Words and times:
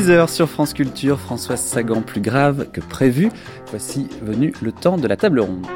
10h 0.00 0.28
sur 0.28 0.48
France 0.48 0.72
Culture, 0.72 1.20
Françoise 1.20 1.60
Sagan 1.60 2.00
plus 2.00 2.22
grave 2.22 2.68
que 2.72 2.80
prévu. 2.80 3.28
Voici 3.68 4.08
venu 4.22 4.54
le 4.62 4.72
temps 4.72 4.96
de 4.96 5.06
la 5.06 5.18
table 5.18 5.40
ronde. 5.40 5.66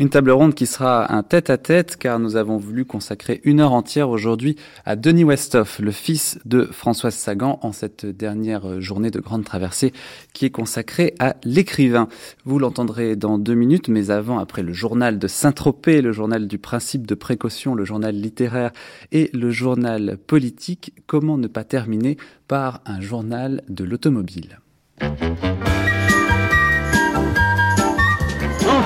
Une 0.00 0.10
table 0.10 0.30
ronde 0.30 0.54
qui 0.54 0.66
sera 0.66 1.12
un 1.12 1.24
tête-à-tête 1.24 1.96
car 1.96 2.20
nous 2.20 2.36
avons 2.36 2.56
voulu 2.56 2.84
consacrer 2.84 3.40
une 3.42 3.58
heure 3.58 3.72
entière 3.72 4.10
aujourd'hui 4.10 4.54
à 4.84 4.94
Denis 4.94 5.24
Westhoff, 5.24 5.80
le 5.80 5.90
fils 5.90 6.38
de 6.44 6.62
Françoise 6.66 7.16
Sagan, 7.16 7.58
en 7.62 7.72
cette 7.72 8.06
dernière 8.06 8.80
journée 8.80 9.10
de 9.10 9.18
grande 9.18 9.44
traversée 9.44 9.92
qui 10.32 10.44
est 10.44 10.50
consacrée 10.50 11.14
à 11.18 11.34
l'écrivain. 11.42 12.06
Vous 12.44 12.60
l'entendrez 12.60 13.16
dans 13.16 13.38
deux 13.38 13.54
minutes, 13.54 13.88
mais 13.88 14.10
avant, 14.10 14.38
après 14.38 14.62
le 14.62 14.72
journal 14.72 15.18
de 15.18 15.26
Saint-Tropez, 15.26 16.00
le 16.00 16.12
journal 16.12 16.46
du 16.46 16.58
principe 16.58 17.04
de 17.04 17.16
précaution, 17.16 17.74
le 17.74 17.84
journal 17.84 18.14
littéraire 18.14 18.70
et 19.10 19.30
le 19.34 19.50
journal 19.50 20.16
politique, 20.16 20.92
comment 21.08 21.38
ne 21.38 21.48
pas 21.48 21.64
terminer 21.64 22.18
par 22.46 22.82
un 22.86 23.00
journal 23.00 23.62
de 23.68 23.82
l'automobile 23.82 24.60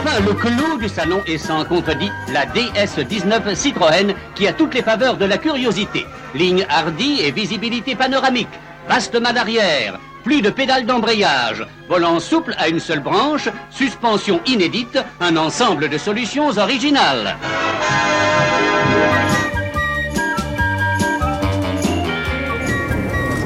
Enfin, 0.04 0.20
le 0.20 0.34
clou 0.34 0.78
du 0.78 0.88
salon 0.88 1.22
est 1.26 1.38
sans 1.38 1.64
contredit 1.64 2.10
la 2.32 2.44
DS19 2.46 3.54
Citroën 3.54 4.12
qui 4.34 4.48
a 4.48 4.52
toutes 4.52 4.74
les 4.74 4.82
faveurs 4.82 5.16
de 5.16 5.24
la 5.24 5.38
curiosité. 5.38 6.06
Ligne 6.34 6.66
hardie 6.68 7.20
et 7.20 7.30
visibilité 7.30 7.94
panoramique. 7.94 8.48
Vaste 8.88 9.14
main 9.20 9.32
d'arrière. 9.32 10.00
Plus 10.24 10.42
de 10.42 10.50
pédales 10.50 10.86
d'embrayage. 10.86 11.64
Volant 11.88 12.18
souple 12.18 12.52
à 12.58 12.68
une 12.68 12.80
seule 12.80 12.98
branche. 12.98 13.48
Suspension 13.70 14.40
inédite. 14.44 14.98
Un 15.20 15.36
ensemble 15.36 15.88
de 15.88 15.98
solutions 15.98 16.48
originales. 16.48 17.36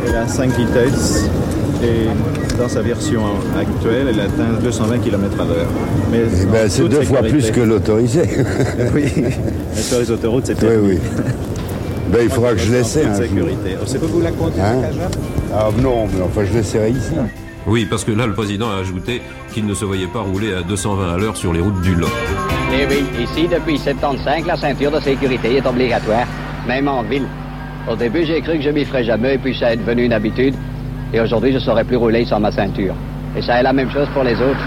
Elle 0.07 0.17
a 0.17 0.27
5 0.27 0.53
vitesses 0.53 1.29
et 1.83 2.57
dans 2.59 2.69
sa 2.69 2.83
version 2.83 3.23
actuelle, 3.59 4.09
elle 4.11 4.21
atteint 4.21 4.61
220 4.63 4.99
km 4.99 5.41
à 5.41 5.45
l'heure. 5.45 5.67
Mais 6.11 6.23
eh 6.43 6.47
ben, 6.47 6.69
c'est 6.69 6.89
deux 6.89 7.03
fois 7.03 7.23
plus 7.23 7.51
que 7.51 7.61
l'autorisé. 7.61 8.23
oui, 8.95 9.13
mais 9.17 9.83
sur 9.83 9.99
les 9.99 10.11
autoroutes, 10.11 10.47
c'est 10.47 10.63
Oui, 10.63 10.77
oui. 10.83 10.99
Ben, 12.11 12.21
il 12.23 12.31
faudra 12.31 12.53
que 12.53 12.59
je 12.59 12.73
l'essaie. 12.73 13.05
Hein, 13.05 13.15
sécurité. 13.15 13.77
C'est 13.87 14.01
pas 14.01 14.07
vous 14.07 14.21
la 14.21 14.31
conduire, 14.31 14.65
hein 14.65 15.09
Ah 15.53 15.69
non, 15.83 16.07
mais 16.07 16.23
enfin, 16.23 16.43
je 16.45 16.57
l'essaierai 16.57 16.91
ici. 16.91 17.13
Oui, 17.67 17.85
parce 17.91 18.05
que 18.05 18.13
là, 18.13 18.27
le 18.27 18.33
président 18.33 18.71
a 18.71 18.77
ajouté 18.77 19.21
qu'il 19.53 19.67
ne 19.67 19.75
se 19.75 19.85
voyait 19.85 20.07
pas 20.07 20.21
rouler 20.21 20.55
à 20.55 20.63
220 20.63 21.15
à 21.15 21.19
l'heure 21.19 21.37
sur 21.37 21.53
les 21.53 21.61
routes 21.61 21.81
du 21.81 21.97
Lot. 21.97 22.09
Eh 22.73 22.87
oui, 22.87 23.05
ici, 23.21 23.49
depuis 23.49 23.77
75, 23.79 24.47
la 24.47 24.57
ceinture 24.57 24.93
de 24.93 25.01
sécurité 25.01 25.57
est 25.57 25.67
obligatoire, 25.67 26.27
même 26.69 26.87
en 26.87 27.03
ville. 27.03 27.27
Au 27.91 27.97
début, 27.97 28.25
j'ai 28.25 28.41
cru 28.41 28.59
que 28.59 28.63
je 28.63 28.71
m'y 28.71 28.85
ferais 28.85 29.05
jamais, 29.05 29.35
et 29.35 29.39
puis 29.39 29.57
ça 29.59 29.73
est 29.73 29.77
devenu 29.77 30.05
une 30.05 30.13
habitude. 30.13 30.55
Et 31.13 31.21
aujourd'hui, 31.21 31.51
je 31.51 31.57
ne 31.57 31.63
saurais 31.63 31.85
plus 31.85 31.97
rouler 31.97 32.25
sans 32.25 32.41
ma 32.41 32.51
ceinture. 32.51 32.95
Et 33.37 33.43
ça 33.43 33.61
est 33.61 33.63
la 33.63 33.73
même 33.73 33.91
chose 33.91 34.09
pour 34.13 34.25
les 34.25 34.35
autres. 34.35 34.65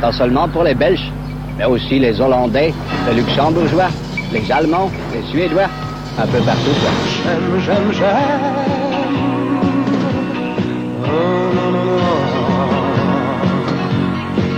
Pas 0.00 0.12
seulement 0.12 0.48
pour 0.48 0.64
les 0.64 0.74
Belges, 0.74 1.10
mais 1.58 1.64
aussi 1.64 1.98
les 1.98 2.20
Hollandais, 2.20 2.72
les 3.08 3.14
Luxembourgeois, 3.14 3.88
les 4.32 4.50
Allemands, 4.50 4.90
les 5.12 5.22
Suédois, 5.30 5.68
un 6.18 6.26
peu 6.26 6.38
partout. 6.38 6.76
J'aime, 7.24 7.60
j'aime, 7.64 7.92
j'aime. 7.92 8.72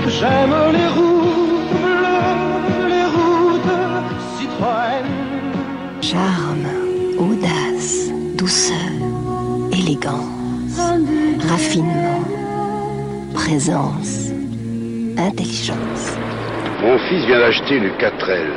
J'aime 0.08 0.54
les 0.72 0.88
routes 0.88 1.80
bleues, 1.82 2.88
les 2.88 3.04
routes 3.14 3.74
Citroën. 4.38 5.04
Charme, 6.00 6.68
audace, 7.18 8.10
douceur, 8.36 8.76
élégance 9.72 10.33
raffinement, 11.48 12.22
présence, 13.34 14.30
intelligence. 15.16 16.16
Mon 16.82 16.98
fils 16.98 17.24
vient 17.26 17.38
d'acheter 17.38 17.76
une 17.76 17.90
4L. 17.90 18.48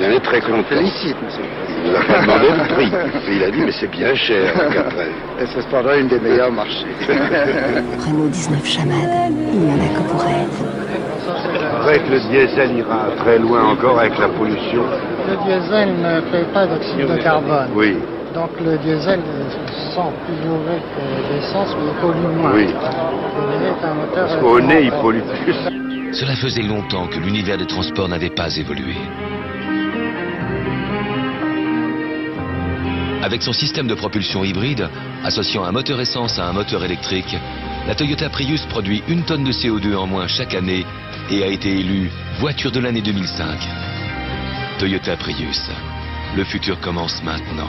Il 0.00 0.06
en 0.06 0.10
est 0.10 0.20
très 0.20 0.40
content. 0.40 0.62
Félicite, 0.68 1.16
monsieur. 1.22 1.44
Il 1.84 1.90
nous 1.90 1.96
a 1.96 2.04
pas 2.04 2.22
demandé 2.22 2.46
le 2.50 2.74
prix. 2.74 2.92
il 3.30 3.44
a 3.44 3.50
dit, 3.50 3.60
mais 3.60 3.72
c'est 3.72 3.90
bien 3.90 4.14
cher, 4.14 4.54
la 4.56 4.70
4L. 4.70 5.08
Et 5.40 5.46
c'est 5.52 5.62
cependant 5.62 5.94
une 5.94 6.08
des 6.08 6.20
meilleures 6.20 6.52
marchés. 6.52 6.86
Renault 7.08 8.28
19 8.28 8.66
Chamade, 8.66 9.32
il 9.52 9.60
n'y 9.60 9.72
en 9.72 9.84
a 9.84 9.88
que 9.88 10.10
pour 10.10 10.24
elle. 10.24 11.88
Avec 11.88 12.08
le 12.08 12.20
diesel 12.20 12.76
ira 12.78 13.08
très 13.18 13.38
loin 13.38 13.70
encore 13.72 13.98
avec 13.98 14.18
la 14.18 14.28
pollution. 14.28 14.82
Le 15.28 15.36
diesel 15.44 15.94
ne 16.00 16.20
fait 16.30 16.52
pas 16.52 16.66
d'oxyde 16.66 17.06
de 17.06 17.22
carbone. 17.22 17.68
Oui. 17.74 17.96
Donc 18.38 18.50
le 18.60 18.78
diesel 18.78 19.18
sent 19.92 20.12
plus 20.24 20.48
mauvais 20.48 20.78
que 20.94 21.34
l'essence, 21.34 21.74
mais 21.76 21.88
il 21.88 22.00
pollue 22.00 22.36
moins. 22.36 22.52
Oui. 22.54 22.66
est 22.66 23.84
un 23.84 23.94
moteur 23.94 24.28
Parce 24.28 24.40
qu'au 24.40 24.60
nez, 24.60 24.82
il 24.84 24.92
pollue 24.92 25.22
plus. 25.22 26.14
Cela 26.14 26.36
faisait 26.36 26.62
longtemps 26.62 27.08
que 27.08 27.18
l'univers 27.18 27.58
des 27.58 27.66
transports 27.66 28.08
n'avait 28.08 28.30
pas 28.30 28.56
évolué. 28.56 28.94
Avec 33.24 33.42
son 33.42 33.52
système 33.52 33.88
de 33.88 33.94
propulsion 33.94 34.44
hybride, 34.44 34.88
associant 35.24 35.64
un 35.64 35.72
moteur 35.72 36.00
essence 36.00 36.38
à 36.38 36.46
un 36.46 36.52
moteur 36.52 36.84
électrique, 36.84 37.36
la 37.88 37.96
Toyota 37.96 38.30
Prius 38.30 38.64
produit 38.66 39.02
une 39.08 39.24
tonne 39.24 39.42
de 39.42 39.50
CO2 39.50 39.96
en 39.96 40.06
moins 40.06 40.28
chaque 40.28 40.54
année 40.54 40.86
et 41.28 41.42
a 41.42 41.48
été 41.48 41.70
élue 41.70 42.08
voiture 42.38 42.70
de 42.70 42.78
l'année 42.78 43.02
2005. 43.02 43.58
Toyota 44.78 45.16
Prius. 45.16 45.68
Le 46.38 46.44
futur 46.44 46.78
commence 46.80 47.20
maintenant. 47.24 47.68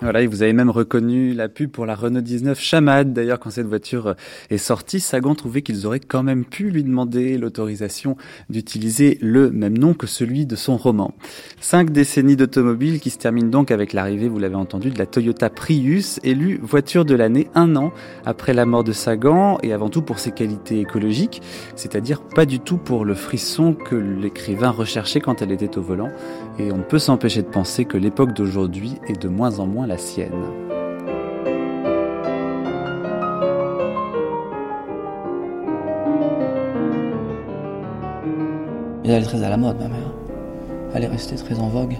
Voilà, 0.00 0.22
et 0.22 0.28
vous 0.28 0.42
avez 0.42 0.52
même 0.52 0.70
reconnu 0.70 1.34
la 1.34 1.48
pub 1.48 1.72
pour 1.72 1.84
la 1.84 1.96
Renault 1.96 2.20
19 2.20 2.60
Chamade. 2.60 3.12
D'ailleurs, 3.12 3.40
quand 3.40 3.50
cette 3.50 3.66
voiture 3.66 4.14
est 4.48 4.56
sortie, 4.56 5.00
Sagan 5.00 5.34
trouvait 5.34 5.62
qu'ils 5.62 5.88
auraient 5.88 5.98
quand 5.98 6.22
même 6.22 6.44
pu 6.44 6.70
lui 6.70 6.84
demander 6.84 7.36
l'autorisation 7.36 8.16
d'utiliser 8.48 9.18
le 9.20 9.50
même 9.50 9.76
nom 9.76 9.94
que 9.94 10.06
celui 10.06 10.46
de 10.46 10.54
son 10.54 10.76
roman. 10.76 11.14
Cinq 11.60 11.90
décennies 11.90 12.36
d'automobile 12.36 13.00
qui 13.00 13.10
se 13.10 13.18
terminent 13.18 13.48
donc 13.48 13.72
avec 13.72 13.92
l'arrivée, 13.92 14.28
vous 14.28 14.38
l'avez 14.38 14.54
entendu, 14.54 14.90
de 14.90 14.98
la 15.00 15.06
Toyota 15.06 15.50
Prius, 15.50 16.20
élue 16.22 16.60
voiture 16.62 17.04
de 17.04 17.16
l'année 17.16 17.48
un 17.56 17.74
an 17.74 17.92
après 18.24 18.54
la 18.54 18.66
mort 18.66 18.84
de 18.84 18.92
Sagan 18.92 19.58
et 19.64 19.72
avant 19.72 19.88
tout 19.88 20.02
pour 20.02 20.20
ses 20.20 20.30
qualités 20.30 20.78
écologiques, 20.78 21.42
c'est-à-dire 21.74 22.20
pas 22.22 22.46
du 22.46 22.60
tout 22.60 22.78
pour 22.78 23.04
le 23.04 23.14
frisson 23.14 23.74
que 23.74 23.96
l'écrivain 23.96 24.70
recherchait 24.70 25.20
quand 25.20 25.42
elle 25.42 25.50
était 25.50 25.76
au 25.76 25.82
volant. 25.82 26.10
Et 26.60 26.70
on 26.70 26.78
ne 26.78 26.82
peut 26.84 27.00
s'empêcher 27.00 27.42
de 27.42 27.48
penser 27.48 27.84
que 27.84 27.96
l'époque 27.96 28.32
d'aujourd'hui 28.32 28.94
est 29.08 29.20
de 29.20 29.28
moins 29.28 29.58
en 29.58 29.66
moins 29.66 29.87
la 29.88 29.96
sienne. 29.96 30.32
elle 39.04 39.22
est 39.22 39.26
très 39.26 39.42
à 39.42 39.48
la 39.48 39.56
mode, 39.56 39.78
ma 39.78 39.88
mère. 39.88 40.12
Elle 40.94 41.04
est 41.04 41.08
restée 41.08 41.36
très 41.36 41.58
en 41.58 41.68
vogue. 41.68 41.96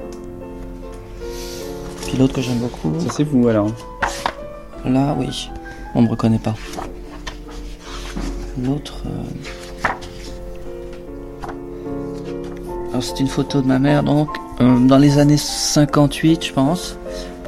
Puis 2.06 2.18
l'autre 2.18 2.34
que 2.34 2.42
j'aime 2.42 2.58
beaucoup. 2.58 2.92
Ça, 3.00 3.06
c'est 3.10 3.24
vous 3.24 3.48
alors 3.48 3.70
Là, 4.84 5.16
oui. 5.18 5.48
On 5.94 6.02
me 6.02 6.10
reconnaît 6.10 6.38
pas. 6.38 6.54
L'autre. 8.62 9.04
Euh, 9.06 9.88
alors, 12.90 13.02
c'est 13.02 13.18
une 13.20 13.28
photo 13.28 13.62
de 13.62 13.66
ma 13.66 13.78
mère, 13.78 14.02
donc, 14.02 14.28
euh, 14.60 14.78
dans 14.86 14.98
les 14.98 15.18
années 15.18 15.38
58, 15.38 16.44
je 16.44 16.52
pense 16.52 16.98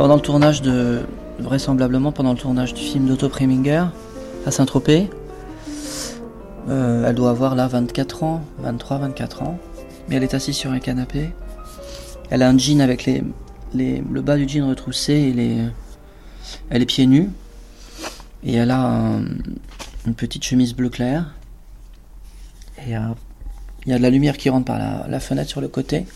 pendant 0.00 0.14
le 0.14 0.23
tournage 0.23 0.62
de, 0.62 1.02
vraisemblablement 1.41 2.11
pendant 2.11 2.32
le 2.32 2.38
tournage 2.38 2.73
du 2.73 2.81
film 2.81 3.05
d'Otto 3.05 3.29
Preminger 3.29 3.85
à 4.47 4.50
Saint-Tropez. 4.50 5.11
Euh, 6.70 7.06
elle 7.06 7.14
doit 7.14 7.29
avoir 7.29 7.55
là 7.55 7.69
24 7.69 8.23
ans, 8.23 8.43
23, 8.61 8.97
24 8.97 9.43
ans. 9.43 9.58
Mais 10.08 10.17
elle 10.17 10.23
est 10.23 10.32
assise 10.32 10.56
sur 10.56 10.70
un 10.70 10.79
canapé. 10.79 11.29
Elle 12.31 12.43
a 12.43 12.49
un 12.49 12.56
jean 12.56 12.81
avec 12.81 13.05
les, 13.05 13.23
le 13.75 14.23
bas 14.23 14.38
du 14.38 14.49
jean 14.49 14.67
retroussé 14.67 15.12
et 15.12 15.32
les, 15.35 15.58
elle 16.70 16.81
est 16.81 16.87
pieds 16.87 17.06
nus. 17.06 17.29
Et 18.43 18.55
elle 18.55 18.70
a 18.70 19.20
une 20.06 20.14
petite 20.14 20.44
chemise 20.44 20.75
bleu 20.75 20.88
clair. 20.88 21.35
Et 22.87 22.96
euh, 22.96 23.00
il 23.85 23.93
y 23.93 23.94
a 23.94 23.99
de 23.99 24.03
la 24.03 24.08
lumière 24.08 24.38
qui 24.38 24.49
rentre 24.49 24.64
par 24.64 24.79
la 24.79 25.20
fenêtre 25.20 25.50
sur 25.50 25.61
le 25.61 25.69
côté. 25.69 26.06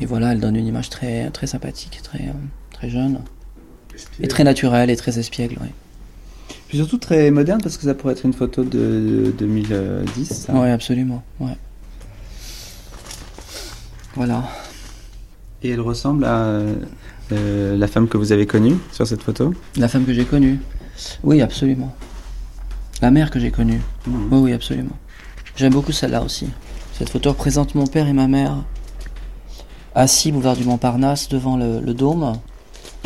Et 0.00 0.06
voilà, 0.06 0.32
elle 0.32 0.40
donne 0.40 0.56
une 0.56 0.66
image 0.66 0.88
très, 0.90 1.30
très 1.30 1.46
sympathique, 1.46 2.00
très, 2.02 2.20
euh, 2.24 2.32
très 2.72 2.88
jeune. 2.88 3.20
Et 4.20 4.28
très 4.28 4.44
naturelle 4.44 4.88
et 4.90 4.96
très 4.96 5.18
espiègle, 5.18 5.56
oui. 5.60 5.68
Puis 6.68 6.78
surtout 6.78 6.98
très 6.98 7.30
moderne 7.30 7.60
parce 7.62 7.76
que 7.76 7.82
ça 7.84 7.94
pourrait 7.94 8.14
être 8.14 8.24
une 8.24 8.32
photo 8.32 8.64
de 8.64 9.34
2010. 9.38 10.46
Oui, 10.52 10.68
absolument. 10.68 11.22
Ouais. 11.38 11.56
Voilà. 14.14 14.48
Et 15.62 15.70
elle 15.70 15.80
ressemble 15.80 16.24
à, 16.24 16.60
Euh, 17.32 17.76
la 17.76 17.86
femme 17.86 18.08
que 18.08 18.16
vous 18.16 18.32
avez 18.32 18.44
connue 18.44 18.74
sur 18.90 19.06
cette 19.06 19.22
photo? 19.22 19.54
La 19.76 19.86
femme 19.86 20.04
que 20.04 20.12
j'ai 20.12 20.24
connue? 20.24 20.58
Oui, 21.22 21.40
absolument. 21.42 21.94
La 23.02 23.12
mère 23.12 23.30
que 23.30 23.38
j'ai 23.38 23.52
connue 23.52 23.80
Mhm. 24.08 24.28
Oui, 24.32 24.38
oui, 24.40 24.52
absolument. 24.52 24.96
J'aime 25.54 25.72
beaucoup 25.72 25.92
celle-là 25.92 26.24
aussi. 26.24 26.48
Cette 26.98 27.08
photo 27.08 27.28
représente 27.30 27.76
mon 27.76 27.86
père 27.86 28.08
et 28.08 28.12
ma 28.12 28.26
mère 28.26 28.64
assis 29.94 30.32
boulevard 30.32 30.56
du 30.56 30.64
Montparnasse 30.64 31.28
devant 31.28 31.56
le, 31.56 31.80
le 31.80 31.94
dôme, 31.94 32.32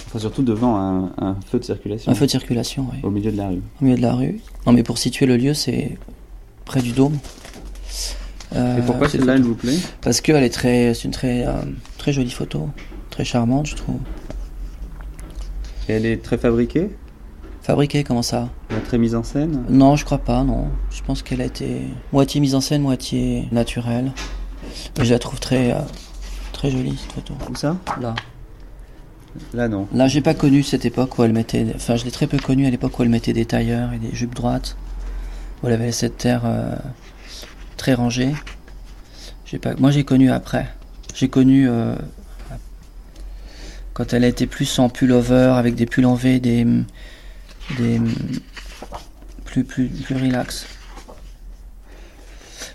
Enfin, 0.07 0.19
surtout 0.19 0.43
devant 0.43 0.77
un, 0.77 1.13
un 1.19 1.37
feu 1.51 1.59
de 1.59 1.65
circulation. 1.65 2.11
un 2.13 2.15
feu 2.15 2.27
de 2.27 2.31
circulation, 2.31 2.87
oui, 2.93 2.99
Au 3.03 3.11
milieu 3.11 3.33
de 3.33 3.37
la 3.37 3.49
rue. 3.49 3.63
au 3.81 3.85
milieu 3.85 3.97
de 3.97 4.03
la 4.03 4.15
rue. 4.15 4.41
Non, 4.67 4.73
mais 4.73 4.83
pour 4.83 4.99
situer 4.99 5.27
le 5.27 5.37
lieu, 5.37 5.55
c'est 5.55 5.99
près 6.65 6.81
du 6.83 6.93
dôme. 6.93 7.17
Euh, 8.55 8.79
Et 8.79 8.83
pourquoi 8.83 9.09
cette 9.09 9.21
celle-là, 9.21 9.35
elle 9.37 9.43
vous 9.43 9.55
plaît? 9.57 9.77
Parce 10.03 10.21
qu'elle 10.21 10.43
est 10.45 10.51
très, 10.55 10.95
c'est 10.95 11.05
une 11.05 11.11
très, 11.11 11.45
euh, 11.47 11.53
très 11.99 12.13
jolie 12.13 12.31
photo, 12.31 12.69
très 13.11 13.25
charmante, 13.25 13.67
je 13.67 13.75
trouve. 13.77 13.97
Et 15.89 15.93
elle 15.95 16.07
est 16.07 16.23
très 16.23 16.39
fabriquée? 16.39 16.91
Fabriquée, 17.63 18.05
comment 18.05 18.23
ça? 18.23 18.49
Elle 18.71 18.77
est 18.77 18.81
Très 18.81 18.99
mise 18.99 19.15
en 19.15 19.23
scène? 19.25 19.65
Non, 19.69 19.97
je 19.97 20.05
crois 20.05 20.19
pas, 20.19 20.45
non. 20.45 20.67
Je 20.91 21.03
pense 21.03 21.23
qu'elle 21.23 21.41
a 21.41 21.47
été 21.47 21.83
moitié 22.13 22.41
mise 22.41 22.55
en 22.55 22.61
scène, 22.61 22.83
moitié 22.83 23.49
naturelle. 23.53 24.13
Mais 24.99 25.05
je 25.05 25.13
la 25.13 25.19
trouve 25.19 25.41
très, 25.41 25.73
euh, 25.73 25.79
très 26.55 26.71
jolie, 26.71 26.97
cette 26.97 27.13
photo. 27.13 27.35
Où 27.51 27.55
ça? 27.55 27.77
Là. 28.01 28.15
Là, 29.53 29.69
non. 29.69 29.89
Là, 29.93 30.07
j'ai 30.09 30.21
pas 30.21 30.35
connu 30.35 30.63
cette 30.63 30.85
époque 30.85 31.19
où 31.19 31.25
elle 31.25 31.33
mettait. 31.33 31.67
Enfin, 31.75 31.97
je 31.97 32.05
l'ai 32.05 32.13
très 32.13 32.27
peu 32.29 32.39
connue 32.39 32.67
à 32.67 32.71
l'époque 32.71 32.99
où 32.99 33.03
elle 33.03 33.09
mettait 33.09 33.33
des 33.33 33.45
tailleurs 33.45 33.93
et 33.93 33.99
des 33.99 34.15
jupes 34.15 34.35
droites. 34.35 34.77
Où 35.63 35.67
elle 35.67 35.73
avait 35.75 35.93
cette 35.93 36.17
terre 36.17 36.43
euh, 36.45 36.77
très 37.77 37.95
rangée. 37.95 38.33
J'ai 39.45 39.59
pas. 39.59 39.75
Moi, 39.75 39.91
j'ai 39.91 40.05
connu 40.05 40.31
après. 40.31 40.69
J'ai 41.15 41.29
connu 41.29 41.69
euh, 41.69 41.97
quand 43.93 44.13
elle 44.13 44.25
a 44.25 44.29
été 44.29 44.47
plus 44.47 44.79
en 44.79 44.89
pullover 44.89 45.55
avec 45.57 45.75
des 45.75 45.87
pulls 45.87 46.07
en 46.07 46.15
V, 46.15 46.39
des 46.41 46.65
des 47.79 48.01
plus 49.45 49.65
plus 49.65 49.89
plus 49.89 50.15
relax. 50.15 50.67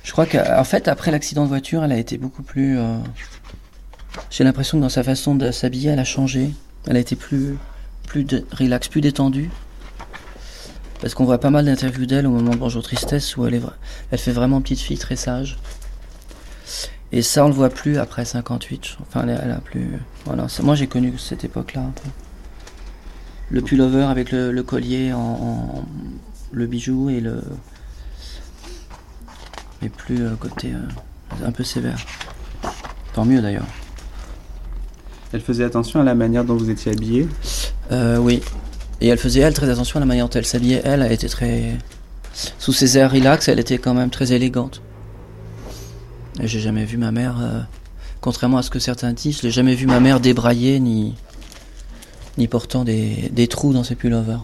Je 0.03 0.11
crois 0.11 0.25
qu'en 0.25 0.63
fait, 0.63 0.87
après 0.87 1.11
l'accident 1.11 1.43
de 1.43 1.49
voiture, 1.49 1.83
elle 1.83 1.91
a 1.91 1.97
été 1.97 2.17
beaucoup 2.17 2.43
plus. 2.43 2.77
euh, 2.79 2.97
j'ai 4.29 4.43
l'impression 4.43 4.77
que 4.77 4.83
dans 4.83 4.89
sa 4.89 5.03
façon 5.03 5.35
de 5.35 5.51
s'habiller, 5.51 5.91
elle 5.91 5.99
a 5.99 6.03
changé. 6.05 6.51
Elle 6.87 6.97
a 6.97 6.99
été 6.99 7.15
plus, 7.15 7.57
plus 8.07 8.25
relax, 8.51 8.87
plus 8.87 9.01
détendue. 9.01 9.49
Parce 11.01 11.13
qu'on 11.13 11.25
voit 11.25 11.39
pas 11.39 11.49
mal 11.49 11.65
d'interviews 11.65 12.05
d'elle 12.05 12.27
au 12.27 12.31
moment 12.31 12.51
de 12.51 12.57
Bonjour 12.57 12.83
Tristesse 12.83 13.37
où 13.37 13.45
elle, 13.45 13.55
est, 13.55 13.61
elle 14.11 14.19
fait 14.19 14.31
vraiment 14.33 14.61
petite 14.61 14.79
fille 14.81 14.97
très 14.97 15.15
sage. 15.15 15.57
Et 17.11 17.21
ça, 17.21 17.45
on 17.45 17.47
le 17.47 17.53
voit 17.53 17.69
plus 17.69 17.97
après 17.97 18.25
58. 18.25 18.97
Enfin, 19.01 19.25
elle, 19.27 19.51
a 19.51 19.59
plus. 19.61 19.99
Voilà. 20.25 20.47
Moi, 20.61 20.75
j'ai 20.75 20.87
connu 20.87 21.17
cette 21.17 21.43
époque-là 21.43 21.81
un 21.81 21.91
peu. 21.91 22.09
Le 23.49 23.61
pullover 23.61 24.03
avec 24.03 24.31
le, 24.31 24.61
collier 24.61 25.11
en, 25.13 25.17
en- 25.19 25.85
le 26.51 26.67
bijou 26.67 27.09
et 27.09 27.19
le. 27.19 27.41
Mais 29.81 29.89
plus 29.89 30.21
euh, 30.23 30.35
côté 30.35 30.73
euh, 30.73 31.45
un 31.45 31.51
peu 31.51 31.63
sévère. 31.63 31.97
Tant 33.13 33.25
mieux 33.25 33.41
d'ailleurs. 33.41 33.65
Elle 35.33 35.41
faisait 35.41 35.63
attention 35.63 36.01
à 36.01 36.03
la 36.03 36.15
manière 36.15 36.43
dont 36.43 36.55
vous 36.55 36.69
étiez 36.69 36.91
habillé 36.91 37.27
Euh, 37.91 38.17
oui. 38.17 38.41
Et 39.01 39.07
elle 39.07 39.17
faisait, 39.17 39.41
elle, 39.41 39.53
très 39.53 39.69
attention 39.69 39.97
à 39.97 39.99
la 40.01 40.05
manière 40.05 40.25
dont 40.27 40.33
elle 40.37 40.45
s'habillait. 40.45 40.81
Elle, 40.83 41.01
elle 41.01 41.11
était 41.11 41.29
très. 41.29 41.77
Sous 42.57 42.73
ses 42.73 42.97
airs 42.97 43.11
relax, 43.11 43.47
elle 43.47 43.59
était 43.59 43.77
quand 43.77 43.93
même 43.93 44.09
très 44.09 44.33
élégante. 44.33 44.81
Et 46.41 46.47
j'ai 46.47 46.59
jamais 46.59 46.85
vu 46.85 46.97
ma 46.97 47.11
mère. 47.11 47.37
euh, 47.41 47.61
Contrairement 48.21 48.57
à 48.57 48.63
ce 48.63 48.69
que 48.69 48.79
certains 48.79 49.13
disent, 49.13 49.39
je 49.41 49.47
n'ai 49.47 49.51
jamais 49.51 49.75
vu 49.75 49.85
ma 49.87 49.99
mère 49.99 50.19
débrailler 50.19 50.79
ni. 50.79 51.15
ni 52.37 52.47
portant 52.47 52.83
des, 52.83 53.29
des 53.31 53.47
trous 53.47 53.71
dans 53.73 53.83
ses 53.83 53.95
pullovers. 53.95 54.43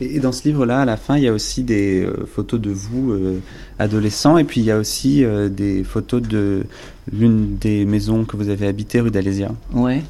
Et 0.00 0.18
dans 0.18 0.32
ce 0.32 0.46
livre-là, 0.48 0.80
à 0.80 0.84
la 0.84 0.96
fin, 0.96 1.16
il 1.16 1.22
y 1.22 1.28
a 1.28 1.32
aussi 1.32 1.62
des 1.62 2.02
euh, 2.02 2.26
photos 2.26 2.60
de 2.60 2.70
vous, 2.70 3.12
euh, 3.12 3.40
adolescents, 3.78 4.38
et 4.38 4.44
puis 4.44 4.60
il 4.60 4.64
y 4.64 4.70
a 4.72 4.78
aussi 4.78 5.24
euh, 5.24 5.48
des 5.48 5.84
photos 5.84 6.20
de 6.20 6.66
l'une 7.12 7.56
des 7.58 7.84
maisons 7.84 8.24
que 8.24 8.36
vous 8.36 8.48
avez 8.48 8.66
habitées, 8.66 9.00
rue 9.00 9.12
d'Alésia. 9.12 9.52
Ouais. 9.72 10.02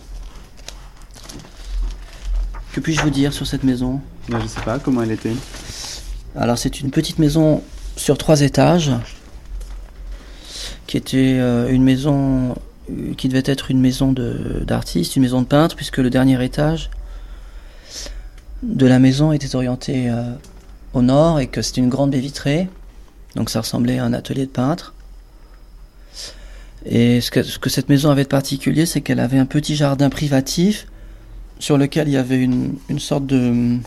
Que 2.73 2.81
puis-je 2.81 3.03
vous 3.03 3.11
dire 3.11 3.33
sur 3.33 3.47
cette 3.47 3.63
maison? 3.63 4.01
Ben, 4.31 4.41
je 4.41 4.47
sais 4.47 4.63
pas 4.63 4.79
comment 4.79 5.03
elle 5.03 5.13
était. 5.13 5.35
Alors 6.35 6.59
c'est 6.59 6.81
une 6.81 6.91
petite 6.91 7.19
maison 7.19 7.63
sur 7.97 8.19
trois 8.19 8.41
étages, 8.41 8.91
qui 10.87 10.97
était 10.97 11.37
euh, 11.39 11.71
une 11.71 11.85
maison 11.85 12.57
qui 13.17 13.29
devait 13.29 13.43
être 13.47 13.71
une 13.71 13.81
maison 13.81 14.13
d'artiste, 14.13 15.17
une 15.17 15.23
maison 15.23 15.41
de 15.41 15.47
peintre, 15.47 15.75
puisque 15.75 15.99
le 15.99 16.11
dernier 16.11 16.43
étage 16.45 16.91
de 18.65 18.87
la 18.87 18.99
maison 18.99 19.33
était 19.33 19.55
orienté 19.55 20.09
euh, 20.11 20.33
au 20.93 21.03
nord 21.03 21.39
et 21.41 21.47
que 21.47 21.63
c'était 21.63 21.81
une 21.81 21.89
grande 21.89 22.11
baie 22.11 22.19
vitrée, 22.21 22.69
donc 23.37 23.51
ça 23.51 23.61
ressemblait 23.61 23.99
à 23.99 24.05
un 24.05 24.13
atelier 24.13 24.47
de 24.47 24.51
peintre. 24.51 24.95
Et 26.87 27.21
ce 27.21 27.31
que, 27.31 27.43
ce 27.43 27.59
que 27.59 27.71
cette 27.71 27.89
maison 27.89 28.11
avait 28.11 28.25
de 28.25 28.29
particulier, 28.29 28.85
c'est 28.87 29.01
qu'elle 29.01 29.21
avait 29.21 29.39
un 29.39 29.47
petit 29.47 29.75
jardin 29.77 30.11
privatif 30.11 30.87
sur 31.59 31.79
lequel 31.79 32.09
il 32.09 32.13
y 32.13 32.17
avait 32.17 32.41
une, 32.43 32.75
une 32.89 32.99
sorte 32.99 33.27
de 33.27 33.79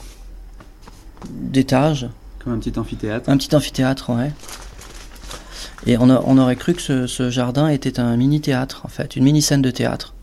d'étage, 1.32 2.08
Comme 2.44 2.54
un 2.54 2.60
petit 2.60 2.78
amphithéâtre. 2.78 3.30
un 3.30 3.38
petit 3.38 3.56
amphithéâtre, 3.56 4.12
ouais. 4.12 4.32
Et 5.86 5.98
on, 5.98 6.10
a- 6.10 6.22
on 6.26 6.38
aurait 6.38 6.56
cru 6.56 6.74
que 6.74 6.82
ce, 6.82 7.08
ce 7.08 7.30
jardin 7.30 7.68
était 7.70 8.00
un 8.00 8.16
mini-théâtre, 8.18 8.82
en 8.86 8.88
fait, 8.88 9.16
une 9.16 9.24
mini-scène 9.24 9.62
de 9.62 9.72
théâtre. 9.72 10.14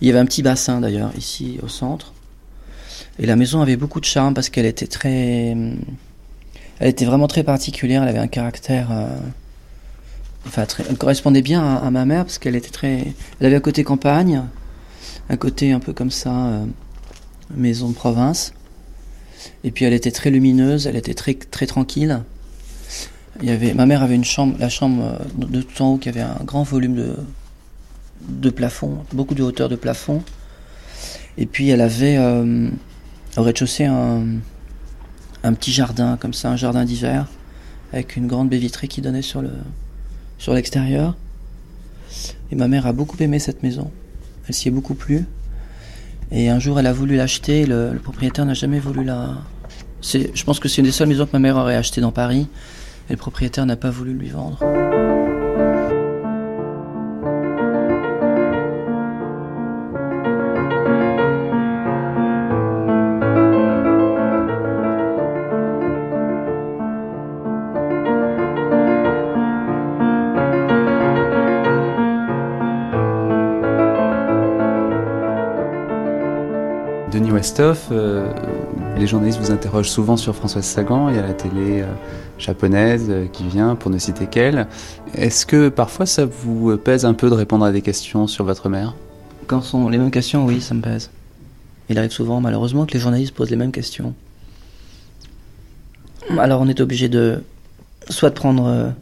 Il 0.00 0.06
y 0.08 0.10
avait 0.10 0.18
un 0.18 0.26
petit 0.26 0.42
bassin, 0.42 0.80
d'ailleurs, 0.80 1.10
ici, 1.16 1.58
au 1.62 1.68
centre. 1.68 2.12
Et 3.18 3.26
la 3.26 3.36
maison 3.36 3.60
avait 3.62 3.76
beaucoup 3.76 4.00
de 4.00 4.04
charme 4.04 4.34
parce 4.34 4.50
qu'elle 4.50 4.66
était 4.66 4.86
très... 4.86 5.56
Elle 6.78 6.88
était 6.88 7.06
vraiment 7.06 7.26
très 7.28 7.42
particulière, 7.42 8.02
elle 8.02 8.08
avait 8.08 8.18
un 8.18 8.28
caractère... 8.28 8.88
euh, 8.90 9.08
Enfin, 10.46 10.64
très- 10.64 10.84
elle 10.88 10.96
correspondait 10.96 11.42
bien 11.42 11.76
à, 11.76 11.90
ma 11.90 12.04
mère 12.04 12.24
parce 12.24 12.38
qu'elle 12.38 12.54
était 12.54 12.70
très... 12.70 13.14
Elle 13.40 13.46
avait 13.46 13.56
un 13.56 13.60
côté 13.60 13.82
campagne, 13.82 14.42
un 15.28 15.36
côté 15.36 15.72
un 15.72 15.80
peu 15.80 15.92
comme 15.92 16.12
ça, 16.12 16.30
euh, 16.30 16.64
maison 17.54 17.88
de 17.88 17.94
province. 17.94 18.52
Et 19.64 19.70
puis 19.72 19.84
elle 19.84 19.92
était 19.92 20.12
très 20.12 20.30
lumineuse, 20.30 20.86
elle 20.86 20.94
était 20.96 21.14
très, 21.14 21.34
très 21.34 21.66
tranquille. 21.66 22.20
Il 23.42 23.48
y 23.48 23.50
avait, 23.50 23.74
ma 23.74 23.86
mère 23.86 24.02
avait 24.02 24.14
une 24.14 24.24
chambre, 24.24 24.56
la 24.60 24.68
chambre 24.68 25.02
euh, 25.02 25.46
de 25.46 25.62
tout 25.62 25.82
en 25.82 25.94
haut 25.94 25.98
qui 25.98 26.08
avait 26.08 26.20
un 26.20 26.38
grand 26.44 26.62
volume 26.62 26.94
de, 26.94 27.16
de 28.28 28.50
plafond, 28.50 28.98
beaucoup 29.12 29.34
de 29.34 29.42
hauteur 29.42 29.68
de 29.68 29.76
plafond. 29.76 30.22
Et 31.38 31.46
puis 31.46 31.70
elle 31.70 31.80
avait 31.80 32.16
euh, 32.18 32.70
au 33.36 33.42
rez-de-chaussée 33.42 33.84
un, 33.84 34.24
un 35.42 35.54
petit 35.54 35.72
jardin, 35.72 36.16
comme 36.16 36.34
ça, 36.34 36.50
un 36.50 36.56
jardin 36.56 36.84
d'hiver, 36.84 37.26
avec 37.92 38.16
une 38.16 38.26
grande 38.26 38.48
baie 38.48 38.58
vitrée 38.58 38.88
qui 38.88 39.00
donnait 39.00 39.22
sur 39.22 39.42
le 39.42 39.50
sur 40.38 40.52
l'extérieur. 40.54 41.16
Et 42.50 42.56
ma 42.56 42.68
mère 42.68 42.86
a 42.86 42.92
beaucoup 42.92 43.16
aimé 43.20 43.38
cette 43.38 43.62
maison. 43.62 43.90
Elle 44.48 44.54
s'y 44.54 44.68
est 44.68 44.70
beaucoup 44.70 44.94
plu. 44.94 45.24
Et 46.30 46.48
un 46.48 46.58
jour, 46.58 46.78
elle 46.78 46.86
a 46.86 46.92
voulu 46.92 47.16
l'acheter. 47.16 47.66
Le, 47.66 47.98
propriétaire 48.02 48.46
n'a 48.46 48.54
jamais 48.54 48.80
voulu 48.80 49.04
la. 49.04 49.34
Je 50.02 50.44
pense 50.44 50.60
que 50.60 50.68
c'est 50.68 50.78
une 50.78 50.84
des 50.84 50.92
seules 50.92 51.08
maisons 51.08 51.26
que 51.26 51.32
ma 51.32 51.38
mère 51.38 51.56
aurait 51.56 51.76
achetées 51.76 52.00
dans 52.00 52.12
Paris. 52.12 52.48
Et 53.08 53.12
le 53.12 53.18
propriétaire 53.18 53.66
n'a 53.66 53.76
pas 53.76 53.90
voulu 53.90 54.12
lui 54.12 54.28
vendre. 54.28 54.58
Westhoff, 77.58 77.88
euh, 77.90 78.30
les 78.98 79.06
journalistes 79.06 79.38
vous 79.38 79.50
interrogent 79.50 79.88
souvent 79.88 80.18
sur 80.18 80.34
Françoise 80.34 80.66
Sagan. 80.66 81.08
Il 81.08 81.16
y 81.16 81.18
a 81.18 81.22
la 81.22 81.32
télé 81.32 81.80
euh, 81.80 81.86
japonaise 82.38 83.06
euh, 83.08 83.28
qui 83.28 83.48
vient, 83.48 83.76
pour 83.76 83.90
ne 83.90 83.96
citer 83.96 84.26
qu'elle. 84.26 84.66
Est-ce 85.14 85.46
que 85.46 85.70
parfois 85.70 86.04
ça 86.04 86.26
vous 86.26 86.76
pèse 86.76 87.06
un 87.06 87.14
peu 87.14 87.30
de 87.30 87.34
répondre 87.34 87.64
à 87.64 87.72
des 87.72 87.80
questions 87.80 88.26
sur 88.26 88.44
votre 88.44 88.68
mère? 88.68 88.94
Quand 89.46 89.62
sont 89.62 89.88
les 89.88 89.96
mêmes 89.96 90.10
questions, 90.10 90.44
oui, 90.44 90.60
ça 90.60 90.74
me 90.74 90.82
pèse. 90.82 91.08
Il 91.88 91.96
arrive 91.96 92.10
souvent, 92.10 92.42
malheureusement, 92.42 92.84
que 92.84 92.92
les 92.92 93.00
journalistes 93.00 93.32
posent 93.32 93.48
les 93.48 93.56
mêmes 93.56 93.72
questions. 93.72 94.12
Alors 96.38 96.60
on 96.60 96.68
est 96.68 96.80
obligé 96.80 97.08
de 97.08 97.42
soit 98.10 98.28
de 98.28 98.34
prendre 98.34 98.92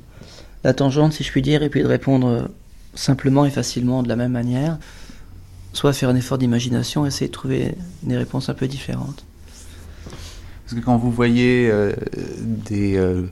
la 0.62 0.74
tangente, 0.74 1.12
si 1.12 1.24
je 1.24 1.30
puis 1.32 1.42
dire, 1.42 1.64
et 1.64 1.70
puis 1.70 1.82
de 1.82 1.88
répondre 1.88 2.48
simplement 2.94 3.46
et 3.46 3.50
facilement 3.50 4.04
de 4.04 4.08
la 4.08 4.14
même 4.14 4.30
manière, 4.30 4.78
soit 5.74 5.92
faire 5.92 6.08
un 6.08 6.16
effort 6.16 6.38
d'imagination, 6.38 7.04
essayer 7.04 7.26
de 7.26 7.32
trouver 7.32 7.74
des 8.02 8.16
réponses 8.16 8.48
un 8.48 8.54
peu 8.54 8.66
différentes. 8.68 9.24
Parce 10.64 10.80
que 10.80 10.84
quand 10.84 10.96
vous 10.96 11.10
voyez 11.10 11.68
euh, 11.70 11.92
des 12.38 12.96
euh, 12.96 13.22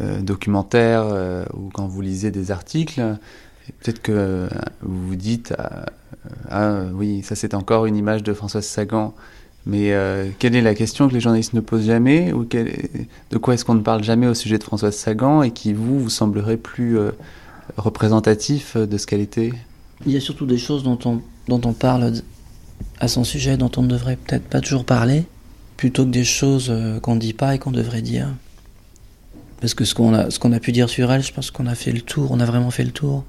euh, 0.00 0.20
documentaires 0.20 1.06
ou 1.54 1.68
quand 1.72 1.86
vous 1.86 2.00
lisez 2.00 2.30
des 2.30 2.50
articles, 2.50 3.00
peut-être 3.80 4.02
que 4.02 4.48
vous 4.82 5.08
vous 5.08 5.16
dites, 5.16 5.54
euh, 5.58 5.84
ah 6.50 6.80
oui, 6.94 7.22
ça 7.22 7.36
c'est 7.36 7.54
encore 7.54 7.86
une 7.86 7.96
image 7.96 8.22
de 8.22 8.32
Françoise 8.32 8.66
Sagan. 8.66 9.14
Mais 9.66 9.94
quelle 10.38 10.56
est 10.56 10.60
la 10.60 10.74
question 10.74 11.08
que 11.08 11.14
les 11.14 11.20
journalistes 11.20 11.54
ne 11.54 11.60
posent 11.60 11.86
jamais 11.86 12.34
ou 12.34 12.44
de 12.44 13.38
quoi 13.38 13.54
est-ce 13.54 13.64
qu'on 13.64 13.74
ne 13.74 13.80
parle 13.80 14.04
jamais 14.04 14.26
au 14.26 14.34
sujet 14.34 14.58
de 14.58 14.62
Françoise 14.62 14.94
Sagan 14.94 15.42
et 15.42 15.52
qui 15.52 15.72
vous 15.72 16.00
vous 16.00 16.10
semblerait 16.10 16.58
plus 16.58 16.98
représentatif 17.78 18.76
de 18.76 18.98
ce 18.98 19.06
qu'elle 19.06 19.22
était? 19.22 19.54
Il 20.04 20.12
y 20.12 20.18
a 20.18 20.20
surtout 20.20 20.44
des 20.44 20.58
choses 20.58 20.82
dont 20.82 20.98
on, 21.06 21.22
dont 21.48 21.60
on 21.64 21.72
parle 21.72 22.12
à 23.00 23.08
son 23.08 23.24
sujet 23.24 23.56
dont 23.56 23.70
on 23.76 23.82
ne 23.82 23.88
devrait 23.88 24.16
peut-être 24.16 24.44
pas 24.44 24.60
toujours 24.60 24.84
parler, 24.84 25.24
plutôt 25.76 26.04
que 26.04 26.10
des 26.10 26.24
choses 26.24 26.68
euh, 26.70 27.00
qu'on 27.00 27.14
ne 27.14 27.20
dit 27.20 27.32
pas 27.32 27.54
et 27.54 27.58
qu'on 27.58 27.72
devrait 27.72 28.02
dire. 28.02 28.28
Parce 29.60 29.74
que 29.74 29.84
ce 29.84 29.94
qu'on 29.94 30.14
a, 30.14 30.26
a 30.28 30.60
pu 30.60 30.72
dire 30.72 30.88
sur 30.88 31.10
elle, 31.12 31.22
je 31.22 31.32
pense 31.32 31.50
qu'on 31.50 31.66
a 31.66 31.74
fait 31.74 31.92
le 31.92 32.00
tour, 32.00 32.30
on 32.30 32.40
a 32.40 32.44
vraiment 32.44 32.70
fait 32.70 32.84
le 32.84 32.90
tour. 32.90 33.24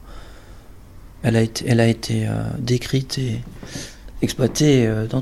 Elle 1.23 1.35
a 1.35 1.41
été, 1.41 1.65
elle 1.67 1.79
a 1.79 1.87
été 1.87 2.27
décrite 2.59 3.17
et 3.17 3.41
exploité 4.21 4.85
euh, 4.85 5.07
dans, 5.07 5.21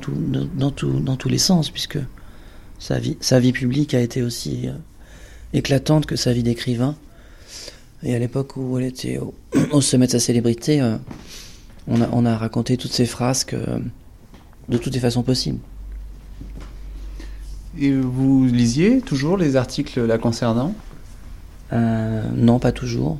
dans, 0.56 0.72
dans 0.72 1.16
tous 1.16 1.30
les 1.30 1.38
sens, 1.38 1.70
puisque 1.70 2.00
sa 2.80 3.00
vie, 3.00 3.18
sa 3.22 3.40
vie 3.40 3.52
publique 3.52 3.94
a 3.94 4.00
été 4.00 4.22
aussi 4.22 4.68
euh, 4.68 4.74
éclatante 5.54 6.06
que 6.06 6.16
sa 6.16 6.34
vie 6.34 6.44
d'écrivain. 6.44 6.96
Et 8.04 8.16
à 8.16 8.20
l'époque 8.20 8.58
où 8.58 8.78
elle 8.78 8.86
était 8.86 9.20
au, 9.20 9.82
sommet 9.82 10.08
de 10.08 10.12
sa 10.12 10.20
célébrité, 10.20 10.82
euh, 10.82 10.98
on, 11.88 12.02
a, 12.02 12.10
on 12.12 12.25
a 12.25 12.38
raconté 12.38 12.78
toutes 12.78 12.94
ces 12.94 13.06
phrases 13.06 13.46
de 14.70 14.78
toutes 14.78 14.94
les 14.94 15.00
façons 15.00 15.24
possibles. 15.24 15.60
Et 17.80 17.92
vous 17.92 18.46
lisiez 18.46 19.02
toujours 19.02 19.38
les 19.38 19.56
articles 19.56 20.02
la 20.06 20.18
concernant? 20.18 20.74
Non, 21.72 22.60
pas 22.60 22.72
toujours, 22.72 23.18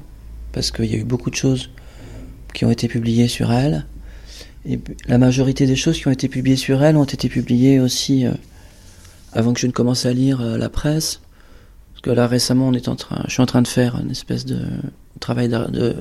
parce 0.52 0.70
qu'il 0.70 0.86
y 0.86 0.94
a 0.94 0.98
eu 0.98 1.04
beaucoup 1.04 1.32
de 1.32 1.36
choses 1.36 1.72
qui 2.54 2.66
ont 2.66 2.72
été 2.72 2.88
publiées 2.88 3.28
sur 3.28 3.52
elle. 3.52 3.86
Et 4.66 4.80
la 5.08 5.18
majorité 5.18 5.66
des 5.66 5.76
choses 5.76 5.98
qui 5.98 6.08
ont 6.08 6.12
été 6.12 6.30
publiées 6.30 6.56
sur 6.56 6.84
elle 6.84 6.96
ont 6.96 7.04
été 7.04 7.28
publiées 7.28 7.80
aussi 7.82 8.26
euh, 8.26 8.32
avant 9.34 9.52
que 9.52 9.60
je 9.60 9.68
ne 9.68 9.74
commence 9.74 10.06
à 10.06 10.14
lire 10.14 10.40
euh, 10.40 10.58
la 10.58 10.70
presse. 10.70 11.20
Parce 11.92 12.02
que 12.02 12.12
là 12.12 12.28
récemment, 12.28 12.70
on 12.70 12.74
est 12.74 12.88
en 12.88 12.96
train, 12.96 13.24
je 13.28 13.34
suis 13.34 13.42
en 13.42 13.46
train 13.46 13.62
de 13.62 13.68
faire 13.68 14.00
une 14.00 14.12
espèce 14.12 14.46
de 14.46 14.66
travail 15.20 15.50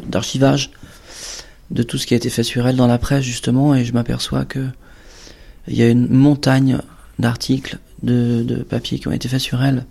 d'archivage 0.08 0.70
de 1.70 1.82
tout 1.82 1.98
ce 1.98 2.06
qui 2.06 2.14
a 2.14 2.16
été 2.16 2.30
fait 2.30 2.42
sur 2.42 2.66
elle 2.66 2.76
dans 2.76 2.86
la 2.86 2.98
presse 2.98 3.24
justement, 3.24 3.74
et 3.74 3.84
je 3.84 3.92
m'aperçois 3.92 4.44
que 4.44 4.66
il 5.68 5.76
y 5.76 5.82
a 5.82 5.88
une 5.88 6.08
montagne 6.08 6.78
d'articles, 7.18 7.78
de, 8.02 8.42
de 8.42 8.56
papiers 8.56 8.98
qui 8.98 9.08
ont 9.08 9.12
été 9.12 9.28
faits 9.28 9.40
sur 9.40 9.62
elle 9.62 9.86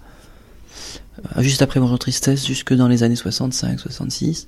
euh, 1.38 1.42
juste 1.42 1.62
après 1.62 1.80
Bonjour 1.80 2.00
Tristesse, 2.00 2.46
jusque 2.46 2.74
dans 2.74 2.88
les 2.88 3.04
années 3.04 3.16
65-66 3.16 4.48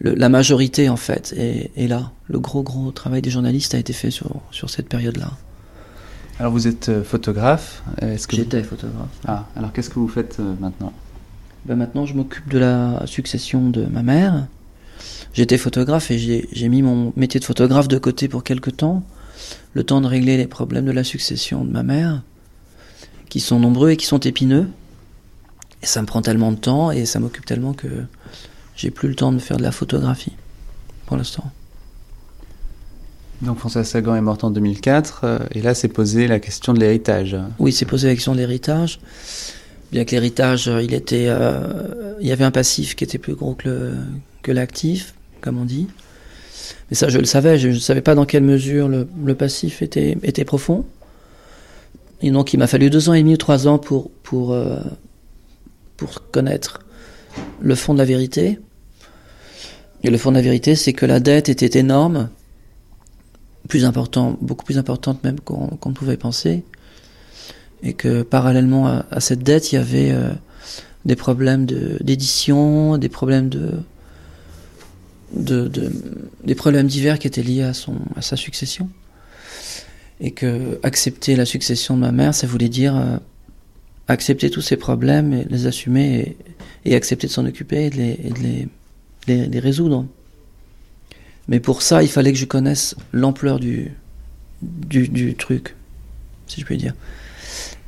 la 0.00 0.28
majorité 0.28 0.88
en 0.88 0.96
fait 0.96 1.34
est, 1.36 1.88
là. 1.88 2.12
Le 2.28 2.38
gros 2.38 2.62
gros 2.62 2.90
travail 2.90 3.22
des 3.22 3.30
journalistes 3.30 3.74
a 3.74 3.78
été 3.78 3.92
fait 3.92 4.10
sur, 4.10 4.42
sur 4.50 4.68
cette 4.68 4.88
période-là. 4.88 5.30
Alors 6.38 6.52
vous 6.52 6.66
êtes 6.66 6.90
euh, 6.90 7.02
photographe. 7.02 7.82
J'étais 8.28 8.62
photographe. 8.62 9.08
Ah, 9.26 9.46
alors 9.56 9.72
qu'est-ce 9.72 9.88
que 9.88 9.98
vous 9.98 10.08
faites 10.08 10.36
euh, 10.38 10.54
maintenant? 10.60 10.92
Ben 11.64 11.76
Maintenant 11.76 12.04
je 12.04 12.14
m'occupe 12.14 12.48
de 12.50 12.58
la 12.58 13.02
succession 13.06 13.70
de 13.70 13.86
ma 13.86 14.02
mère. 14.02 14.46
J'étais 15.34 15.58
photographe 15.58 16.10
et 16.10 16.46
j'ai 16.50 16.68
mis 16.68 16.82
mon 16.82 17.12
métier 17.16 17.40
de 17.40 17.44
photographe 17.44 17.88
de 17.88 17.98
côté 17.98 18.28
pour 18.28 18.44
quelque 18.44 18.70
temps. 18.70 19.02
Le 19.74 19.84
temps 19.84 20.00
de 20.00 20.06
régler 20.06 20.36
les 20.36 20.46
problèmes 20.46 20.86
de 20.86 20.92
la 20.92 21.04
succession 21.04 21.64
de 21.64 21.70
ma 21.70 21.82
mère, 21.82 22.22
qui 23.28 23.40
sont 23.40 23.60
nombreux 23.60 23.90
et 23.90 23.96
qui 23.96 24.06
sont 24.06 24.20
épineux. 24.20 24.68
Et 25.82 25.86
ça 25.86 26.00
me 26.00 26.06
prend 26.06 26.22
tellement 26.22 26.52
de 26.52 26.56
temps 26.56 26.90
et 26.90 27.04
ça 27.04 27.20
m'occupe 27.20 27.44
tellement 27.44 27.74
que 27.74 27.86
j'ai 28.76 28.90
plus 28.90 29.08
le 29.08 29.14
temps 29.14 29.32
de 29.32 29.38
faire 29.38 29.58
de 29.58 29.62
la 29.62 29.72
photographie 29.72 30.32
pour 31.06 31.16
l'instant. 31.16 31.44
Donc 33.42 33.58
François 33.58 33.84
Sagan 33.84 34.14
est 34.14 34.22
morte 34.22 34.44
en 34.44 34.50
2004 34.50 35.20
euh, 35.24 35.38
et 35.52 35.60
là 35.60 35.74
s'est 35.74 35.88
posé 35.88 36.26
la 36.26 36.40
question 36.40 36.72
de 36.72 36.80
l'héritage. 36.80 37.36
Oui, 37.58 37.72
c'est 37.72 37.84
posé 37.84 38.08
la 38.08 38.14
question 38.14 38.32
de 38.32 38.38
l'héritage. 38.38 38.98
Bien 39.92 40.04
que 40.04 40.12
l'héritage, 40.12 40.68
euh, 40.68 40.82
il 40.82 40.94
était, 40.94 41.26
euh, 41.28 42.14
il 42.20 42.26
y 42.26 42.32
avait 42.32 42.44
un 42.44 42.50
passif 42.50 42.96
qui 42.96 43.04
était 43.04 43.18
plus 43.18 43.34
gros 43.34 43.54
que, 43.54 43.92
que 44.46 44.52
l'actif, 44.52 45.14
comme 45.40 45.58
on 45.58 45.64
dit. 45.64 45.88
Mais 46.88 46.96
ça, 46.96 47.08
je 47.08 47.18
le 47.18 47.24
savais. 47.24 47.58
Je 47.58 47.68
ne 47.68 47.78
savais 47.78 48.00
pas 48.00 48.14
dans 48.14 48.24
quelle 48.24 48.44
mesure 48.44 48.88
le, 48.88 49.34
passif 49.34 49.82
était, 49.82 50.16
était 50.22 50.44
profond. 50.44 50.84
Et 52.22 52.30
donc, 52.30 52.54
il 52.54 52.58
m'a 52.58 52.68
fallu 52.68 52.88
deux 52.88 53.08
ans 53.08 53.14
et 53.14 53.20
demi 53.20 53.34
ou 53.34 53.36
trois 53.36 53.66
ans 53.66 53.78
pour 53.78 54.10
pour 54.22 54.56
pour 55.96 56.30
connaître 56.30 56.80
le 57.60 57.74
fond 57.74 57.92
de 57.92 57.98
la 57.98 58.04
vérité. 58.04 58.58
Et 60.02 60.10
le 60.10 60.18
fond 60.18 60.30
de 60.30 60.36
la 60.36 60.42
vérité, 60.42 60.76
c'est 60.76 60.92
que 60.92 61.06
la 61.06 61.20
dette 61.20 61.48
était 61.48 61.78
énorme, 61.78 62.28
plus 63.68 63.84
important, 63.84 64.36
beaucoup 64.40 64.64
plus 64.64 64.78
importante 64.78 65.24
même 65.24 65.40
qu'on 65.40 65.78
ne 65.84 65.94
pouvait 65.94 66.16
penser, 66.16 66.64
et 67.82 67.94
que 67.94 68.22
parallèlement 68.22 68.86
à, 69.10 69.20
cette 69.20 69.42
dette, 69.42 69.72
il 69.72 69.76
y 69.76 69.78
avait 69.78 70.12
euh, 70.12 70.30
des 71.04 71.16
problèmes 71.16 71.66
d'édition, 71.66 72.98
des 72.98 73.08
problèmes 73.08 73.48
de, 73.48 73.72
de, 75.32 75.70
des 76.44 76.54
problèmes 76.54 76.86
divers 76.86 77.18
qui 77.18 77.26
étaient 77.26 77.42
liés 77.42 77.62
à 77.62 77.74
son 77.74 77.96
à 78.14 78.22
sa 78.22 78.36
succession, 78.36 78.88
et 80.20 80.30
que 80.30 80.78
accepter 80.82 81.36
la 81.36 81.44
succession 81.44 81.96
de 81.96 82.00
ma 82.00 82.12
mère, 82.12 82.34
ça 82.34 82.46
voulait 82.46 82.68
dire 82.68 82.96
euh, 82.96 83.16
accepter 84.08 84.50
tous 84.50 84.62
ces 84.62 84.76
problèmes 84.76 85.32
et 85.32 85.44
les 85.48 85.66
assumer 85.66 86.36
et, 86.84 86.94
accepter 86.94 87.26
de 87.26 87.32
s'en 87.32 87.44
occuper 87.46 87.86
et 87.86 87.90
de, 87.90 87.96
les, 87.96 88.68
les, 89.26 89.58
résoudre. 89.58 90.06
Mais 91.48 91.60
pour 91.60 91.82
ça, 91.82 92.02
il 92.02 92.08
fallait 92.08 92.32
que 92.32 92.38
je 92.38 92.44
connaisse 92.44 92.94
l'ampleur 93.12 93.58
du, 93.58 93.92
du, 94.62 95.34
truc, 95.34 95.74
si 96.46 96.60
je 96.60 96.64
puis 96.64 96.76
dire. 96.76 96.94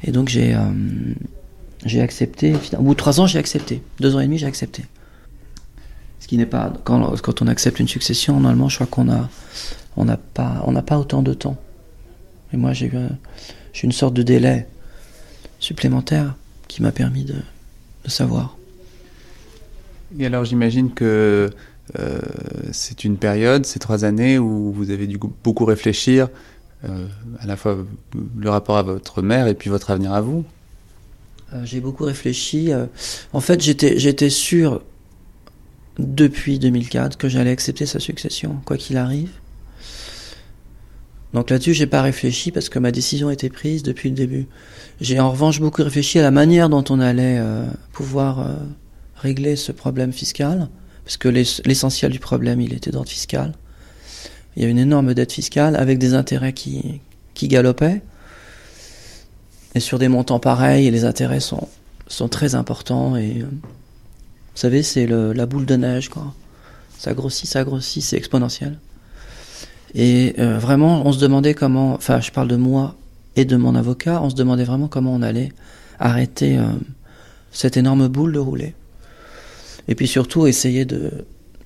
Et 0.04 0.10
donc 0.10 0.28
j'ai 0.28 0.54
euh, 0.54 2.02
accepté. 2.02 2.54
Au 2.76 2.82
bout 2.82 2.94
de 2.94 2.98
trois 2.98 3.20
ans, 3.20 3.26
j'ai 3.26 3.38
accepté. 3.38 3.82
Deux 4.00 4.14
ans 4.16 4.20
et 4.20 4.24
demi, 4.24 4.38
j'ai 4.38 4.46
accepté. 4.46 4.82
Ce 6.28 6.30
qui 6.30 6.36
n'est 6.36 6.44
pas 6.44 6.70
quand, 6.84 7.18
quand 7.22 7.40
on 7.40 7.46
accepte 7.46 7.80
une 7.80 7.88
succession, 7.88 8.34
normalement, 8.34 8.68
je 8.68 8.74
crois 8.74 8.86
qu'on 8.86 9.10
a 9.10 9.30
on 9.96 10.04
n'a 10.04 10.18
pas 10.18 10.62
on 10.66 10.72
n'a 10.72 10.82
pas 10.82 10.98
autant 10.98 11.22
de 11.22 11.32
temps. 11.32 11.56
Et 12.52 12.58
moi, 12.58 12.74
j'ai 12.74 12.88
eu 12.88 12.92
j'ai 13.72 13.86
une 13.86 13.92
sorte 13.92 14.12
de 14.12 14.22
délai 14.22 14.66
supplémentaire 15.58 16.34
qui 16.68 16.82
m'a 16.82 16.92
permis 16.92 17.24
de, 17.24 17.36
de 18.04 18.10
savoir. 18.10 18.58
Et 20.18 20.26
alors 20.26 20.44
j'imagine 20.44 20.92
que 20.92 21.48
euh, 21.98 22.18
c'est 22.72 23.04
une 23.04 23.16
période, 23.16 23.64
ces 23.64 23.78
trois 23.78 24.04
années, 24.04 24.38
où 24.38 24.70
vous 24.70 24.90
avez 24.90 25.06
dû 25.06 25.18
beaucoup 25.42 25.64
réfléchir 25.64 26.28
euh, 26.84 27.06
à 27.40 27.46
la 27.46 27.56
fois 27.56 27.78
le 28.36 28.50
rapport 28.50 28.76
à 28.76 28.82
votre 28.82 29.22
mère 29.22 29.46
et 29.46 29.54
puis 29.54 29.70
votre 29.70 29.90
avenir 29.90 30.12
à 30.12 30.20
vous. 30.20 30.44
Euh, 31.54 31.64
j'ai 31.64 31.80
beaucoup 31.80 32.04
réfléchi. 32.04 32.70
en 33.32 33.40
fait, 33.40 33.62
j'étais, 33.62 33.98
j'étais 33.98 34.28
sûr 34.28 34.82
depuis 35.98 36.58
2004 36.58 37.16
que 37.18 37.28
j'allais 37.28 37.50
accepter 37.50 37.86
sa 37.86 38.00
succession, 38.00 38.56
quoi 38.64 38.76
qu'il 38.76 38.96
arrive. 38.96 39.30
Donc 41.34 41.50
là-dessus, 41.50 41.74
j'ai 41.74 41.86
pas 41.86 42.02
réfléchi 42.02 42.52
parce 42.52 42.68
que 42.68 42.78
ma 42.78 42.90
décision 42.90 43.30
était 43.30 43.50
prise 43.50 43.82
depuis 43.82 44.08
le 44.08 44.14
début. 44.14 44.46
J'ai 45.00 45.20
en 45.20 45.30
revanche 45.30 45.60
beaucoup 45.60 45.82
réfléchi 45.82 46.18
à 46.18 46.22
la 46.22 46.30
manière 46.30 46.68
dont 46.68 46.84
on 46.88 47.00
allait 47.00 47.38
pouvoir 47.92 48.46
régler 49.16 49.56
ce 49.56 49.72
problème 49.72 50.12
fiscal, 50.12 50.68
parce 51.04 51.16
que 51.16 51.28
l'essentiel 51.28 52.12
du 52.12 52.18
problème, 52.18 52.60
il 52.60 52.72
était 52.72 52.90
d'ordre 52.90 53.10
fiscal. 53.10 53.52
Il 54.56 54.62
y 54.62 54.66
a 54.66 54.68
une 54.68 54.78
énorme 54.78 55.14
dette 55.14 55.32
fiscale 55.32 55.76
avec 55.76 55.98
des 55.98 56.14
intérêts 56.14 56.52
qui, 56.52 57.00
qui 57.34 57.48
galopaient. 57.48 58.02
Et 59.74 59.80
sur 59.80 59.98
des 59.98 60.08
montants 60.08 60.40
pareils, 60.40 60.90
les 60.90 61.04
intérêts 61.04 61.40
sont, 61.40 61.68
sont 62.08 62.28
très 62.28 62.54
importants. 62.54 63.16
Et 63.16 63.42
euh, 63.42 63.46
savez, 64.58 64.82
c'est 64.82 65.06
la 65.06 65.46
boule 65.46 65.66
de 65.66 65.76
neige, 65.76 66.08
quoi. 66.08 66.34
Ça 66.98 67.14
grossit, 67.14 67.48
ça 67.48 67.62
grossit, 67.62 68.02
c'est 68.02 68.16
exponentiel. 68.16 68.78
Et 69.94 70.34
euh, 70.38 70.58
vraiment, 70.58 71.06
on 71.06 71.12
se 71.12 71.20
demandait 71.20 71.54
comment, 71.54 71.94
enfin, 71.94 72.20
je 72.20 72.30
parle 72.32 72.48
de 72.48 72.56
moi 72.56 72.96
et 73.36 73.44
de 73.44 73.56
mon 73.56 73.74
avocat, 73.74 74.20
on 74.22 74.30
se 74.30 74.34
demandait 74.34 74.64
vraiment 74.64 74.88
comment 74.88 75.14
on 75.14 75.22
allait 75.22 75.52
arrêter 76.00 76.58
euh, 76.58 76.66
cette 77.52 77.76
énorme 77.76 78.08
boule 78.08 78.32
de 78.32 78.38
rouler. 78.38 78.74
Et 79.86 79.94
puis 79.94 80.08
surtout, 80.08 80.46
essayer 80.46 80.84
de 80.84 81.24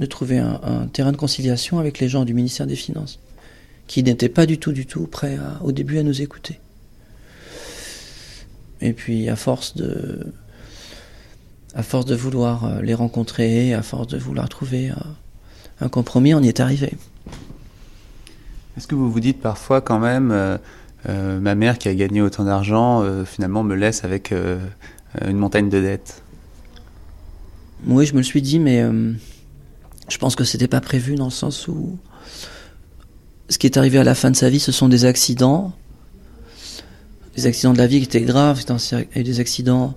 trouver 0.08 0.38
un, 0.38 0.87
terrain 0.92 1.12
de 1.12 1.16
conciliation 1.16 1.78
avec 1.78 1.99
les 1.99 2.08
gens 2.08 2.25
du 2.25 2.34
ministère 2.34 2.66
des 2.66 2.76
Finances, 2.76 3.18
qui 3.87 4.02
n'étaient 4.02 4.28
pas 4.28 4.46
du 4.46 4.58
tout, 4.58 4.72
du 4.72 4.84
tout 4.84 5.06
prêts 5.06 5.38
au 5.62 5.72
début 5.72 5.99
à 5.99 6.02
nous 6.02 6.22
écouter. 6.22 6.61
Et 8.80 8.92
puis, 8.92 9.28
à 9.28 9.37
force 9.37 9.76
de, 9.76 10.26
à 11.74 11.82
force 11.82 12.04
de 12.04 12.14
vouloir 12.14 12.64
euh, 12.64 12.82
les 12.82 12.94
rencontrer, 12.94 13.74
à 13.74 13.82
force 13.82 14.06
de 14.08 14.18
vouloir 14.18 14.48
trouver 14.48 14.90
euh, 14.90 14.94
un 15.80 15.88
compromis, 15.88 16.34
on 16.34 16.42
y 16.42 16.48
est 16.48 16.60
arrivé. 16.60 16.92
Est-ce 18.76 18.86
que 18.86 18.94
vous 18.94 19.10
vous 19.10 19.20
dites 19.20 19.40
parfois 19.40 19.80
quand 19.80 19.98
même, 19.98 20.30
euh, 20.32 21.40
ma 21.40 21.54
mère 21.54 21.78
qui 21.78 21.88
a 21.88 21.94
gagné 21.94 22.22
autant 22.22 22.44
d'argent, 22.44 23.04
finalement 23.26 23.62
me 23.62 23.74
laisse 23.74 24.02
avec 24.02 24.32
une 24.32 25.36
montagne 25.36 25.68
de 25.68 25.78
dettes? 25.78 26.22
Oui, 27.86 28.06
je 28.06 28.14
me 28.14 28.18
le 28.18 28.24
suis 28.24 28.40
dit, 28.40 28.58
mais 28.58 28.82
je 30.08 30.18
pense 30.18 30.36
que 30.36 30.44
c'était 30.44 30.68
pas 30.68 30.80
prévu 30.80 31.16
dans 31.16 31.26
le 31.26 31.30
sens 31.30 31.68
où 31.68 31.98
ce 33.50 33.58
qui 33.58 33.66
est 33.66 33.76
arrivé 33.76 33.98
à 33.98 34.04
la 34.04 34.14
fin 34.14 34.30
de 34.30 34.36
sa 34.36 34.48
vie, 34.48 34.60
ce 34.60 34.72
sont 34.72 34.88
des 34.88 35.04
accidents. 35.04 35.72
Des 37.36 37.44
accidents 37.44 37.74
de 37.74 37.78
la 37.78 37.86
vie 37.86 37.98
qui 37.98 38.04
étaient 38.04 38.22
graves. 38.22 38.62
Il 38.66 38.98
y 38.98 39.18
a 39.18 39.20
eu 39.20 39.22
des 39.22 39.40
accidents 39.40 39.94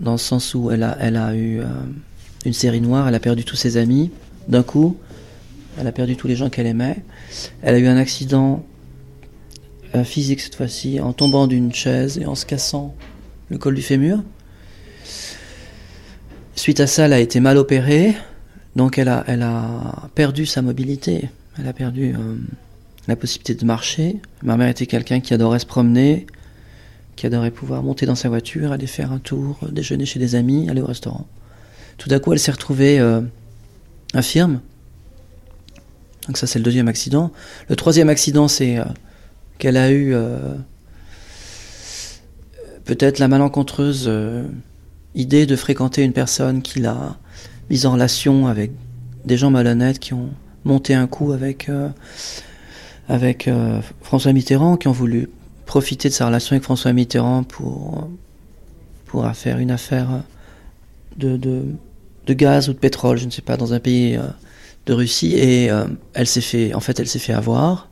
dans 0.00 0.12
le 0.12 0.18
sens 0.18 0.54
où 0.54 0.70
elle 0.70 0.82
a, 0.82 0.96
elle 1.00 1.16
a 1.16 1.34
eu 1.34 1.60
euh, 1.60 1.64
une 2.44 2.52
série 2.52 2.80
noire, 2.80 3.06
elle 3.08 3.14
a 3.14 3.20
perdu 3.20 3.44
tous 3.44 3.56
ses 3.56 3.76
amis 3.76 4.10
d'un 4.48 4.62
coup. 4.62 4.96
Elle 5.78 5.86
a 5.86 5.92
perdu 5.92 6.16
tous 6.16 6.26
les 6.26 6.36
gens 6.36 6.50
qu'elle 6.50 6.66
aimait. 6.66 7.02
Elle 7.62 7.74
a 7.74 7.78
eu 7.78 7.86
un 7.86 7.96
accident 7.96 8.64
euh, 9.94 10.04
physique 10.04 10.40
cette 10.40 10.54
fois-ci, 10.54 11.00
en 11.00 11.12
tombant 11.12 11.46
d'une 11.46 11.72
chaise 11.72 12.18
et 12.18 12.26
en 12.26 12.34
se 12.34 12.46
cassant 12.46 12.94
le 13.50 13.58
col 13.58 13.74
du 13.74 13.82
fémur. 13.82 14.22
Suite 16.56 16.80
à 16.80 16.86
ça, 16.86 17.06
elle 17.06 17.12
a 17.12 17.20
été 17.20 17.40
mal 17.40 17.56
opérée, 17.56 18.14
donc 18.76 18.98
elle 18.98 19.08
a, 19.08 19.24
elle 19.26 19.42
a 19.42 20.08
perdu 20.14 20.46
sa 20.46 20.62
mobilité. 20.62 21.28
Elle 21.58 21.68
a 21.68 21.72
perdu 21.72 22.14
euh, 22.14 22.36
la 23.08 23.16
possibilité 23.16 23.54
de 23.54 23.64
marcher. 23.64 24.16
Ma 24.42 24.56
mère 24.56 24.68
était 24.68 24.86
quelqu'un 24.86 25.20
qui 25.20 25.34
adorait 25.34 25.58
se 25.58 25.66
promener, 25.66 26.26
qui 27.20 27.26
adorait 27.26 27.50
pouvoir 27.50 27.82
monter 27.82 28.06
dans 28.06 28.14
sa 28.14 28.30
voiture, 28.30 28.72
aller 28.72 28.86
faire 28.86 29.12
un 29.12 29.18
tour, 29.18 29.58
déjeuner 29.70 30.06
chez 30.06 30.18
des 30.18 30.36
amis, 30.36 30.70
aller 30.70 30.80
au 30.80 30.86
restaurant. 30.86 31.26
Tout 31.98 32.08
d'un 32.08 32.18
coup, 32.18 32.32
elle 32.32 32.38
s'est 32.38 32.50
retrouvée 32.50 32.98
euh, 32.98 33.20
infirme. 34.14 34.60
Donc 36.26 36.38
ça, 36.38 36.46
c'est 36.46 36.58
le 36.58 36.64
deuxième 36.64 36.88
accident. 36.88 37.30
Le 37.68 37.76
troisième 37.76 38.08
accident, 38.08 38.48
c'est 38.48 38.78
euh, 38.78 38.84
qu'elle 39.58 39.76
a 39.76 39.92
eu 39.92 40.14
peut-être 42.86 43.18
la 43.18 43.28
malencontreuse 43.28 44.10
idée 45.14 45.44
de 45.44 45.56
fréquenter 45.56 46.02
une 46.02 46.14
personne 46.14 46.62
qui 46.62 46.80
l'a 46.80 47.18
mise 47.68 47.84
en 47.84 47.92
relation 47.92 48.46
avec 48.46 48.70
des 49.26 49.36
gens 49.36 49.50
malhonnêtes 49.50 49.98
qui 49.98 50.14
ont 50.14 50.30
monté 50.64 50.94
un 50.94 51.06
coup 51.06 51.32
avec, 51.32 51.68
euh, 51.68 51.90
avec 53.10 53.46
euh, 53.46 53.82
François 54.00 54.32
Mitterrand, 54.32 54.78
qui 54.78 54.88
ont 54.88 54.92
voulu 54.92 55.28
profiter 55.70 56.08
de 56.08 56.14
sa 56.14 56.26
relation 56.26 56.54
avec 56.54 56.64
François 56.64 56.92
Mitterrand 56.92 57.44
pour, 57.44 58.08
pour 59.06 59.24
faire 59.36 59.58
une 59.58 59.70
affaire 59.70 60.08
de, 61.16 61.36
de, 61.36 62.34
gaz 62.34 62.68
ou 62.68 62.72
de 62.72 62.78
pétrole, 62.78 63.18
je 63.18 63.26
ne 63.26 63.30
sais 63.30 63.40
pas, 63.40 63.56
dans 63.56 63.72
un 63.72 63.78
pays 63.78 64.16
euh, 64.16 64.22
de 64.86 64.94
Russie. 64.94 65.36
Et 65.36 65.70
elle 66.12 66.26
s'est 66.26 66.40
fait, 66.40 66.74
en 66.74 66.80
fait, 66.80 66.98
elle 66.98 67.06
s'est 67.06 67.20
fait 67.20 67.32
avoir. 67.32 67.88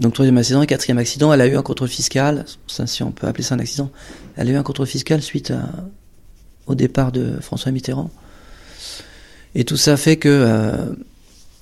Donc 0.00 0.14
troisième 0.14 0.38
accident 0.38 0.64
quatrième 0.64 0.96
accident, 0.96 1.30
elle 1.30 1.42
a 1.42 1.46
eu 1.46 1.56
un 1.56 1.62
contrôle 1.62 1.90
fiscal, 1.90 2.46
si 2.86 3.02
on 3.02 3.12
peut 3.12 3.26
appeler 3.26 3.44
ça 3.44 3.54
un 3.54 3.58
accident, 3.58 3.90
elle 4.36 4.48
a 4.48 4.52
eu 4.52 4.56
un 4.56 4.62
contrôle 4.62 4.86
fiscal 4.86 5.20
suite 5.20 5.52
au 6.66 6.74
départ 6.74 7.12
de 7.12 7.38
François 7.42 7.70
Mitterrand. 7.70 8.10
Et 9.54 9.64
tout 9.64 9.76
ça 9.76 9.98
fait 9.98 10.16
que, 10.16 10.28
euh, 10.30 10.94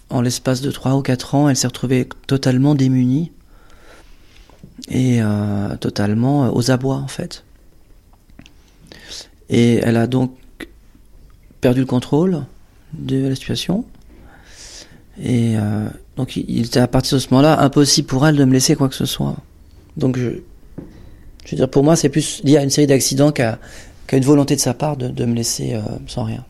en 0.08 0.20
l'espace 0.20 0.61
de 0.61 0.70
3 0.70 0.94
ou 0.94 1.02
4 1.02 1.34
ans, 1.34 1.49
elle 1.49 1.56
s'est 1.56 1.66
retrouvée 1.66 2.08
totalement 2.28 2.76
démunie 2.76 3.32
et 4.88 5.22
euh, 5.22 5.76
totalement 5.76 6.46
euh, 6.46 6.50
aux 6.52 6.70
abois, 6.70 6.96
en 6.96 7.08
fait. 7.08 7.44
Et 9.48 9.76
elle 9.82 9.96
a 9.96 10.06
donc 10.06 10.34
perdu 11.60 11.80
le 11.80 11.86
contrôle 11.86 12.44
de 12.92 13.28
la 13.28 13.34
situation. 13.34 13.84
Et 15.22 15.56
donc, 16.16 16.36
il 16.36 16.64
était 16.64 16.80
à 16.80 16.88
partir 16.88 17.18
de 17.18 17.22
ce 17.22 17.28
moment-là 17.30 17.60
impossible 17.60 18.08
pour 18.08 18.26
elle 18.26 18.36
de 18.36 18.44
me 18.46 18.52
laisser 18.52 18.76
quoi 18.76 18.88
que 18.88 18.94
ce 18.94 19.04
soit. 19.04 19.36
Donc, 19.98 20.16
je, 20.16 20.40
je 21.44 21.50
veux 21.50 21.56
dire, 21.56 21.68
pour 21.68 21.84
moi, 21.84 21.96
c'est 21.96 22.08
plus 22.08 22.42
lié 22.44 22.56
à 22.56 22.62
une 22.62 22.70
série 22.70 22.86
d'accidents 22.86 23.32
qu'à 23.32 23.58
une 24.12 24.24
volonté 24.24 24.56
de 24.56 24.60
sa 24.60 24.74
part 24.74 24.96
de, 24.96 25.24
me 25.24 25.34
laisser 25.34 25.74
euh, 25.74 25.80
sans 26.06 26.24
rien. 26.24 26.44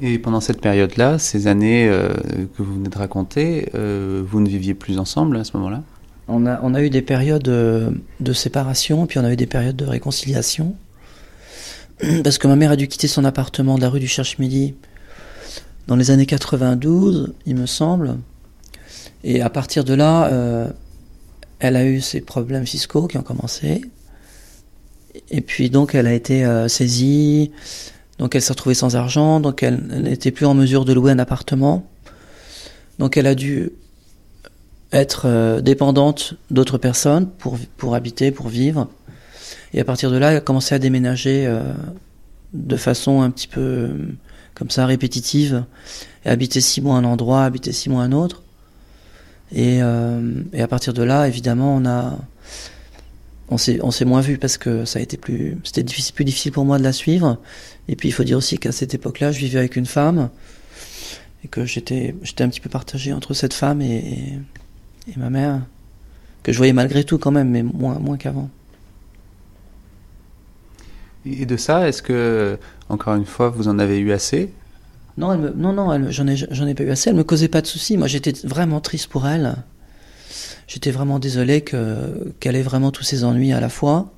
Et 0.00 0.18
pendant 0.18 0.40
cette 0.40 0.60
période-là, 0.60 1.18
ces 1.18 1.46
années 1.46 1.88
euh, 1.88 2.12
que 2.56 2.62
vous 2.62 2.74
venez 2.74 2.88
de 2.88 2.98
raconter, 2.98 3.68
euh, 3.74 4.22
vous 4.26 4.40
ne 4.40 4.48
viviez 4.48 4.74
plus 4.74 4.98
ensemble 4.98 5.36
à 5.36 5.44
ce 5.44 5.56
moment-là? 5.56 5.82
On 6.28 6.44
a, 6.46 6.82
eu 6.82 6.90
des 6.90 7.02
périodes 7.02 7.44
de 7.44 8.32
séparation, 8.32 9.06
puis 9.06 9.18
on 9.18 9.24
a 9.24 9.32
eu 9.32 9.36
des 9.36 9.46
périodes 9.46 9.76
de 9.76 9.84
réconciliation. 9.84 10.74
Parce 12.24 12.38
que 12.38 12.48
ma 12.48 12.56
mère 12.56 12.72
a 12.72 12.76
dû 12.76 12.88
quitter 12.88 13.08
son 13.08 13.24
appartement 13.24 13.76
de 13.76 13.82
la 13.82 13.88
rue 13.88 14.00
du 14.00 14.08
Cherche-Midi 14.08 14.74
dans 15.86 15.94
les 15.96 16.10
années 16.10 16.26
92, 16.26 17.34
il 17.46 17.54
me 17.54 17.66
semble. 17.66 18.18
Et 19.22 19.40
à 19.40 19.50
partir 19.50 19.84
de 19.84 19.94
là, 19.94 20.72
elle 21.58 21.76
a 21.76 21.84
eu 21.84 22.00
ses 22.00 22.20
problèmes 22.20 22.66
fiscaux 22.66 23.06
qui 23.06 23.16
ont 23.16 23.22
commencé. 23.22 23.82
Et 25.30 25.40
puis 25.40 25.70
donc 25.70 25.94
elle 25.94 26.06
a 26.06 26.12
été 26.12 26.44
euh, 26.44 26.68
saisie, 26.68 27.50
donc 28.18 28.34
elle 28.34 28.42
s'est 28.42 28.52
retrouvée 28.52 28.74
sans 28.74 28.96
argent, 28.96 29.40
donc 29.40 29.62
elle 29.62 29.80
n'était 29.86 30.30
plus 30.30 30.44
en 30.44 30.52
mesure 30.52 30.84
de 30.84 30.92
louer 30.92 31.12
un 31.12 31.18
appartement. 31.18 31.86
Donc 32.98 33.16
elle 33.16 33.26
a 33.26 33.34
dû 33.34 33.72
être 34.92 35.26
euh, 35.26 35.60
dépendante 35.60 36.34
d'autres 36.50 36.78
personnes 36.78 37.28
pour, 37.28 37.58
pour 37.76 37.94
habiter, 37.94 38.30
pour 38.30 38.48
vivre. 38.48 38.88
Et 39.74 39.80
à 39.80 39.84
partir 39.84 40.10
de 40.10 40.16
là, 40.16 40.30
elle 40.30 40.38
a 40.38 40.40
commencé 40.40 40.74
à 40.74 40.78
déménager 40.78 41.46
euh, 41.46 41.60
de 42.52 42.76
façon 42.76 43.22
un 43.22 43.30
petit 43.30 43.48
peu 43.48 43.90
comme 44.54 44.70
ça 44.70 44.86
répétitive, 44.86 45.64
et 46.24 46.30
habiter 46.30 46.62
six 46.62 46.80
mois 46.80 46.96
un 46.96 47.04
endroit, 47.04 47.44
habiter 47.44 47.72
six 47.72 47.90
mois 47.90 48.02
un 48.02 48.12
autre. 48.12 48.42
Et, 49.54 49.76
et 49.78 50.62
à 50.62 50.66
partir 50.66 50.94
de 50.94 51.02
là, 51.02 51.28
évidemment, 51.28 51.76
on 51.76 51.84
a 51.86 52.18
on 53.48 53.58
s'est 53.58 53.78
on 53.82 53.90
s'est 53.90 54.04
moins 54.04 54.20
vu 54.20 54.38
parce 54.38 54.58
que 54.58 54.84
ça 54.84 54.98
a 54.98 55.02
été 55.02 55.16
plus 55.16 55.58
c'était 55.64 55.84
plus 56.12 56.24
difficile 56.24 56.52
pour 56.52 56.64
moi 56.64 56.78
de 56.78 56.82
la 56.82 56.92
suivre 56.92 57.38
et 57.88 57.96
puis 57.96 58.08
il 58.08 58.12
faut 58.12 58.24
dire 58.24 58.38
aussi 58.38 58.58
qu'à 58.58 58.72
cette 58.72 58.94
époque-là 58.94 59.32
je 59.32 59.38
vivais 59.38 59.58
avec 59.58 59.76
une 59.76 59.86
femme 59.86 60.30
et 61.44 61.48
que 61.48 61.64
j'étais 61.64 62.14
j'étais 62.22 62.44
un 62.44 62.48
petit 62.48 62.60
peu 62.60 62.68
partagé 62.68 63.12
entre 63.12 63.34
cette 63.34 63.54
femme 63.54 63.80
et, 63.82 64.38
ma 65.16 65.30
mère 65.30 65.60
que 66.42 66.52
je 66.52 66.58
voyais 66.58 66.72
malgré 66.72 67.04
tout 67.04 67.18
quand 67.18 67.30
même 67.30 67.50
mais 67.50 67.62
moins 67.62 67.98
moins 67.98 68.16
qu'avant 68.16 68.50
et 71.24 71.46
de 71.46 71.56
ça 71.56 71.88
est-ce 71.88 72.02
que 72.02 72.58
encore 72.88 73.14
une 73.14 73.26
fois 73.26 73.50
vous 73.50 73.68
en 73.68 73.78
avez 73.78 73.98
eu 73.98 74.12
assez? 74.12 74.52
Non 75.16 75.32
elle 75.32 75.40
me, 75.40 75.50
non 75.50 75.72
non 75.72 76.10
j'en 76.10 76.26
ai 76.26 76.36
j'en 76.36 76.66
ai 76.66 76.74
pas 76.74 76.84
eu 76.84 76.90
assez 76.90 77.10
elle 77.10 77.16
me 77.16 77.24
causait 77.24 77.48
pas 77.48 77.60
de 77.60 77.66
soucis 77.66 77.96
moi 77.96 78.06
j'étais 78.06 78.32
vraiment 78.44 78.80
triste 78.80 79.08
pour 79.08 79.26
elle 79.26 79.56
j'étais 80.66 80.90
vraiment 80.90 81.18
désolé 81.18 81.60
que, 81.60 82.32
qu'elle 82.40 82.56
ait 82.56 82.62
vraiment 82.62 82.90
tous 82.90 83.02
ses 83.02 83.24
ennuis 83.24 83.52
à 83.52 83.60
la 83.60 83.68
fois. 83.68 84.12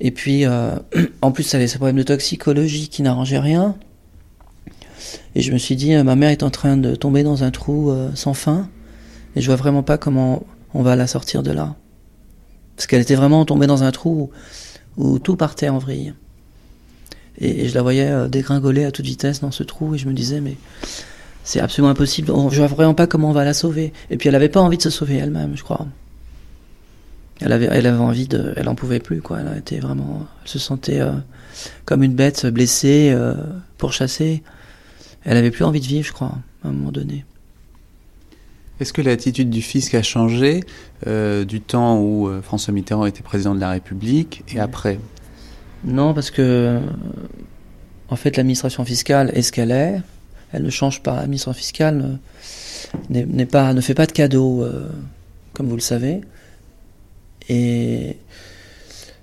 Et 0.00 0.10
puis, 0.10 0.44
euh, 0.44 0.76
en 1.22 1.32
plus, 1.32 1.52
elle 1.54 1.60
avait 1.60 1.68
ce 1.68 1.76
problème 1.76 1.96
de 1.96 2.02
toxicologie 2.02 2.88
qui 2.88 3.02
n'arrangeait 3.02 3.38
rien. 3.38 3.76
Et 5.34 5.42
je 5.42 5.52
me 5.52 5.58
suis 5.58 5.76
dit, 5.76 5.94
euh, 5.94 6.04
ma 6.04 6.16
mère 6.16 6.30
est 6.30 6.42
en 6.42 6.50
train 6.50 6.76
de 6.76 6.94
tomber 6.94 7.22
dans 7.22 7.44
un 7.44 7.50
trou 7.50 7.90
euh, 7.90 8.10
sans 8.14 8.34
fin. 8.34 8.68
Et 9.36 9.40
je 9.40 9.46
vois 9.46 9.56
vraiment 9.56 9.82
pas 9.82 9.98
comment 9.98 10.44
on 10.74 10.82
va 10.82 10.96
la 10.96 11.06
sortir 11.06 11.42
de 11.42 11.50
là. 11.50 11.74
Parce 12.76 12.86
qu'elle 12.86 13.02
était 13.02 13.14
vraiment 13.14 13.44
tombée 13.44 13.66
dans 13.66 13.82
un 13.82 13.90
trou 13.90 14.30
où, 14.96 15.18
tout 15.18 15.36
partait 15.36 15.68
en 15.68 15.78
vrille. 15.78 16.14
Et, 17.38 17.68
je 17.68 17.74
la 17.74 17.82
voyais 17.82 18.28
dégringoler 18.28 18.84
à 18.84 18.90
toute 18.90 19.04
vitesse 19.04 19.40
dans 19.40 19.50
ce 19.50 19.62
trou. 19.62 19.94
Et 19.94 19.98
je 19.98 20.08
me 20.08 20.14
disais, 20.14 20.40
mais 20.40 20.56
c'est 21.44 21.60
absolument 21.60 21.90
impossible. 21.90 22.28
Je 22.28 22.60
ne 22.60 22.66
vois 22.66 22.66
vraiment 22.66 22.94
pas 22.94 23.06
comment 23.06 23.30
on 23.30 23.32
va 23.32 23.44
la 23.44 23.54
sauver. 23.54 23.92
Et 24.10 24.16
puis 24.16 24.28
elle 24.28 24.34
n'avait 24.34 24.48
pas 24.48 24.60
envie 24.60 24.76
de 24.76 24.82
se 24.82 24.90
sauver 24.90 25.16
elle-même, 25.16 25.56
je 25.56 25.62
crois. 25.62 25.86
Elle 27.40 27.52
avait, 27.52 27.68
elle 27.70 27.86
avait 27.86 27.98
envie 27.98 28.28
de, 28.28 28.52
elle 28.56 28.68
en 28.68 28.74
pouvait 28.74 29.00
plus 29.00 29.20
quoi. 29.20 29.40
Elle 29.40 29.58
était 29.58 29.80
vraiment, 29.80 30.26
elle 30.42 30.48
se 30.48 30.58
sentait 30.58 31.00
euh, 31.00 31.12
comme 31.84 32.02
une 32.02 32.14
bête 32.14 32.46
blessée, 32.46 33.10
euh, 33.12 33.34
pourchassée. 33.78 34.42
Elle 35.24 35.36
avait 35.36 35.50
plus 35.50 35.64
envie 35.64 35.80
de 35.80 35.86
vivre, 35.86 36.06
je 36.06 36.12
crois, 36.12 36.38
à 36.64 36.68
un 36.68 36.72
moment 36.72 36.92
donné. 36.92 37.24
Est-ce 38.82 38.92
que 38.92 39.00
l'attitude 39.00 39.48
du 39.48 39.62
fisc 39.62 39.94
a 39.94 40.02
changé 40.02 40.64
euh, 41.06 41.44
du 41.44 41.60
temps 41.60 42.00
où 42.00 42.28
euh, 42.28 42.42
François 42.42 42.74
Mitterrand 42.74 43.06
était 43.06 43.22
président 43.22 43.54
de 43.54 43.60
la 43.60 43.70
République 43.70 44.42
et 44.52 44.58
après? 44.58 44.98
Non, 45.84 46.14
parce 46.14 46.30
que 46.30 46.80
en 48.08 48.16
fait 48.16 48.36
l'administration 48.36 48.84
fiscale 48.84 49.30
est 49.34 49.42
ce 49.42 49.52
qu'elle 49.52 49.70
est 49.70 50.00
elle 50.52 50.62
ne 50.62 50.70
change 50.70 51.02
pas. 51.02 51.16
L'administration 51.16 51.58
fiscale 51.58 52.18
n'est 53.08 53.46
pas, 53.46 53.72
ne 53.72 53.80
fait 53.80 53.94
pas 53.94 54.06
de 54.06 54.12
cadeaux, 54.12 54.62
euh, 54.62 54.88
comme 55.54 55.68
vous 55.68 55.76
le 55.76 55.80
savez. 55.80 56.20
Et 57.48 58.18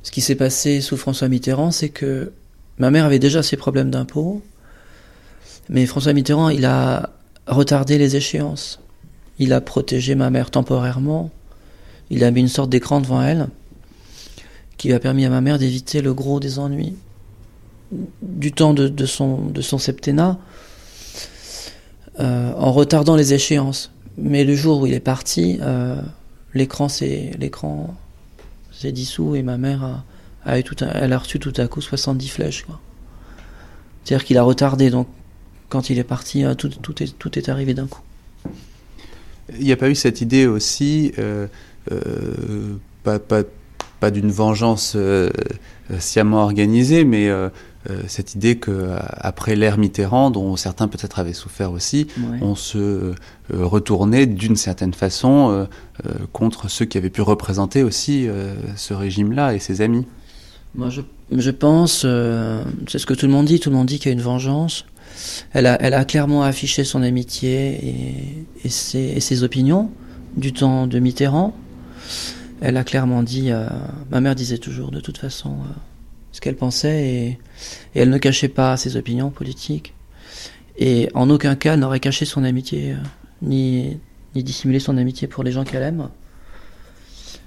ce 0.03 0.11
qui 0.11 0.21
s'est 0.21 0.35
passé 0.35 0.81
sous 0.81 0.97
François 0.97 1.27
Mitterrand, 1.27 1.71
c'est 1.71 1.89
que 1.89 2.33
ma 2.77 2.91
mère 2.91 3.05
avait 3.05 3.19
déjà 3.19 3.43
ses 3.43 3.57
problèmes 3.57 3.91
d'impôts, 3.91 4.41
mais 5.69 5.85
François 5.85 6.13
Mitterrand, 6.13 6.49
il 6.49 6.65
a 6.65 7.11
retardé 7.45 7.97
les 7.97 8.15
échéances. 8.15 8.79
Il 9.39 9.53
a 9.53 9.61
protégé 9.61 10.15
ma 10.15 10.29
mère 10.29 10.51
temporairement. 10.51 11.31
Il 12.09 12.23
a 12.23 12.31
mis 12.31 12.41
une 12.41 12.49
sorte 12.49 12.69
d'écran 12.69 12.99
devant 12.99 13.21
elle 13.21 13.47
qui 14.77 14.93
a 14.93 14.99
permis 14.99 15.25
à 15.25 15.29
ma 15.29 15.41
mère 15.41 15.59
d'éviter 15.59 16.01
le 16.01 16.13
gros 16.13 16.39
des 16.39 16.59
ennuis. 16.59 16.95
Du 18.21 18.51
temps 18.51 18.73
de, 18.73 19.05
son, 19.05 19.51
septennat, 19.77 20.37
euh, 22.19 22.53
en 22.55 22.71
retardant 22.71 23.15
les 23.15 23.33
échéances. 23.33 23.91
Mais 24.17 24.43
le 24.43 24.55
jour 24.55 24.81
où 24.81 24.85
il 24.85 24.93
est 24.93 24.99
parti, 24.99 25.57
euh, 25.61 25.99
l'écran 26.53 26.87
s'est 26.87 27.31
dissous 28.83 29.35
et 29.35 29.41
ma 29.41 29.57
mère 29.57 30.03
a, 30.45 30.57
elle 30.93 31.13
a 31.13 31.17
reçu 31.17 31.39
tout 31.39 31.53
à 31.57 31.67
coup 31.67 31.81
70 31.81 32.27
flèches. 32.29 32.65
C'est-à-dire 34.03 34.25
qu'il 34.25 34.37
a 34.37 34.43
retardé. 34.43 34.89
Donc 34.91 35.07
quand 35.67 35.89
il 35.89 35.97
est 35.97 36.03
parti, 36.03 36.45
euh, 36.45 36.53
tout 36.53 37.39
est 37.39 37.49
arrivé 37.49 37.73
d'un 37.73 37.87
coup. 37.87 38.01
Il 39.57 39.65
n'y 39.65 39.71
a 39.71 39.77
pas 39.77 39.89
eu 39.89 39.95
cette 39.95 40.21
idée 40.21 40.45
aussi, 40.47 41.11
euh, 41.17 41.47
euh, 41.91 42.75
pas, 43.03 43.19
pas, 43.19 43.43
pas 43.99 44.11
d'une 44.11 44.31
vengeance 44.31 44.93
euh, 44.95 45.29
sciemment 45.99 46.43
organisée, 46.43 47.03
mais 47.03 47.29
cette 48.07 48.35
idée 48.35 48.57
que 48.57 48.89
après 49.17 49.55
l'ère 49.55 49.77
Mitterrand, 49.79 50.29
dont 50.29 50.55
certains 50.55 50.87
peut-être 50.87 51.17
avaient 51.17 51.33
souffert 51.33 51.71
aussi, 51.71 52.07
Ouais. 52.17 52.37
on 52.41 52.53
se 52.53 53.13
retournait 53.51 54.27
d'une 54.27 54.55
certaine 54.55 54.93
façon 54.93 55.67
contre 56.31 56.69
ceux 56.69 56.85
qui 56.85 56.97
avaient 56.99 57.09
pu 57.09 57.21
représenter 57.21 57.81
aussi 57.81 58.27
ce 58.75 58.93
régime-là 58.93 59.55
et 59.55 59.59
ses 59.59 59.81
amis. 59.81 60.05
Moi, 60.75 60.89
je, 60.91 61.01
je 61.31 61.49
pense, 61.49 62.05
c'est 62.87 62.99
ce 62.99 63.05
que 63.07 63.15
tout 63.15 63.25
le 63.25 63.31
monde 63.31 63.47
dit, 63.47 63.59
tout 63.59 63.71
le 63.71 63.75
monde 63.75 63.87
dit 63.87 63.97
qu'il 63.97 64.09
y 64.09 64.13
a 64.13 64.13
une 64.13 64.21
vengeance. 64.21 64.85
Elle 65.53 65.65
a, 65.65 66.05
clairement 66.05 66.43
affiché 66.43 66.83
son 66.83 67.01
amitié 67.01 68.45
et, 68.63 68.69
ses, 68.69 69.43
opinions 69.43 69.91
du 70.35 70.53
temps 70.53 70.87
de 70.87 70.99
Mitterrand. 70.99 71.55
Elle 72.61 72.77
a 72.77 72.83
clairement 72.83 73.23
dit, 73.23 73.51
euh, 73.51 73.67
ma 74.11 74.21
mère 74.21 74.35
disait 74.35 74.57
toujours 74.57 74.91
de 74.91 74.99
toute 74.99 75.17
façon 75.17 75.51
euh, 75.51 75.73
ce 76.31 76.41
qu'elle 76.41 76.55
pensait 76.55 77.07
et, 77.07 77.39
elle 77.95 78.09
ne 78.09 78.17
cachait 78.17 78.49
pas 78.49 78.75
ses 78.77 78.97
opinions 78.97 79.29
politiques. 79.29 79.93
Et 80.77 81.09
en 81.13 81.29
aucun 81.29 81.55
cas 81.55 81.77
n'aurait 81.77 81.99
caché 81.99 82.25
son 82.25 82.43
amitié, 82.43 82.93
euh, 82.93 82.97
ni, 83.41 83.97
ni 84.35 84.43
dissimulé 84.43 84.79
son 84.79 84.97
amitié 84.97 85.27
pour 85.27 85.43
les 85.43 85.51
gens 85.51 85.63
qu'elle 85.63 85.83
aime. 85.83 86.09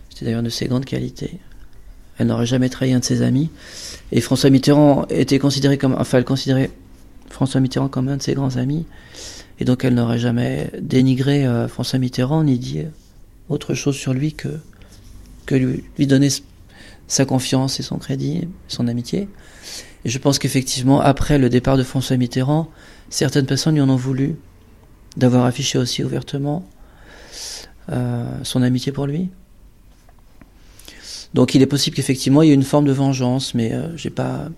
C'était 0.08 0.26
d'ailleurs 0.26 0.40
une 0.40 0.46
de 0.46 0.50
ses 0.50 0.66
grandes 0.66 0.84
qualités. 0.84 1.40
Elle 2.18 2.26
n'aurait 2.26 2.46
jamais 2.46 2.68
trahi 2.68 2.92
un 2.92 3.00
de 3.00 3.04
ses 3.04 3.22
amis. 3.22 3.50
Et 4.12 4.20
François 4.20 4.50
Mitterrand 4.50 5.06
était 5.08 5.38
considéré 5.38 5.78
comme, 5.78 5.94
enfin, 5.98 6.18
elle 6.18 6.24
considérait 6.24 6.70
François 7.32 7.60
Mitterrand 7.60 7.88
comme 7.88 8.08
un 8.08 8.16
de 8.16 8.22
ses 8.22 8.34
grands 8.34 8.56
amis. 8.56 8.86
Et 9.58 9.64
donc, 9.64 9.84
elle 9.84 9.94
n'aurait 9.94 10.18
jamais 10.18 10.70
dénigré 10.80 11.46
euh, 11.46 11.68
François 11.68 11.98
Mitterrand 11.98 12.44
ni 12.44 12.58
dit 12.58 12.84
autre 13.48 13.74
chose 13.74 13.96
sur 13.96 14.12
lui 14.12 14.32
que, 14.32 14.60
que 15.46 15.54
lui, 15.54 16.06
donner 16.06 16.28
sa 17.08 17.24
confiance 17.24 17.80
et 17.80 17.82
son 17.82 17.98
crédit, 17.98 18.48
son 18.68 18.88
amitié. 18.88 19.28
Et 20.04 20.08
je 20.08 20.18
pense 20.18 20.38
qu'effectivement, 20.38 21.00
après 21.00 21.38
le 21.38 21.48
départ 21.48 21.76
de 21.76 21.82
François 21.82 22.16
Mitterrand, 22.16 22.70
certaines 23.10 23.46
personnes 23.46 23.74
lui 23.74 23.82
en 23.82 23.90
ont 23.90 23.96
voulu 23.96 24.36
d'avoir 25.16 25.44
affiché 25.44 25.78
aussi 25.78 26.02
ouvertement 26.02 26.64
euh, 27.90 28.24
son 28.42 28.62
amitié 28.62 28.92
pour 28.92 29.06
lui. 29.06 29.28
Donc 31.34 31.54
il 31.54 31.62
est 31.62 31.66
possible 31.66 31.96
qu'effectivement 31.96 32.42
il 32.42 32.48
y 32.48 32.50
ait 32.50 32.54
une 32.54 32.62
forme 32.62 32.86
de 32.86 32.92
vengeance, 32.92 33.54
mais 33.54 33.72
euh, 33.72 33.96
j'ai 33.96 34.10
pas. 34.10 34.48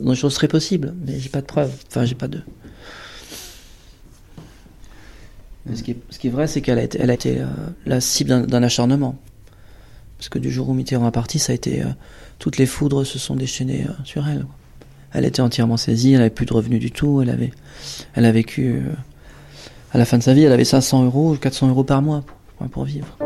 Non, 0.00 0.14
chose 0.14 0.34
serait 0.34 0.48
possible, 0.48 0.94
mais 1.06 1.18
j'ai 1.18 1.28
pas 1.28 1.40
de 1.40 1.46
preuves. 1.46 1.72
Enfin, 1.88 2.04
j'ai 2.04 2.14
pas 2.14 2.28
de. 2.28 2.40
Ce 5.74 5.82
qui, 5.82 5.92
est, 6.26 6.30
vrai, 6.30 6.46
c'est 6.46 6.62
qu'elle 6.62 6.78
a 6.78 6.82
été, 6.84 7.40
euh, 7.40 7.46
la 7.86 8.00
cible 8.00 8.46
d'un- 8.46 8.62
acharnement. 8.62 9.16
Parce 10.16 10.28
que 10.28 10.38
du 10.38 10.50
jour 10.50 10.68
où 10.68 10.74
Mitterrand 10.74 11.06
est 11.08 11.12
parti, 11.12 11.38
ça 11.38 11.52
a 11.52 11.54
été. 11.54 11.82
euh, 11.82 11.86
toutes 12.38 12.56
les 12.56 12.66
foudres 12.66 13.04
se 13.06 13.18
sont 13.18 13.36
déchaînées 13.36 13.84
euh, 13.88 13.92
sur 14.04 14.26
elle. 14.26 14.46
Elle 15.12 15.24
était 15.26 15.42
entièrement 15.42 15.76
saisie, 15.76 16.12
elle 16.12 16.18
n'avait 16.18 16.30
plus 16.30 16.46
de 16.46 16.52
revenus 16.52 16.80
du 16.80 16.90
tout, 16.90 17.20
elle 17.20 17.30
avait, 17.30 17.50
elle 18.14 18.24
a 18.24 18.32
vécu. 18.32 18.80
à 19.92 19.98
la 19.98 20.04
fin 20.04 20.18
de 20.18 20.22
sa 20.22 20.34
vie, 20.34 20.44
elle 20.44 20.52
avait 20.52 20.64
500 20.64 21.04
euros, 21.04 21.36
400 21.40 21.68
euros 21.68 21.84
par 21.84 22.00
mois 22.00 22.24
pour 22.70 22.84
vivre. 22.84 23.18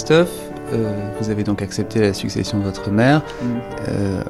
Westhoff, 0.00 0.30
euh, 0.72 1.10
vous 1.20 1.28
avez 1.28 1.44
donc 1.44 1.60
accepté 1.60 2.00
la 2.00 2.14
succession 2.14 2.58
de 2.58 2.64
votre 2.64 2.90
mère 2.90 3.20
euh, 3.88 4.22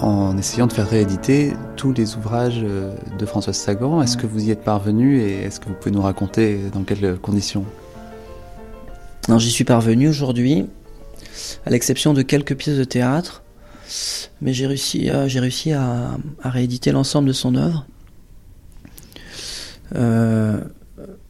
en 0.00 0.36
essayant 0.36 0.66
de 0.66 0.72
faire 0.72 0.88
rééditer 0.90 1.52
tous 1.76 1.92
les 1.92 2.16
ouvrages 2.16 2.62
euh, 2.64 2.92
de 3.16 3.24
Françoise 3.24 3.56
Sagan. 3.56 4.02
Est-ce 4.02 4.16
que 4.16 4.26
vous 4.26 4.42
y 4.42 4.50
êtes 4.50 4.64
parvenu 4.64 5.20
et 5.20 5.44
est-ce 5.44 5.60
que 5.60 5.66
vous 5.68 5.74
pouvez 5.74 5.92
nous 5.92 6.02
raconter 6.02 6.58
dans 6.74 6.82
quelles 6.82 7.16
conditions? 7.18 7.64
Non, 9.28 9.38
j'y 9.38 9.52
suis 9.52 9.62
parvenu 9.62 10.08
aujourd'hui, 10.08 10.66
à 11.64 11.70
l'exception 11.70 12.12
de 12.12 12.22
quelques 12.22 12.56
pièces 12.56 12.76
de 12.78 12.82
théâtre, 12.82 13.44
mais 14.40 14.52
j'ai 14.52 14.66
réussi, 14.66 15.10
à- 15.10 16.16
rééditer 16.42 16.90
l'ensemble 16.90 17.28
de 17.28 17.32
son 17.32 17.54
œuvre. 17.54 17.86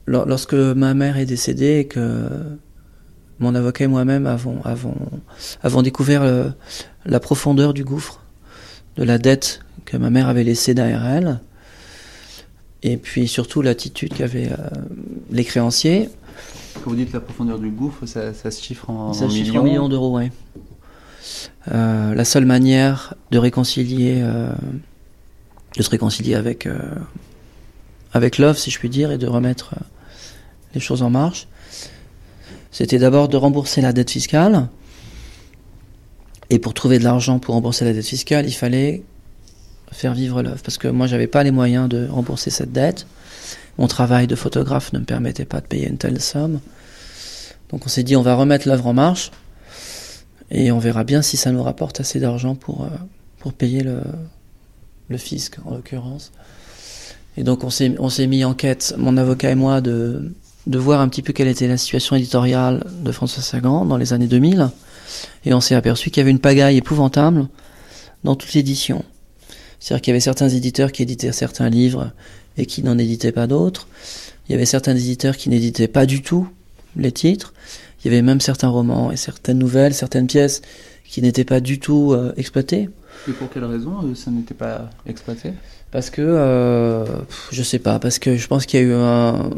Lor- 0.06 0.24
lorsque 0.26 0.54
ma 0.54 0.94
mère 0.94 1.18
est 1.18 1.26
décédée 1.26 1.80
et 1.80 1.86
que 1.86 2.28
mon 3.42 3.54
avocat 3.54 3.84
et 3.84 3.88
moi-même 3.88 4.26
avons, 4.26 4.62
avons, 4.64 4.96
avons 5.62 5.82
découvert 5.82 6.22
euh, 6.22 6.48
la 7.04 7.20
profondeur 7.20 7.74
du 7.74 7.84
gouffre, 7.84 8.20
de 8.96 9.02
la 9.02 9.18
dette 9.18 9.60
que 9.84 9.96
ma 9.96 10.10
mère 10.10 10.28
avait 10.28 10.44
laissée 10.44 10.74
derrière 10.74 11.04
elle, 11.04 11.40
et 12.82 12.96
puis 12.96 13.28
surtout 13.28 13.62
l'attitude 13.62 14.14
qu'avaient 14.14 14.50
euh, 14.50 14.56
les 15.30 15.44
créanciers, 15.44 16.08
Quand 16.82 16.90
vous 16.90 16.96
dites 16.96 17.12
la 17.12 17.20
profondeur 17.20 17.58
du 17.58 17.70
gouffre, 17.70 18.06
ça, 18.06 18.32
ça 18.32 18.50
se 18.50 18.62
chiffre 18.62 18.88
en, 18.88 19.12
ça 19.12 19.26
en 19.26 19.28
se 19.28 19.34
chiffre 19.34 19.50
millions 19.50 19.60
en 19.60 19.64
millions 19.64 19.88
d'euros, 19.88 20.16
ouais. 20.16 20.32
Euh, 21.70 22.14
la 22.14 22.24
seule 22.24 22.44
manière 22.46 23.14
de 23.30 23.38
réconcilier, 23.38 24.22
de 25.76 25.82
se 25.82 25.90
réconcilier 25.90 26.34
avec 26.34 26.68
avec 28.12 28.38
l'œuvre, 28.38 28.58
si 28.58 28.70
je 28.70 28.78
puis 28.78 28.90
dire, 28.90 29.10
et 29.10 29.18
de 29.18 29.26
remettre 29.26 29.74
les 30.74 30.80
choses 30.80 31.02
en 31.02 31.10
marche, 31.10 31.46
c'était 32.72 32.98
d'abord 32.98 33.28
de 33.28 33.36
rembourser 33.36 33.80
la 33.80 33.92
dette 33.92 34.10
fiscale. 34.10 34.68
Et 36.50 36.58
pour 36.58 36.74
trouver 36.74 36.98
de 36.98 37.04
l'argent 37.04 37.38
pour 37.38 37.54
rembourser 37.54 37.84
la 37.84 37.92
dette 37.92 38.06
fiscale, 38.06 38.46
il 38.46 38.52
fallait 38.52 39.02
faire 39.92 40.14
vivre 40.14 40.42
l'œuvre, 40.42 40.62
parce 40.62 40.78
que 40.78 40.88
moi, 40.88 41.06
j'avais 41.06 41.26
pas 41.26 41.42
les 41.42 41.50
moyens 41.50 41.88
de 41.88 42.08
rembourser 42.08 42.50
cette 42.50 42.72
dette. 42.72 43.06
Mon 43.78 43.86
travail 43.86 44.26
de 44.26 44.34
photographe 44.34 44.92
ne 44.92 44.98
me 44.98 45.04
permettait 45.04 45.44
pas 45.44 45.60
de 45.60 45.66
payer 45.66 45.86
une 45.88 45.98
telle 45.98 46.20
somme. 46.20 46.60
Donc 47.70 47.86
on 47.86 47.88
s'est 47.88 48.02
dit 48.02 48.16
on 48.16 48.22
va 48.22 48.34
remettre 48.34 48.68
l'œuvre 48.68 48.86
en 48.86 48.92
marche 48.92 49.30
et 50.50 50.70
on 50.72 50.78
verra 50.78 51.04
bien 51.04 51.22
si 51.22 51.38
ça 51.38 51.50
nous 51.52 51.62
rapporte 51.62 52.00
assez 52.00 52.20
d'argent 52.20 52.54
pour, 52.54 52.84
euh, 52.84 52.88
pour 53.38 53.54
payer 53.54 53.82
le, 53.82 54.02
le 55.08 55.16
fisc 55.16 55.56
en 55.64 55.70
l'occurrence. 55.70 56.32
Et 57.38 57.44
donc 57.44 57.64
on 57.64 57.70
s'est, 57.70 57.94
on 57.98 58.10
s'est 58.10 58.26
mis 58.26 58.44
en 58.44 58.52
quête, 58.52 58.94
mon 58.98 59.16
avocat 59.16 59.50
et 59.50 59.54
moi, 59.54 59.80
de, 59.80 60.34
de 60.66 60.78
voir 60.78 61.00
un 61.00 61.08
petit 61.08 61.22
peu 61.22 61.32
quelle 61.32 61.48
était 61.48 61.66
la 61.68 61.76
situation 61.76 62.16
éditoriale 62.16 62.84
de 63.02 63.10
François 63.12 63.42
Sagan 63.42 63.84
dans 63.84 63.96
les 63.96 64.12
années 64.12 64.26
2000. 64.28 64.70
Et 65.44 65.52
on 65.54 65.60
s'est 65.60 65.74
aperçu 65.74 66.10
qu'il 66.10 66.20
y 66.20 66.22
avait 66.22 66.30
une 66.30 66.38
pagaille 66.38 66.76
épouvantable 66.78 67.48
dans 68.24 68.36
toute 68.36 68.52
l'édition. 68.54 69.04
C'est-à-dire 69.80 70.00
qu'il 70.02 70.10
y 70.12 70.14
avait 70.14 70.20
certains 70.20 70.48
éditeurs 70.48 70.92
qui 70.92 71.02
éditaient 71.02 71.32
certains 71.32 71.68
livres 71.68 72.12
et 72.56 72.66
qui 72.66 72.82
n'en 72.82 72.96
éditaient 72.98 73.32
pas 73.32 73.46
d'autres. 73.48 73.88
Il 74.48 74.52
y 74.52 74.54
avait 74.54 74.66
certains 74.66 74.94
éditeurs 74.94 75.36
qui 75.36 75.48
n'éditaient 75.48 75.88
pas 75.88 76.06
du 76.06 76.22
tout 76.22 76.48
les 76.96 77.10
titres. 77.12 77.52
Il 78.04 78.10
y 78.10 78.14
avait 78.14 78.22
même 78.22 78.40
certains 78.40 78.68
romans 78.68 79.10
et 79.10 79.16
certaines 79.16 79.58
nouvelles, 79.58 79.94
certaines 79.94 80.26
pièces 80.26 80.62
qui 81.04 81.22
n'étaient 81.22 81.44
pas 81.44 81.60
du 81.60 81.78
tout 81.80 82.12
euh, 82.12 82.32
exploitées. 82.36 82.88
Et 83.28 83.32
pour 83.32 83.50
quelle 83.50 83.64
raison 83.64 83.94
euh, 84.04 84.14
ça 84.14 84.30
n'était 84.30 84.54
pas 84.54 84.90
exploité? 85.06 85.52
Parce 85.90 86.08
que, 86.10 86.22
euh, 86.22 87.04
je 87.50 87.62
sais 87.62 87.78
pas, 87.78 87.98
parce 87.98 88.18
que 88.18 88.36
je 88.36 88.46
pense 88.46 88.64
qu'il 88.66 88.80
y 88.80 88.82
a 88.82 88.86
eu 88.86 88.94
un- 88.94 89.50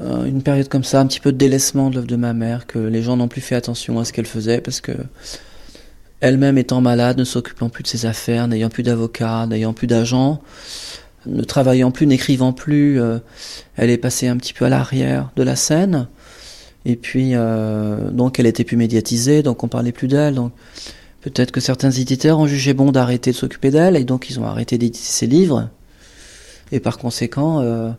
un- 0.00 0.24
une 0.24 0.42
période 0.42 0.68
comme 0.68 0.84
ça, 0.84 1.00
un 1.00 1.06
petit 1.06 1.20
peu 1.20 1.32
de 1.32 1.36
délaissement 1.36 1.90
de 1.90 1.96
l'œuvre 1.96 2.06
de 2.06 2.16
ma 2.16 2.32
mère, 2.32 2.66
que 2.66 2.78
les 2.78 3.02
gens 3.02 3.16
n'ont 3.16 3.28
plus 3.28 3.40
fait 3.40 3.54
attention 3.54 3.98
à 3.98 4.04
ce 4.04 4.12
qu'elle 4.12 4.26
faisait, 4.26 4.60
parce 4.60 4.80
que 4.80 4.92
elle-même 6.20 6.58
étant 6.58 6.80
malade, 6.80 7.18
ne 7.18 7.24
s'occupant 7.24 7.68
plus 7.68 7.82
de 7.82 7.88
ses 7.88 8.06
affaires, 8.06 8.48
n'ayant 8.48 8.70
plus 8.70 8.82
d'avocat, 8.82 9.46
n'ayant 9.46 9.72
plus 9.72 9.86
d'agent, 9.86 10.40
ne 11.26 11.42
travaillant 11.42 11.90
plus, 11.90 12.06
n'écrivant 12.06 12.52
plus, 12.52 13.00
euh, 13.00 13.18
elle 13.76 13.90
est 13.90 13.98
passée 13.98 14.28
un 14.28 14.36
petit 14.36 14.52
peu 14.52 14.64
à 14.64 14.68
l'arrière 14.68 15.30
de 15.36 15.42
la 15.42 15.56
scène. 15.56 16.08
Et 16.84 16.96
puis, 16.96 17.32
euh, 17.34 18.10
donc, 18.10 18.40
elle 18.40 18.46
était 18.46 18.64
plus 18.64 18.76
médiatisée, 18.76 19.42
donc 19.42 19.62
on 19.62 19.68
parlait 19.68 19.92
plus 19.92 20.08
d'elle. 20.08 20.34
Donc, 20.34 20.52
peut-être 21.20 21.50
que 21.52 21.60
certains 21.60 21.90
éditeurs 21.90 22.38
ont 22.38 22.46
jugé 22.46 22.72
bon 22.72 22.92
d'arrêter 22.92 23.32
de 23.32 23.36
s'occuper 23.36 23.70
d'elle, 23.70 23.96
et 23.96 24.04
donc 24.04 24.30
ils 24.30 24.40
ont 24.40 24.44
arrêté 24.44 24.78
d'éditer 24.78 25.04
ses 25.04 25.26
livres. 25.26 25.68
Et 26.72 26.80
par 26.80 26.98
conséquent, 26.98 27.60
euh, 27.60 27.90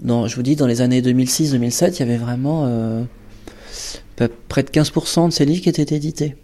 dans, 0.00 0.26
je 0.28 0.36
vous 0.36 0.42
dis, 0.42 0.56
dans 0.56 0.66
les 0.66 0.80
années 0.80 1.02
2006-2007, 1.02 1.94
il 1.94 1.98
y 2.00 2.02
avait 2.02 2.16
vraiment 2.16 2.64
euh, 2.66 3.02
près 4.48 4.62
de 4.62 4.68
15% 4.70 5.28
de 5.28 5.32
ses 5.32 5.44
livres 5.44 5.62
qui 5.62 5.68
étaient 5.68 5.94
édités. 5.94 6.36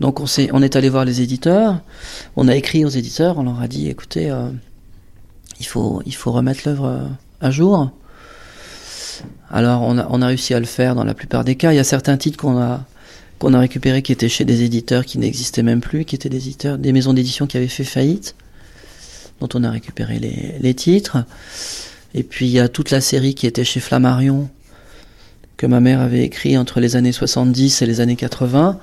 Donc 0.00 0.20
on, 0.20 0.26
s'est, 0.26 0.48
on 0.52 0.62
est 0.62 0.76
allé 0.76 0.88
voir 0.88 1.04
les 1.04 1.22
éditeurs, 1.22 1.80
on 2.36 2.46
a 2.48 2.54
écrit 2.54 2.84
aux 2.84 2.88
éditeurs, 2.88 3.38
on 3.38 3.44
leur 3.44 3.60
a 3.60 3.68
dit, 3.68 3.88
écoutez, 3.88 4.30
euh, 4.30 4.48
il 5.58 5.66
faut, 5.66 6.02
remettre 6.26 6.62
l'œuvre 6.66 6.84
euh, 6.84 7.06
à 7.40 7.50
jour. 7.50 7.90
Alors 9.50 9.82
on 9.82 9.98
a, 9.98 10.06
on 10.10 10.22
a 10.22 10.26
réussi 10.26 10.54
à 10.54 10.60
le 10.60 10.66
faire 10.66 10.94
dans 10.94 11.04
la 11.04 11.14
plupart 11.14 11.44
des 11.44 11.56
cas. 11.56 11.72
Il 11.72 11.76
y 11.76 11.80
a 11.80 11.84
certains 11.84 12.16
titres 12.16 12.38
qu'on 12.38 12.60
a, 12.60 12.84
qu'on 13.40 13.58
récupérés 13.58 14.02
qui 14.02 14.12
étaient 14.12 14.28
chez 14.28 14.44
des 14.44 14.62
éditeurs 14.62 15.04
qui 15.04 15.18
n'existaient 15.18 15.64
même 15.64 15.80
plus, 15.80 16.04
qui 16.04 16.14
étaient 16.14 16.28
des 16.28 16.46
éditeurs, 16.46 16.78
des 16.78 16.92
maisons 16.92 17.12
d'édition 17.12 17.48
qui 17.48 17.56
avaient 17.56 17.66
fait 17.66 17.84
faillite, 17.84 18.36
dont 19.40 19.48
on 19.54 19.64
a 19.64 19.70
récupéré 19.70 20.18
les 20.60 20.74
titres. 20.74 21.24
Et 22.14 22.22
puis 22.22 22.46
il 22.46 22.52
y 22.52 22.60
a 22.60 22.68
toute 22.68 22.90
la 22.90 23.00
série 23.00 23.34
qui 23.34 23.46
était 23.46 23.64
chez 23.64 23.80
Flammarion, 23.80 24.48
que 25.56 25.66
ma 25.66 25.80
mère 25.80 26.00
avait 26.00 26.22
écrit 26.22 26.56
entre 26.56 26.80
les 26.80 26.96
années 26.96 27.12
70 27.12 27.82
et 27.82 27.86
les 27.86 28.00
années 28.00 28.16
80, 28.16 28.78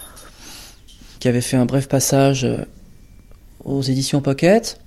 qui 1.20 1.28
avait 1.28 1.42
fait 1.42 1.58
un 1.58 1.66
bref 1.66 1.88
passage 1.88 2.46
euh, 2.46 2.58
aux 3.64 3.82
éditions 3.82 4.22
Pocket, 4.22 4.80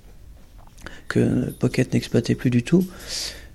que 1.07 1.49
Pocket 1.59 1.93
n'exploitait 1.93 2.35
plus 2.35 2.49
du 2.49 2.63
tout, 2.63 2.87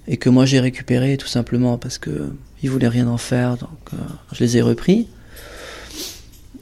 et 0.06 0.16
que 0.16 0.28
moi 0.28 0.44
j'ai 0.44 0.60
récupéré 0.60 1.16
tout 1.16 1.28
simplement 1.28 1.78
parce 1.78 1.98
que 1.98 2.30
ils 2.62 2.70
voulaient 2.70 2.88
rien 2.88 3.08
en 3.08 3.18
faire, 3.18 3.56
donc 3.56 3.78
euh, 3.94 3.96
je 4.32 4.44
les 4.44 4.58
ai 4.58 4.62
repris. 4.62 5.08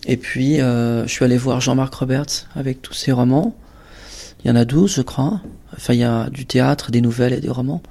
Et 0.06 0.16
puis 0.16 0.60
euh, 0.60 1.06
je 1.06 1.12
suis 1.12 1.24
allé 1.24 1.36
voir 1.36 1.60
Jean-Marc 1.60 1.94
Roberts 1.94 2.48
avec 2.54 2.82
tous 2.82 2.94
ses 2.94 3.12
romans. 3.12 3.56
Il 4.44 4.48
y 4.48 4.50
en 4.50 4.56
a 4.56 4.64
12 4.64 4.94
je 4.94 5.02
crois. 5.02 5.40
Enfin 5.74 5.94
il 5.94 6.00
y 6.00 6.04
a 6.04 6.28
du 6.30 6.44
théâtre, 6.44 6.90
des 6.90 7.00
nouvelles 7.00 7.32
et 7.32 7.40
des 7.40 7.50
romans. 7.50 7.82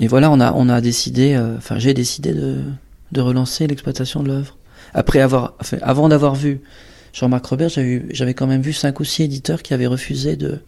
Et 0.00 0.06
voilà, 0.06 0.30
on 0.30 0.40
a, 0.40 0.52
on 0.52 0.68
a 0.68 0.80
décidé, 0.80 1.34
euh, 1.34 1.56
enfin 1.56 1.78
j'ai 1.78 1.94
décidé 1.94 2.32
de, 2.32 2.62
de 3.12 3.20
relancer 3.20 3.66
l'exploitation 3.66 4.22
de 4.22 4.28
l'œuvre. 4.28 4.56
Après 4.94 5.20
avoir, 5.20 5.54
enfin, 5.60 5.78
avant 5.82 6.08
d'avoir 6.08 6.34
vu 6.34 6.60
Jean-Marc 7.12 7.46
Robert, 7.46 7.68
j'avais, 7.68 8.34
quand 8.34 8.46
même 8.46 8.62
vu 8.62 8.72
cinq 8.72 9.00
ou 9.00 9.04
six 9.04 9.24
éditeurs 9.24 9.62
qui 9.62 9.74
avaient 9.74 9.86
refusé 9.86 10.36
de, 10.36 10.60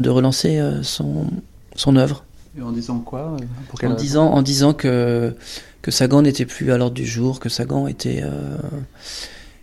de 0.00 0.10
relancer 0.10 0.58
euh, 0.58 0.82
son, 0.82 1.26
son 1.74 1.96
œuvre. 1.96 2.24
Et 2.58 2.62
en 2.62 2.72
disant 2.72 2.98
quoi 2.98 3.36
euh, 3.40 3.44
Pour 3.68 3.90
En 3.90 3.94
disant, 3.94 4.30
en 4.30 4.42
disant 4.42 4.74
que, 4.74 5.34
que 5.82 5.90
Sagan 5.90 6.22
n'était 6.22 6.46
plus 6.46 6.72
à 6.72 6.78
l'ordre 6.78 6.94
du 6.94 7.06
jour, 7.06 7.40
que 7.40 7.48
Sagan 7.48 7.86
était, 7.86 8.20
euh, 8.22 8.56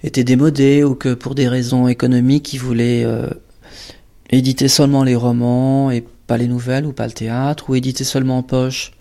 était 0.04 0.24
démodé 0.24 0.84
ou 0.84 0.96
que 0.96 1.14
pour 1.14 1.36
des 1.36 1.48
raisons 1.48 1.88
économiques, 1.88 2.54
il 2.54 2.60
voulait 2.60 3.04
euh, 3.04 3.30
éditer 4.30 4.68
seulement 4.68 5.04
les 5.04 5.16
romans 5.16 5.92
et 5.92 6.06
pas 6.28 6.38
les 6.38 6.48
nouvelles 6.48 6.86
ou 6.86 6.94
pas 6.94 7.08
le 7.08 7.14
théâtre, 7.14 7.70
ou 7.70 7.76
éditer 7.76 8.04
seulement 8.04 8.40
en 8.40 8.44
poche 8.44 8.92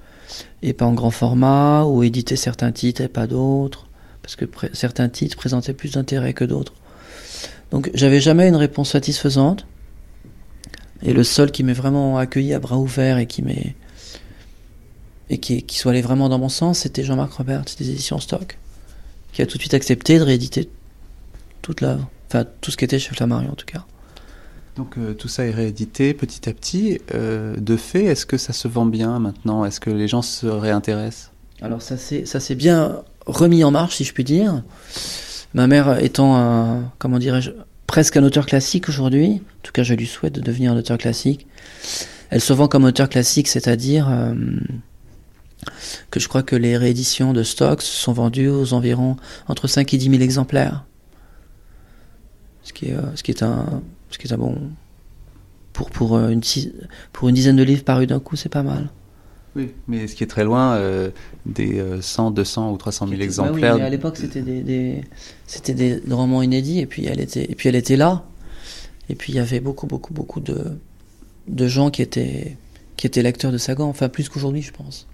et 0.62 0.72
pas 0.72 0.86
en 0.86 0.94
grand 0.94 1.10
format, 1.10 1.84
ou 1.84 2.02
éditer 2.02 2.36
certains 2.36 2.72
titres 2.72 3.02
et 3.02 3.08
pas 3.08 3.26
d'autres, 3.26 3.86
parce 4.22 4.36
que 4.36 4.46
certains 4.72 5.08
titres 5.08 5.36
présentaient 5.36 5.74
plus 5.74 5.92
d'intérêt 5.92 6.32
que 6.32 6.44
d'autres. 6.44 6.72
Donc 7.70 7.90
j'avais 7.94 8.20
jamais 8.20 8.48
une 8.48 8.56
réponse 8.56 8.90
satisfaisante. 8.90 9.66
Et 11.02 11.12
le 11.12 11.24
seul 11.24 11.50
qui 11.50 11.64
m'ait 11.64 11.74
vraiment 11.74 12.16
accueilli 12.16 12.54
à 12.54 12.58
bras 12.58 12.78
ouverts 12.78 13.18
et 13.18 13.26
qui 13.26 13.42
m'est 13.42 13.74
et 15.30 15.38
qui, 15.38 15.62
qui 15.62 15.78
soit 15.78 15.92
allé 15.92 16.02
vraiment 16.02 16.28
dans 16.28 16.38
mon 16.38 16.48
sens, 16.48 16.80
c'était 16.80 17.02
Jean-Marc 17.02 17.32
Robert, 17.32 17.64
des 17.78 17.90
éditions 17.90 18.20
Stock, 18.20 18.58
qui 19.32 19.42
a 19.42 19.46
tout 19.46 19.56
de 19.56 19.62
suite 19.62 19.74
accepté 19.74 20.18
de 20.18 20.22
rééditer 20.22 20.68
toute 21.62 21.80
l'œuvre, 21.80 22.08
enfin 22.28 22.44
tout 22.60 22.70
ce 22.70 22.76
qui 22.76 22.84
était 22.84 22.98
chez 22.98 23.14
Flammarion 23.14 23.52
en 23.52 23.56
tout 23.56 23.66
cas. 23.66 23.84
Donc 24.76 24.98
euh, 24.98 25.14
tout 25.14 25.28
ça 25.28 25.46
est 25.46 25.52
réédité 25.52 26.14
petit 26.14 26.48
à 26.48 26.52
petit. 26.52 27.00
Euh, 27.14 27.56
de 27.56 27.76
fait, 27.76 28.04
est-ce 28.04 28.26
que 28.26 28.36
ça 28.36 28.52
se 28.52 28.66
vend 28.66 28.86
bien 28.86 29.18
maintenant? 29.18 29.64
Est-ce 29.64 29.80
que 29.80 29.90
les 29.90 30.08
gens 30.08 30.22
se 30.22 30.46
réintéressent? 30.46 31.30
Alors 31.62 31.80
ça 31.80 31.96
s'est 31.96 32.54
bien 32.54 33.02
remis 33.26 33.62
en 33.64 33.70
marche 33.70 33.96
si 33.96 34.04
je 34.04 34.12
puis 34.12 34.24
dire. 34.24 34.62
Ma 35.54 35.66
mère 35.68 36.02
étant 36.02 36.36
un 36.36 36.92
comment 36.98 37.18
dirais-je 37.18 37.52
presque 37.86 38.16
un 38.16 38.24
auteur 38.24 38.46
classique 38.46 38.88
aujourd'hui, 38.88 39.34
en 39.34 39.62
tout 39.62 39.72
cas 39.72 39.84
je 39.84 39.94
lui 39.94 40.06
souhaite 40.06 40.34
de 40.34 40.40
devenir 40.40 40.72
un 40.72 40.76
auteur 40.76 40.98
classique. 40.98 41.46
Elle 42.30 42.40
se 42.40 42.52
vend 42.52 42.66
comme 42.66 42.84
auteur 42.84 43.08
classique, 43.08 43.46
c'est-à-dire 43.46 44.08
euh, 44.10 44.34
que 46.10 46.18
je 46.18 46.26
crois 46.26 46.42
que 46.42 46.56
les 46.56 46.76
rééditions 46.76 47.32
de 47.32 47.44
Stock 47.44 47.82
sont 47.82 48.12
vendues 48.12 48.48
aux 48.48 48.72
environs 48.72 49.16
entre 49.46 49.68
5 49.68 49.94
et 49.94 49.96
10 49.96 50.10
000 50.10 50.22
exemplaires. 50.22 50.84
Ce 52.64 52.72
qui 52.72 52.86
est 53.30 53.42
un 53.42 53.82
ce 54.14 54.18
qui 54.18 54.26
est 54.28 54.32
un 54.32 54.38
bon 54.38 54.56
pour 55.72 55.90
pour 55.90 56.16
euh, 56.16 56.28
une 56.30 56.40
pour 57.12 57.28
une 57.28 57.34
dizaine 57.34 57.56
de 57.56 57.62
livres 57.64 57.84
parus 57.84 58.06
d'un 58.06 58.20
coup, 58.20 58.36
c'est 58.36 58.48
pas 58.48 58.62
mal. 58.62 58.88
Oui, 59.56 59.70
mais 59.86 60.08
ce 60.08 60.14
qui 60.16 60.24
est 60.24 60.28
très 60.28 60.42
loin 60.44 60.74
euh, 60.74 61.10
des 61.46 61.78
euh, 61.78 62.00
100, 62.00 62.32
200 62.32 62.72
ou 62.72 62.76
300 62.76 63.06
000 63.06 63.10
Bah 63.12 63.16
oui, 63.18 63.24
exemplaires. 63.24 63.76
mais 63.76 63.82
à 63.82 63.88
l'époque, 63.90 64.16
c'était 64.16 64.42
des, 64.42 64.62
des- 64.62 65.04
c'était 65.46 65.74
des 65.74 66.00
romans 66.10 66.42
inédits, 66.42 66.80
et 66.80 66.86
puis 66.86 67.06
elle 67.06 67.20
était, 67.20 67.44
et 67.50 67.54
puis 67.54 67.68
elle 67.68 67.76
était 67.76 67.96
là. 67.96 68.24
Et 69.08 69.14
puis 69.14 69.32
il 69.32 69.36
y 69.36 69.38
avait 69.38 69.60
beaucoup, 69.60 69.86
beaucoup, 69.86 70.12
beaucoup 70.14 70.40
de, 70.40 70.72
de 71.46 71.68
gens 71.68 71.90
qui 71.90 72.02
étaient, 72.02 72.56
qui 72.96 73.06
étaient 73.06 73.22
lecteurs 73.22 73.52
de 73.52 73.58
Sagan, 73.58 73.84
enfin 73.88 74.08
plus 74.08 74.28
qu'aujourd'hui, 74.28 74.62
je 74.62 74.72
pense. 74.72 75.06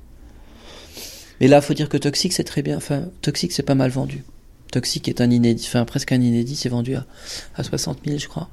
Mais 1.40 1.48
là, 1.48 1.60
faut 1.60 1.74
dire 1.74 1.88
que 1.88 1.96
Toxic, 1.96 2.32
c'est 2.32 2.44
très 2.44 2.62
bien. 2.62 2.76
Enfin, 2.76 3.04
Toxic, 3.22 3.50
c'est 3.52 3.62
pas 3.62 3.74
mal 3.74 3.90
vendu. 3.90 4.24
Toxic 4.72 5.08
est 5.08 5.20
un 5.20 5.30
inédit, 5.30 5.64
enfin 5.66 5.84
presque 5.84 6.12
un 6.12 6.20
inédit, 6.20 6.54
c'est 6.56 6.68
vendu 6.68 6.94
à, 6.94 7.04
à 7.56 7.62
60 7.64 7.98
000, 8.06 8.18
je 8.18 8.28
crois. 8.28 8.48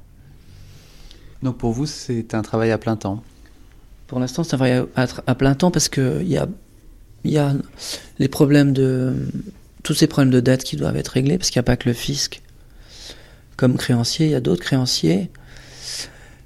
Donc 1.42 1.56
pour 1.56 1.72
vous, 1.72 1.86
c'est 1.86 2.34
un 2.34 2.42
travail 2.42 2.70
à 2.70 2.78
plein 2.78 2.96
temps. 2.96 3.22
Pour 4.06 4.18
l'instant, 4.18 4.42
c'est 4.42 4.54
un 4.54 4.58
travail 4.58 4.84
à, 4.96 5.34
plein 5.34 5.54
temps 5.54 5.70
parce 5.70 5.88
que 5.88 6.22
il 6.22 6.28
y 6.28 7.38
a, 7.38 7.54
les 8.18 8.28
problèmes 8.28 8.72
de 8.72 9.14
tous 9.82 9.94
ces 9.94 10.06
problèmes 10.06 10.32
de 10.32 10.40
dette 10.40 10.64
qui 10.64 10.76
doivent 10.76 10.96
être 10.96 11.08
réglés 11.08 11.38
parce 11.38 11.50
qu'il 11.50 11.58
n'y 11.58 11.64
a 11.64 11.70
pas 11.70 11.76
que 11.76 11.88
le 11.88 11.94
fisc 11.94 12.42
comme 13.56 13.76
créancier, 13.76 14.26
il 14.26 14.32
y 14.32 14.36
a 14.36 14.40
d'autres 14.40 14.62
créanciers. 14.62 15.30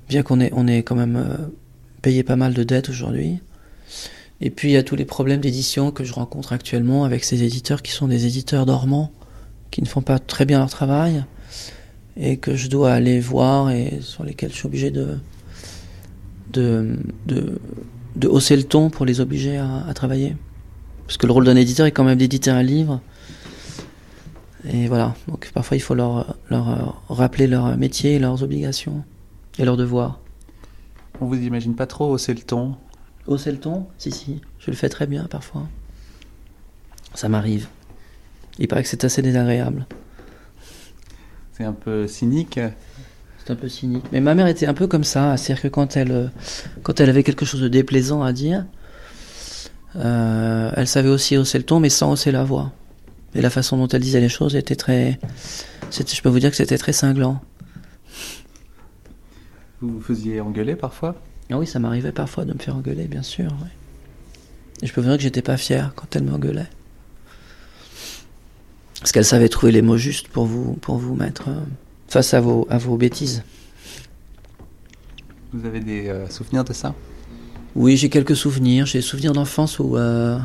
Bien 0.09 0.23
qu'on 0.23 0.41
ait, 0.41 0.51
on 0.55 0.67
ait 0.67 0.83
quand 0.83 0.95
même 0.95 1.17
euh, 1.17 1.37
payé 2.01 2.23
pas 2.23 2.37
mal 2.37 2.55
de 2.55 2.65
dettes 2.65 2.89
aujourd'hui. 2.89 3.39
Et 4.41 4.49
puis 4.49 4.71
il 4.71 4.73
y 4.73 4.77
a 4.79 4.83
tous 4.83 4.97
les 4.97 5.05
problèmes 5.05 5.41
d'édition 5.41 5.91
que 5.91 6.05
je 6.05 6.13
rencontre 6.15 6.55
actuellement 6.55 7.05
avec 7.05 7.23
ces 7.23 7.43
éditeurs 7.43 7.83
qui 7.83 7.93
sont 7.93 8.09
des 8.09 8.25
éditeurs 8.27 8.65
dormants, 8.65 9.13
qui 9.71 9.83
ne 9.83 9.87
font 9.87 10.01
pas 10.01 10.19
très 10.19 10.47
bien 10.47 10.59
leur 10.59 10.71
travail 10.71 11.25
et 12.17 12.37
que 12.37 12.55
je 12.55 12.69
dois 12.69 12.93
aller 12.93 13.21
voir 13.21 13.71
et 13.71 13.99
sur 14.01 14.25
lesquels 14.25 14.51
je 14.51 14.57
suis 14.57 14.67
obligé 14.67 14.91
de, 14.91 15.19
de, 16.53 16.97
de, 17.27 17.61
de 18.17 18.29
hausser 18.29 18.57
le 18.57 18.65
ton 18.65 18.91
pour 18.91 19.07
les 19.07 19.21
obliger 19.21 19.57
à, 19.57 19.87
à 19.87 19.95
travailler. 19.95 20.37
Parce 21.07 21.17
que 21.17 21.27
le 21.27 21.33
rôle 21.33 21.45
d'un 21.45 21.57
éditeur 21.57 21.87
est 21.87 21.93
quand 21.93 22.05
même 22.05 22.19
d'éditer 22.19 22.51
un 22.51 22.63
livre. 22.63 23.01
Et 24.65 24.87
voilà, 24.87 25.15
donc 25.27 25.51
parfois 25.53 25.77
il 25.77 25.81
faut 25.81 25.95
leur, 25.95 26.37
leur 26.49 26.69
euh, 26.69 26.85
rappeler 27.09 27.47
leur 27.49 27.77
métier, 27.77 28.19
leurs 28.19 28.43
obligations 28.43 29.03
et 29.59 29.65
leurs 29.65 29.77
devoirs. 29.77 30.21
On 31.21 31.27
vous 31.27 31.37
imagine 31.37 31.75
pas 31.75 31.87
trop 31.87 32.11
hausser 32.11 32.33
le 32.33 32.41
ton? 32.41 32.77
Hausser 33.27 33.51
le 33.53 33.59
ton? 33.59 33.87
Si, 33.99 34.13
si, 34.13 34.41
je 34.59 34.71
le 34.71 34.77
fais 34.77 34.89
très 34.89 35.07
bien 35.07 35.25
parfois. 35.25 35.67
Ça 37.15 37.29
m'arrive. 37.29 37.69
Il 38.59 38.69
paraît 38.69 38.83
que 38.83 38.89
c'est 38.89 39.05
assez 39.05 39.23
désagréable. 39.23 39.87
C'est 41.63 41.69
un 41.69 41.73
peu 41.75 42.09
cynique. 42.09 42.59
C'est 43.39 43.53
un 43.53 43.55
peu 43.55 43.69
cynique. 43.69 44.03
Mais 44.11 44.21
ma 44.21 44.35
mère 44.35 44.49
était 44.49 44.67
un 44.67 44.75
peu 44.75 44.89
comme 44.89 45.05
ça, 45.05 45.37
c'est-à-dire 45.37 45.63
que 45.63 45.69
quand 45.69 45.97
elle, 45.97 46.11
euh, 46.11 46.27
quand 46.83 46.99
elle 46.99 47.09
avait 47.09 47.23
quelque 47.23 47.45
chose 47.45 47.61
de 47.61 47.69
déplaisant 47.69 48.21
à 48.25 48.33
dire, 48.33 48.67
euh, 49.95 50.73
elle 50.75 50.89
savait 50.89 51.09
aussi 51.09 51.37
hausser 51.37 51.59
le 51.59 51.65
ton, 51.65 51.79
mais 51.79 51.89
sans 51.89 52.11
hausser 52.11 52.33
la 52.33 52.43
voix. 52.43 52.73
Et 53.37 53.41
la 53.41 53.49
façon 53.49 53.77
dont 53.77 53.87
elle 53.87 54.01
disait 54.01 54.21
les 54.21 54.29
choses 54.29 54.57
était 54.57 54.75
très, 54.75 55.21
je 55.93 56.21
peux 56.21 56.29
vous 56.29 56.41
dire 56.41 56.51
que 56.51 56.57
c'était 56.57 56.79
très 56.79 56.93
cinglant. 56.93 57.41
Vous 59.81 59.89
vous 59.89 60.01
faisiez 60.01 60.41
engueuler 60.41 60.75
parfois? 60.75 61.15
Ah 61.49 61.59
oui, 61.59 61.69
ça 61.69 61.79
m'arrivait 61.79 62.11
parfois 62.11 62.45
de 62.45 62.55
me 62.55 62.59
faire 62.59 62.75
engueuler, 62.75 63.05
bien 63.05 63.23
sûr. 63.23 63.55
oui. 63.63 63.69
Et 64.83 64.89
je 64.89 64.93
peux 64.93 65.01
vous 65.01 65.07
dire 65.07 65.17
que 65.17 65.23
j'étais 65.23 65.43
pas 65.43 65.57
fier 65.57 65.93
quand 65.95 66.17
elle 66.17 66.25
m'engueulait. 66.25 66.67
Parce 69.03 69.11
qu'elle 69.11 69.25
savait 69.25 69.49
trouver 69.49 69.73
les 69.73 69.83
mots 69.83 69.97
justes 69.97 70.29
pour 70.29 70.47
vous, 70.47 70.75
pour 70.75 70.97
vous 70.97 71.17
mettre 71.17 71.49
euh, 71.49 71.61
face 72.07 72.35
à 72.35 72.41
vos, 72.41 72.69
à 72.71 72.79
vos 72.79 72.97
bêtises. 72.97 73.43
Vous 75.53 75.67
avez 75.67 75.81
des 75.81 76.07
euh, 76.07 76.29
souvenirs 76.29 76.63
de 76.63 76.73
ça? 76.73 76.95
Oui, 77.75 77.97
j'ai 77.97 78.09
quelques 78.09 78.37
souvenirs. 78.37 78.87
J'ai 78.87 78.99
des 78.99 79.03
souvenirs 79.03 79.33
d'enfance 79.33 79.81
où, 79.81 79.97
euh, 79.97 80.39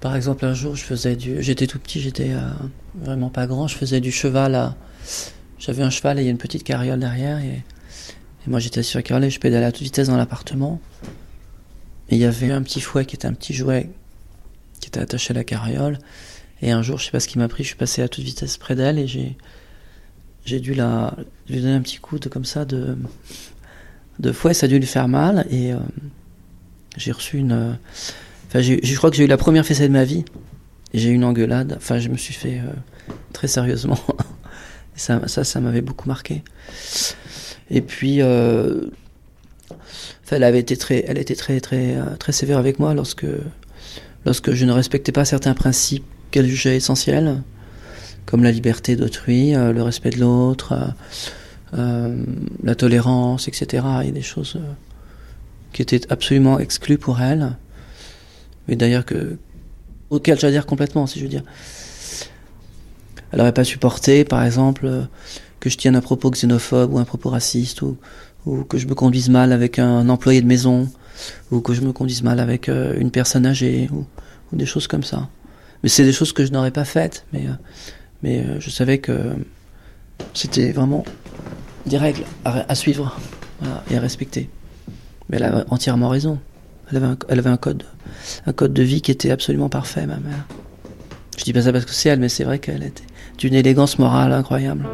par 0.00 0.16
exemple, 0.16 0.46
un 0.46 0.54
jour, 0.54 0.74
je 0.74 0.84
faisais 0.84 1.14
du. 1.14 1.42
J'étais 1.42 1.66
tout 1.66 1.78
petit, 1.78 2.00
j'étais 2.00 2.30
euh, 2.32 2.48
vraiment 2.94 3.28
pas 3.28 3.46
grand. 3.46 3.68
Je 3.68 3.76
faisais 3.76 4.00
du 4.00 4.10
cheval 4.10 4.54
à. 4.54 4.74
J'avais 5.58 5.82
un 5.82 5.90
cheval 5.90 6.18
et 6.18 6.22
il 6.22 6.24
y 6.24 6.28
a 6.28 6.30
une 6.30 6.38
petite 6.38 6.64
carriole 6.64 6.98
derrière. 6.98 7.38
Et, 7.40 7.62
et 8.46 8.48
moi, 8.48 8.58
j'étais 8.58 8.82
sur 8.82 8.98
la 8.98 9.02
carriole 9.02 9.26
et 9.26 9.30
je 9.30 9.38
pédalais 9.38 9.66
à 9.66 9.72
toute 9.72 9.82
vitesse 9.82 10.08
dans 10.08 10.16
l'appartement. 10.16 10.80
Et 12.08 12.14
il 12.14 12.18
y 12.18 12.24
avait 12.24 12.50
un 12.50 12.62
petit 12.62 12.80
fouet 12.80 13.04
qui 13.04 13.16
était 13.16 13.28
un 13.28 13.34
petit 13.34 13.52
jouet 13.52 13.90
qui 14.80 14.88
était 14.88 15.00
attaché 15.00 15.32
à 15.32 15.34
la 15.34 15.44
carriole. 15.44 15.98
Et 16.62 16.70
un 16.70 16.80
jour, 16.82 16.98
je 16.98 17.04
sais 17.06 17.10
pas 17.10 17.20
ce 17.20 17.28
qui 17.28 17.38
m'a 17.38 17.48
pris, 17.48 17.64
je 17.64 17.68
suis 17.68 17.76
passé 17.76 18.02
à 18.02 18.08
toute 18.08 18.24
vitesse 18.24 18.56
près 18.56 18.74
d'elle 18.74 18.98
et 18.98 19.06
j'ai. 19.06 19.36
J'ai 20.44 20.58
dû 20.58 20.74
la, 20.74 21.14
lui 21.48 21.60
donner 21.60 21.74
un 21.74 21.80
petit 21.82 21.98
coup 21.98 22.18
de 22.18 22.28
comme 22.28 22.44
ça 22.44 22.64
de, 22.64 22.96
de 24.18 24.32
fouet, 24.32 24.54
ça 24.54 24.66
a 24.66 24.68
dû 24.68 24.80
lui 24.80 24.86
faire 24.88 25.06
mal 25.06 25.46
et 25.50 25.72
euh, 25.72 25.76
j'ai 26.96 27.12
reçu 27.12 27.38
une. 27.38 27.52
euh, 27.52 27.72
Enfin, 28.48 28.60
je 28.60 28.96
crois 28.96 29.10
que 29.10 29.16
j'ai 29.16 29.24
eu 29.24 29.28
la 29.28 29.36
première 29.36 29.64
fessée 29.64 29.86
de 29.86 29.92
ma 29.92 30.02
vie. 30.04 30.24
J'ai 30.94 31.10
eu 31.10 31.14
une 31.14 31.24
engueulade. 31.24 31.74
Enfin, 31.76 32.00
je 32.00 32.08
me 32.08 32.16
suis 32.16 32.34
fait 32.34 32.58
euh, 32.58 32.72
très 33.32 33.46
sérieusement. 33.48 33.98
Ça, 34.94 35.26
ça, 35.26 35.42
ça 35.42 35.58
m'avait 35.60 35.80
beaucoup 35.80 36.06
marqué. 36.06 36.42
Et 37.70 37.80
puis, 37.80 38.18
elle 38.18 38.90
avait 40.30 40.58
été 40.58 40.76
très, 40.76 41.04
elle 41.06 41.16
était 41.18 41.34
très, 41.34 41.60
très, 41.60 41.96
très 42.18 42.32
sévère 42.32 42.58
avec 42.58 42.78
moi 42.78 42.92
lorsque, 42.94 43.26
lorsque 44.26 44.52
je 44.52 44.64
ne 44.66 44.72
respectais 44.72 45.12
pas 45.12 45.24
certains 45.24 45.54
principes 45.54 46.04
qu'elle 46.32 46.46
jugeait 46.46 46.76
essentiels, 46.76 47.42
comme 48.26 48.42
la 48.42 48.50
liberté 48.50 48.96
d'autrui, 48.96 49.54
euh, 49.54 49.72
le 49.72 49.82
respect 49.82 50.10
de 50.10 50.18
l'autre, 50.18 50.72
euh, 50.72 51.78
euh, 51.78 52.24
la 52.64 52.74
tolérance, 52.74 53.46
etc. 53.46 53.84
Il 54.00 54.06
y 54.06 54.08
a 54.08 54.12
des 54.12 54.22
choses 54.22 54.58
qui 55.72 55.82
étaient 55.82 56.10
absolument 56.10 56.58
exclues 56.58 56.98
pour 56.98 57.20
elle, 57.20 57.56
mais 58.66 58.76
d'ailleurs 58.76 59.04
que 59.04 59.36
auxquelles 60.10 60.40
j'adhère 60.40 60.66
complètement, 60.66 61.06
si 61.06 61.18
je 61.18 61.24
veux 61.24 61.30
dire. 61.30 61.44
Elle 63.30 63.38
n'aurait 63.38 63.54
pas 63.54 63.64
supporté, 63.64 64.24
par 64.24 64.44
exemple, 64.44 65.06
que 65.60 65.70
je 65.70 65.78
tienne 65.78 65.96
un 65.96 66.02
propos 66.02 66.30
xénophobe 66.30 66.92
ou 66.92 66.98
un 66.98 67.04
propos 67.04 67.30
raciste, 67.30 67.80
ou, 67.80 67.96
que 68.68 68.76
je 68.76 68.86
me 68.86 68.94
conduise 68.94 69.30
mal 69.30 69.52
avec 69.52 69.78
un 69.78 70.10
employé 70.10 70.42
de 70.42 70.46
maison, 70.46 70.90
ou 71.50 71.60
que 71.60 71.72
je 71.72 71.80
me 71.80 71.92
conduise 71.92 72.22
mal 72.22 72.40
avec 72.40 72.68
une 72.68 73.10
personne 73.10 73.46
âgée, 73.46 73.88
ou 73.90 74.04
des 74.54 74.66
choses 74.66 74.86
comme 74.86 75.02
ça. 75.02 75.30
Mais 75.82 75.88
c'est 75.88 76.04
des 76.04 76.12
choses 76.12 76.32
que 76.32 76.44
je 76.44 76.52
n'aurais 76.52 76.70
pas 76.70 76.84
faites, 76.84 77.26
mais, 77.32 77.46
euh, 77.46 77.52
mais 78.22 78.40
euh, 78.40 78.60
je 78.60 78.70
savais 78.70 78.98
que 78.98 79.34
c'était 80.34 80.72
vraiment 80.72 81.04
des 81.86 81.98
règles 81.98 82.22
à, 82.44 82.74
suivre 82.74 83.16
et 83.90 83.96
à 83.96 84.00
respecter. 84.00 84.48
Mais 85.28 85.38
elle 85.38 85.44
a 85.44 85.64
entièrement 85.70 86.08
raison. 86.08 86.38
Elle 86.90 86.98
avait 86.98 87.06
un, 87.06 87.16
elle 87.28 87.38
avait 87.40 87.50
un 87.50 87.56
code, 87.56 87.84
un 88.46 88.52
code 88.52 88.72
de 88.72 88.82
vie 88.82 89.02
qui 89.02 89.10
était 89.10 89.32
absolument 89.32 89.68
parfait, 89.68 90.06
ma 90.06 90.18
mère. 90.18 90.46
Je 91.36 91.44
dis 91.44 91.52
pas 91.52 91.62
ça 91.62 91.72
parce 91.72 91.84
que 91.84 91.92
c'est 91.92 92.10
elle, 92.10 92.20
mais 92.20 92.28
c'est 92.28 92.44
vrai 92.44 92.60
qu'elle 92.60 92.84
était 92.84 93.02
d'une 93.38 93.54
élégance 93.54 93.98
morale 93.98 94.32
incroyable. 94.32 94.86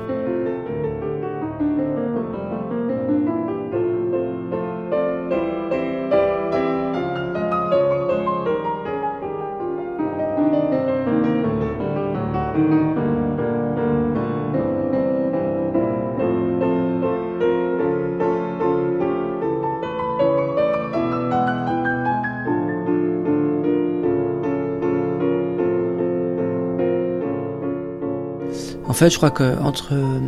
Fait, 28.98 29.10
je 29.10 29.16
crois 29.16 29.30
que 29.30 29.56
entre 29.60 29.94
euh, 29.94 30.18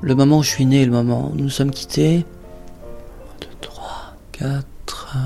le 0.00 0.14
moment 0.14 0.38
où 0.38 0.42
je 0.44 0.48
suis 0.48 0.64
né 0.64 0.82
et 0.82 0.84
le 0.84 0.92
moment 0.92 1.30
où 1.32 1.36
nous 1.36 1.44
nous 1.44 1.50
sommes 1.50 1.72
quittés, 1.72 2.18
1, 2.18 2.20
2, 3.40 3.46
3, 3.60 4.16
4, 4.30 5.16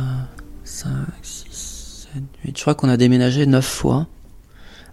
5, 0.64 0.90
6, 1.22 2.08
7, 2.14 2.22
8, 2.46 2.56
je 2.56 2.62
crois 2.62 2.74
qu'on 2.74 2.88
a 2.88 2.96
déménagé 2.96 3.44
9 3.44 3.62
fois, 3.62 4.06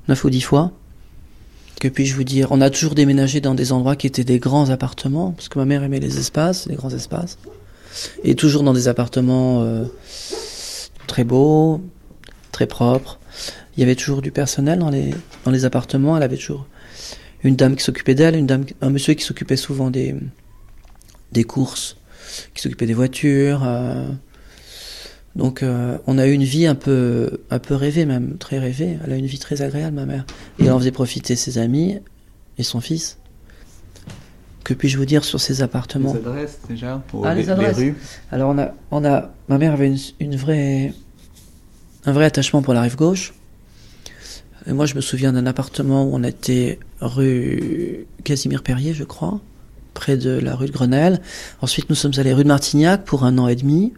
9 0.10 0.22
ou 0.26 0.30
10 0.30 0.42
fois. 0.42 0.72
Que 1.80 1.88
puis-je 1.88 2.16
vous 2.16 2.26
dire? 2.26 2.50
On 2.52 2.60
a 2.60 2.70
toujours 2.70 2.94
déménagé 2.94 3.40
dans 3.40 3.56
des 3.56 3.72
endroits 3.72 3.96
qui 3.96 4.08
étaient 4.08 4.26
des 4.26 4.40
grands 4.40 4.70
appartements, 4.70 5.32
parce 5.32 5.48
que 5.48 5.58
ma 5.58 5.66
mère 5.66 5.84
aimait 5.84 6.02
les 6.02 6.18
espaces, 6.18 6.66
les 6.68 6.76
grands 6.76 6.94
espaces. 6.94 7.38
Et 8.26 8.36
toujours 8.36 8.64
dans 8.64 8.74
des 8.74 8.90
appartements 8.90 9.62
euh, 9.64 9.86
très 11.08 11.24
beaux, 11.24 11.82
très 12.52 12.68
propres. 12.68 13.20
Il 13.78 13.80
y 13.80 13.84
avait 13.84 13.96
toujours 13.96 14.22
du 14.22 14.32
personnel 14.32 14.80
dans 14.80 14.90
les, 14.90 15.14
dans 15.46 15.52
les 15.52 15.64
appartements, 15.64 16.18
elle 16.18 16.24
avait 16.24 16.38
toujours 16.38 16.68
une 17.44 17.56
dame 17.56 17.76
qui 17.76 17.84
s'occupait 17.84 18.16
d'elle, 18.16 18.36
une 18.36 18.48
dame, 18.48 18.66
un 18.82 18.90
monsieur 18.90 19.14
qui 19.16 19.24
s'occupait 19.24 19.58
souvent 19.58 19.90
des, 19.90 20.16
des 21.32 21.44
courses, 21.44 21.98
qui 22.54 22.62
s'occupait 22.62 22.86
des 22.86 22.94
voitures. 22.94 23.64
euh. 23.66 24.08
donc 25.36 25.62
euh, 25.64 25.98
on 26.08 26.18
a 26.18 26.28
eu 26.28 26.32
une 26.32 26.44
vie 26.44 26.66
un 26.68 26.76
peu, 26.76 27.42
un 27.50 27.60
peu 27.60 27.76
rêvée 27.76 28.06
même, 28.06 28.38
très 28.38 28.60
rêvée. 28.60 28.98
Elle 29.04 29.14
a 29.14 29.16
eu 29.16 29.20
une 29.20 29.26
vie 29.26 29.40
très 29.40 29.62
agréable, 29.62 29.96
ma 29.96 30.06
mère. 30.06 30.26
Et 30.60 30.66
elle 30.66 30.72
en 30.72 30.80
faisait 30.80 30.92
profiter 30.92 31.36
ses 31.36 31.58
amis 31.58 32.00
et 32.58 32.64
son 32.64 32.80
fils. 32.82 33.18
Que 34.64 34.74
puis-je 34.74 34.98
vous 34.98 35.06
dire 35.06 35.26
sur 35.26 35.42
ces 35.42 35.62
appartements? 35.62 36.14
Les 36.14 36.20
adresses 36.20 36.60
déjà 36.70 37.04
pour 37.10 37.26
Ah, 37.28 37.34
les, 37.36 37.42
les 37.44 37.50
adresses. 37.50 37.78
les 37.78 37.84
rues. 37.92 37.96
Alors 38.32 38.52
on 38.52 38.58
a, 38.58 38.74
on 38.92 39.04
a, 39.04 39.34
ma 39.50 39.58
mère 39.58 39.74
avait 39.74 39.88
une, 39.88 39.98
une 40.22 40.36
vraie, 40.38 40.94
un 42.06 42.14
vrai 42.14 42.24
attachement 42.26 42.62
pour 42.62 42.74
la 42.74 42.82
rive 42.82 42.96
gauche. 42.96 43.34
Moi, 44.68 44.86
je 44.86 44.96
me 44.96 45.02
souviens 45.02 45.34
d'un 45.34 45.46
appartement 45.46 46.06
où 46.06 46.12
on 46.14 46.24
était 46.24 46.80
rue 47.02 48.08
Casimir 48.24 48.64
Perrier, 48.64 48.94
je 48.94 49.04
crois, 49.04 49.42
près 49.94 50.16
de 50.16 50.30
la 50.30 50.56
rue 50.56 50.68
de 50.68 50.72
Grenelle. 50.72 51.22
Ensuite, 51.62 51.90
nous 51.90 51.96
sommes 51.96 52.14
allés 52.18 52.34
rue 52.34 52.44
de 52.44 52.48
Martignac 52.48 53.04
pour 53.04 53.26
un 53.26 53.38
an 53.38 53.48
et 53.50 53.56
demi. 53.56 53.94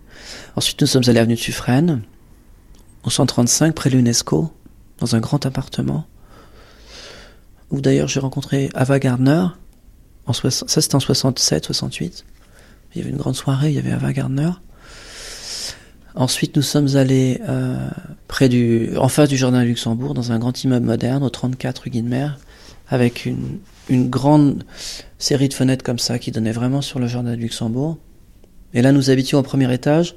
Ensuite, 0.55 0.81
nous 0.81 0.87
sommes 0.87 1.03
allés 1.07 1.19
avenue 1.19 1.35
de 1.35 1.39
Suffren, 1.39 2.01
au 3.03 3.09
135, 3.11 3.75
près 3.75 3.89
de 3.91 3.95
l'UNESCO, 3.95 4.51
dans 4.99 5.15
un 5.15 5.19
grand 5.19 5.45
appartement. 5.45 6.07
Où 7.69 7.81
d'ailleurs 7.81 8.07
j'ai 8.07 8.19
rencontré 8.19 8.69
Ava 8.73 8.99
Gardner. 8.99 9.47
Ça, 10.33 10.49
c'était 10.67 10.95
en 10.95 10.99
67, 10.99 11.65
68. 11.65 12.25
Il 12.93 12.99
y 12.99 13.01
avait 13.01 13.11
une 13.11 13.17
grande 13.17 13.35
soirée, 13.35 13.69
il 13.69 13.75
y 13.75 13.79
avait 13.79 13.91
Ava 13.91 14.13
Gardner. 14.13 14.49
Ensuite, 16.15 16.55
nous 16.55 16.61
sommes 16.61 16.95
allés 16.95 17.41
euh, 17.49 17.89
près 18.29 18.47
du, 18.47 18.95
en 18.97 19.09
face 19.09 19.27
du 19.27 19.35
jardin 19.35 19.61
de 19.61 19.67
Luxembourg, 19.67 20.13
dans 20.13 20.31
un 20.31 20.39
grand 20.39 20.63
immeuble 20.63 20.85
moderne, 20.85 21.23
au 21.23 21.29
34 21.29 21.83
rue 21.83 21.91
avec 22.87 23.25
une, 23.25 23.59
une 23.89 24.09
grande 24.09 24.63
série 25.17 25.49
de 25.49 25.53
fenêtres 25.53 25.83
comme 25.83 25.99
ça 25.99 26.17
qui 26.17 26.31
donnait 26.31 26.53
vraiment 26.53 26.81
sur 26.81 26.99
le 26.99 27.07
jardin 27.07 27.31
de 27.31 27.41
Luxembourg. 27.41 27.97
Et 28.73 28.81
là, 28.81 28.93
nous 28.93 29.09
habitions 29.09 29.39
au 29.39 29.43
premier 29.43 29.73
étage, 29.73 30.15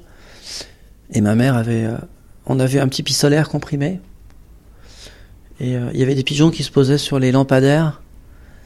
et 1.11 1.19
ma 1.19 1.35
mère 1.35 1.55
avait, 1.55 1.85
euh, 1.85 1.97
on 2.45 2.61
avait 2.61 2.79
un 2.79 2.87
petit 2.87 3.03
pistolaire 3.03 3.49
comprimé, 3.49 3.99
et 5.59 5.75
euh, 5.75 5.89
il 5.93 5.99
y 5.99 6.03
avait 6.03 6.15
des 6.15 6.23
pigeons 6.23 6.49
qui 6.49 6.63
se 6.63 6.71
posaient 6.71 6.97
sur 6.97 7.19
les 7.19 7.33
lampadaires. 7.33 8.01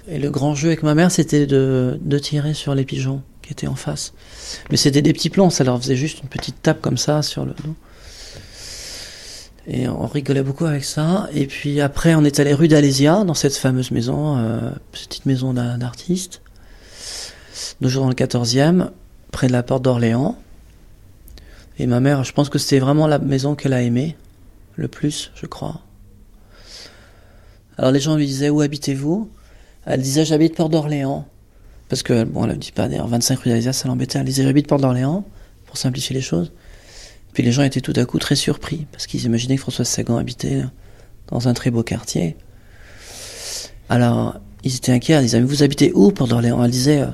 Et 0.07 0.19
le 0.19 0.29
grand 0.29 0.53
jeu 0.53 0.67
avec 0.67 0.83
ma 0.83 0.93
mère, 0.93 1.09
c'était 1.09 1.47
de, 1.47 1.97
de 1.99 2.19
tirer 2.19 2.53
sur 2.53 2.75
les 2.75 2.85
pigeons 2.85 3.23
qui 3.43 3.51
étaient 3.51 3.67
en 3.67 3.75
face. 3.75 4.13
Mais 4.71 4.77
c'était 4.77 5.03
des 5.03 5.13
petits 5.13 5.29
plans, 5.29 5.51
ça 5.51 5.63
leur 5.63 5.79
faisait 5.79 5.95
juste 5.95 6.21
une 6.23 6.29
petite 6.29 6.61
tape 6.63 6.81
comme 6.81 6.97
ça 6.97 7.21
sur 7.21 7.45
le 7.45 7.53
dos. 7.53 7.75
Et 9.67 9.87
on 9.87 10.07
rigolait 10.07 10.43
beaucoup 10.43 10.65
avec 10.65 10.83
ça. 10.83 11.29
Et 11.33 11.45
puis 11.47 11.79
après, 11.79 12.15
on 12.15 12.23
est 12.23 12.39
allé 12.39 12.53
rue 12.53 12.67
d'Alésia, 12.67 13.23
dans 13.23 13.33
cette 13.33 13.55
fameuse 13.55 13.91
maison, 13.91 14.37
euh, 14.37 14.71
petite 14.91 15.25
maison 15.25 15.53
d'un 15.53 15.77
d'artiste. 15.77 16.41
Toujours 17.81 18.03
dans 18.03 18.09
le 18.09 18.15
14e, 18.15 18.89
près 19.31 19.47
de 19.47 19.53
la 19.53 19.63
porte 19.63 19.83
d'Orléans. 19.83 20.37
Et 21.79 21.87
ma 21.87 21.99
mère, 21.99 22.23
je 22.23 22.33
pense 22.33 22.49
que 22.49 22.59
c'était 22.59 22.79
vraiment 22.79 23.07
la 23.07 23.19
maison 23.19 23.55
qu'elle 23.55 23.73
a 23.73 23.81
aimée, 23.81 24.15
le 24.75 24.87
plus, 24.87 25.31
je 25.35 25.45
crois. 25.45 25.81
Alors 27.77 27.91
les 27.91 27.99
gens 27.99 28.15
lui 28.15 28.27
disaient, 28.27 28.49
où 28.49 28.61
habitez-vous? 28.61 29.29
Elle 29.85 30.01
disait, 30.01 30.25
j'habite 30.25 30.55
Port 30.55 30.69
d'Orléans. 30.69 31.27
Parce 31.93 32.01
que, 32.01 32.23
bon, 32.23 32.45
elle 32.45 32.53
ne 32.53 32.55
dit 32.55 32.71
pas 32.71 32.87
d'ailleurs 32.87 33.05
25 33.05 33.37
rue 33.37 33.49
d'Alésia, 33.49 33.71
ça 33.71 33.87
l'embêtait. 33.87 34.17
Elle 34.17 34.25
disait, 34.25 34.41
j'habite 34.41 34.65
Port 34.65 34.79
d'Orléans, 34.79 35.23
pour 35.67 35.77
simplifier 35.77 36.15
les 36.15 36.23
choses. 36.23 36.51
Puis 37.33 37.43
les 37.43 37.51
gens 37.51 37.61
étaient 37.61 37.81
tout 37.81 37.93
à 37.95 38.03
coup 38.05 38.17
très 38.17 38.35
surpris, 38.35 38.87
parce 38.91 39.05
qu'ils 39.05 39.23
imaginaient 39.25 39.57
que 39.57 39.61
Françoise 39.61 39.87
Sagan 39.87 40.17
habitait 40.17 40.63
dans 41.27 41.47
un 41.47 41.53
très 41.53 41.69
beau 41.69 41.83
quartier. 41.83 42.35
Alors, 43.89 44.39
ils 44.63 44.75
étaient 44.75 44.91
inquiets, 44.91 45.17
ils 45.17 45.21
disaient, 45.21 45.39
mais 45.39 45.45
vous 45.45 45.61
habitez 45.61 45.91
où, 45.93 46.09
Port 46.09 46.27
d'Orléans 46.27 46.63
Elle 46.63 46.71
disait, 46.71 47.01
euh, 47.01 47.11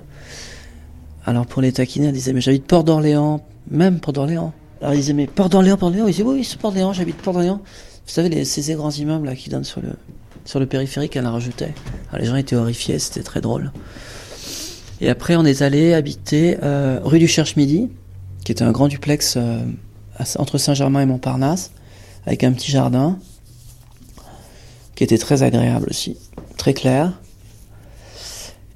alors 1.26 1.46
pour 1.46 1.62
les 1.62 1.74
taquiner, 1.74 2.08
elle 2.08 2.13
disait, 2.13 2.32
mais 2.32 2.39
j'habite 2.39 2.65
Port 2.65 2.86
d'Orléans, 2.86 3.46
même 3.70 4.00
Port 4.00 4.13
d'Orléans. 4.13 4.54
Alors 4.80 4.94
ils 4.94 5.02
disaient, 5.02 5.12
mais 5.12 5.28
Port 5.28 5.49
d'Orléans, 5.49 5.76
Port 5.76 5.89
d'Orléans 5.89 6.08
Ils 6.08 6.14
disaient, 6.14 6.24
oui, 6.24 6.45
c'est 6.45 6.58
Port 6.58 6.72
d'Orléans, 6.72 6.93
j'habite 6.93 7.18
Port 7.18 7.34
d'Orléans. 7.34 7.62
Vous 8.08 8.14
savez, 8.14 8.45
ces 8.45 8.74
grands 8.76 8.91
immeubles 8.91 9.26
là 9.26 9.36
qui 9.36 9.49
donnent 9.49 9.66
sur 9.66 9.82
le, 9.82 9.89
sur 10.45 10.62
le 10.62 10.68
périphérique, 10.68 11.18
elle 11.18 11.28
en 11.28 11.34
rajoutait. 11.34 11.74
Alors 12.14 12.22
les 12.22 12.28
gens 12.28 12.38
étaient 12.38 12.56
horrifiés, 12.56 12.97
c'était 12.97 13.24
très 13.24 13.41
drôle. 13.41 13.74
Et 15.02 15.10
après, 15.10 15.36
on 15.36 15.45
est 15.45 15.62
allé 15.62 15.93
habiter 15.93 16.58
euh, 16.62 17.00
rue 17.04 17.20
du 17.20 17.28
Cherche-Midi, 17.28 17.89
qui 18.43 18.52
était 18.52 18.64
un 18.64 18.72
grand 18.72 18.88
duplex 18.88 19.36
euh, 19.38 19.64
entre 20.38 20.58
Saint-Germain 20.58 21.02
et 21.02 21.06
Montparnasse, 21.06 21.72
avec 22.26 22.43
un 22.43 22.52
petit 22.52 22.72
jardin, 22.72 23.18
qui 24.95 25.04
était 25.06 25.18
très 25.18 25.43
agréable 25.43 25.88
aussi, 25.89 26.18
très 26.58 26.74
clair. 26.74 27.14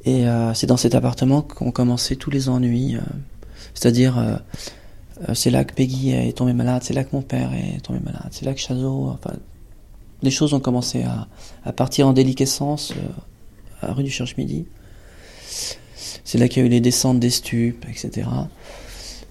Et 0.06 0.28
euh, 0.28 0.54
c'est 0.54 0.68
dans 0.68 0.78
cet 0.78 0.96
appartement 0.96 1.42
qu'ont 1.42 1.72
commencé 1.72 2.16
tous 2.16 2.30
les 2.30 2.48
ennuis. 2.48 2.98
C'est-à-dire, 3.74 4.42
c'est 5.34 5.50
là 5.50 5.66
que 5.66 5.74
Peggy 5.74 6.12
est 6.12 6.38
tombée 6.38 6.54
malade, 6.54 6.84
c'est 6.86 6.94
là 6.94 7.04
que 7.04 7.16
mon 7.16 7.22
père 7.22 7.52
est 7.54 7.82
tombé 7.82 8.00
malade, 8.00 8.28
c'est 8.32 8.46
là 8.46 8.54
que 8.54 8.60
Chazot. 8.60 9.10
Enfin, 9.10 9.36
les 10.22 10.32
choses 10.32 10.54
ont 10.54 10.60
commencé 10.60 11.04
à, 11.04 11.28
à 11.66 11.74
partir 11.74 12.08
en 12.08 12.14
déliquescence 12.14 12.94
à 13.82 13.94
rue 13.94 14.04
du 14.04 14.12
Cherche-Midi. 14.12 14.66
C'est 16.24 16.38
là 16.38 16.48
qu'il 16.48 16.62
y 16.62 16.64
a 16.64 16.68
eu 16.68 16.72
les 16.72 16.80
descentes 16.82 17.20
des 17.20 17.30
stupes, 17.30 17.86
etc. 17.90 18.28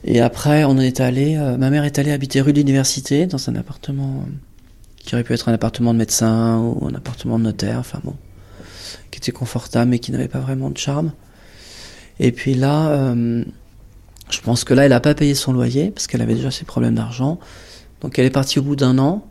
Et 0.04 0.20
après, 0.20 0.64
on 0.64 0.78
est 0.78 1.00
allé. 1.00 1.36
euh, 1.36 1.56
ma 1.56 1.70
mère 1.70 1.84
est 1.84 1.98
allée 1.98 2.10
habiter 2.12 2.40
rue 2.40 2.52
de 2.52 2.58
l'Université 2.58 3.26
dans 3.26 3.48
un 3.48 3.54
appartement 3.56 4.24
euh, 4.26 4.30
qui 4.96 5.14
aurait 5.14 5.24
pu 5.24 5.32
être 5.32 5.48
un 5.48 5.52
appartement 5.52 5.92
de 5.94 5.98
médecin 5.98 6.58
ou 6.58 6.86
un 6.86 6.94
appartement 6.94 7.38
de 7.38 7.44
notaire. 7.44 7.78
Enfin 7.78 8.00
bon, 8.04 8.14
qui 9.10 9.18
était 9.18 9.32
confortable 9.32 9.90
mais 9.90 9.98
qui 9.98 10.10
n'avait 10.12 10.28
pas 10.28 10.40
vraiment 10.40 10.70
de 10.70 10.78
charme. 10.78 11.12
Et 12.20 12.32
puis 12.32 12.54
là, 12.54 12.88
euh, 12.90 13.44
Je 14.30 14.40
pense 14.40 14.64
que 14.64 14.74
là, 14.74 14.84
elle 14.84 14.90
n'a 14.90 15.00
pas 15.00 15.14
payé 15.14 15.34
son 15.34 15.52
loyer 15.52 15.90
parce 15.90 16.06
qu'elle 16.06 16.22
avait 16.22 16.34
déjà 16.34 16.50
ses 16.50 16.64
problèmes 16.64 16.94
d'argent. 16.94 17.38
Donc 18.00 18.18
elle 18.18 18.24
est 18.26 18.30
partie 18.30 18.58
au 18.58 18.62
bout 18.62 18.76
d'un 18.76 18.98
an. 18.98 19.26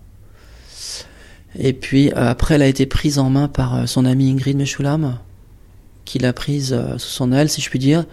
Et 1.58 1.74
puis 1.74 2.12
après, 2.14 2.56
elle 2.56 2.62
a 2.62 2.68
été 2.68 2.86
prise 2.86 3.20
en 3.20 3.30
main 3.30 3.48
par 3.50 3.88
son 3.90 4.06
amie 4.06 4.30
Ingrid 4.32 4.56
Meshulam, 4.58 5.18
qui 6.12 6.20
l'a 6.20 6.34
prise 6.34 6.74
euh, 6.74 6.98
sous 6.98 7.10
son 7.10 7.32
aile, 7.32 7.48
si 7.48 7.62
je 7.62 7.70
puis 7.70 7.80
dire, 7.80 8.04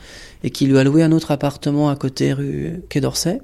et 0.45 0.51
qui 0.51 0.67
lui 0.67 0.79
a 0.79 0.85
loué 0.85 1.03
un 1.03 1.11
autre 1.11 1.33
appartement 1.33 1.91
à 1.91 1.97
côté 1.97 2.33
rue 2.33 2.81
Quai 2.89 3.01
d'Orsay, 3.01 3.41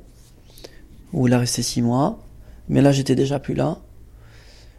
où 1.12 1.26
il 1.26 1.34
a 1.34 1.40
resté 1.40 1.62
six 1.62 1.82
mois. 1.82 2.22
Mais 2.68 2.80
là, 2.80 2.92
j'étais 2.92 3.16
déjà 3.16 3.40
plus 3.40 3.54
là. 3.54 3.80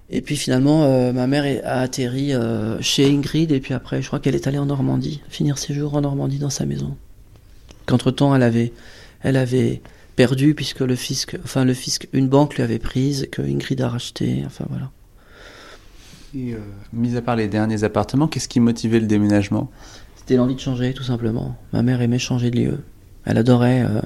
Et 0.10 0.22
puis 0.22 0.38
finalement, 0.38 0.86
euh, 0.86 1.12
ma 1.12 1.28
mère 1.28 1.44
a 1.66 1.82
atterri 1.82 2.34
euh, 2.34 2.80
chez 2.80 3.06
Ingrid, 3.06 3.52
et 3.52 3.60
puis 3.60 3.74
après, 3.74 4.02
je 4.02 4.08
crois 4.08 4.22
qu'elle 4.22 4.36
est 4.36 4.48
allée 4.48 4.60
en 4.60 4.68
Normandie, 4.68 5.20
finir 5.28 5.58
ses 5.58 5.74
jours 5.74 5.94
en 5.94 6.00
Normandie 6.00 6.40
dans 6.40 6.50
sa 6.50 6.66
maison. 6.66 6.96
Qu'entre-temps, 7.86 8.34
elle 8.34 8.44
avait, 8.44 8.72
elle 9.24 9.36
avait 9.36 9.82
perdu, 10.16 10.56
puisque 10.56 10.80
le 10.80 10.96
fisc, 10.96 11.38
enfin 11.44 11.66
le 11.66 11.74
fisc, 11.74 12.08
une 12.14 12.30
banque 12.30 12.56
lui 12.56 12.64
avait 12.64 12.80
prise, 12.80 13.28
que 13.30 13.42
Ingrid 13.42 13.82
a 13.82 13.90
racheté, 13.90 14.42
enfin 14.46 14.66
voilà. 14.70 14.90
Et, 16.36 16.54
euh, 16.54 16.58
mis 16.92 17.16
à 17.16 17.22
part 17.22 17.38
les 17.38 17.48
derniers 17.48 17.84
appartements, 17.84 18.28
qu'est-ce 18.28 18.50
qui 18.50 18.60
motivait 18.60 19.00
le 19.00 19.08
déménagement? 19.08 19.72
C'était 20.18 20.36
l'envie 20.36 20.56
de 20.56 20.60
changer, 20.60 20.94
tout 20.94 21.04
simplement. 21.04 21.56
Ma 21.72 21.82
mère 21.82 22.02
aimait 22.02 22.20
changer 22.20 22.52
de 22.52 22.60
lieu. 22.60 22.84
Elle 23.24 23.38
adorait 23.38 23.84
euh, 23.84 24.02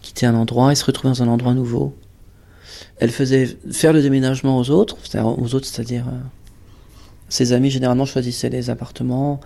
quitter 0.00 0.26
un 0.26 0.34
endroit 0.34 0.70
et 0.70 0.74
se 0.76 0.84
retrouver 0.84 1.12
dans 1.12 1.22
un 1.24 1.28
endroit 1.28 1.54
nouveau. 1.54 1.96
Elle 2.98 3.10
faisait 3.10 3.58
faire 3.72 3.92
le 3.92 4.00
déménagement 4.00 4.58
aux 4.58 4.70
autres, 4.70 4.96
c'est-à-dire 5.02 5.38
aux 5.38 5.54
autres, 5.54 5.66
c'est-à-dire 5.66 6.06
euh, 6.08 6.18
ses 7.28 7.52
amis 7.52 7.70
généralement 7.70 8.04
choisissaient 8.04 8.48
les 8.48 8.70
appartements 8.70 9.40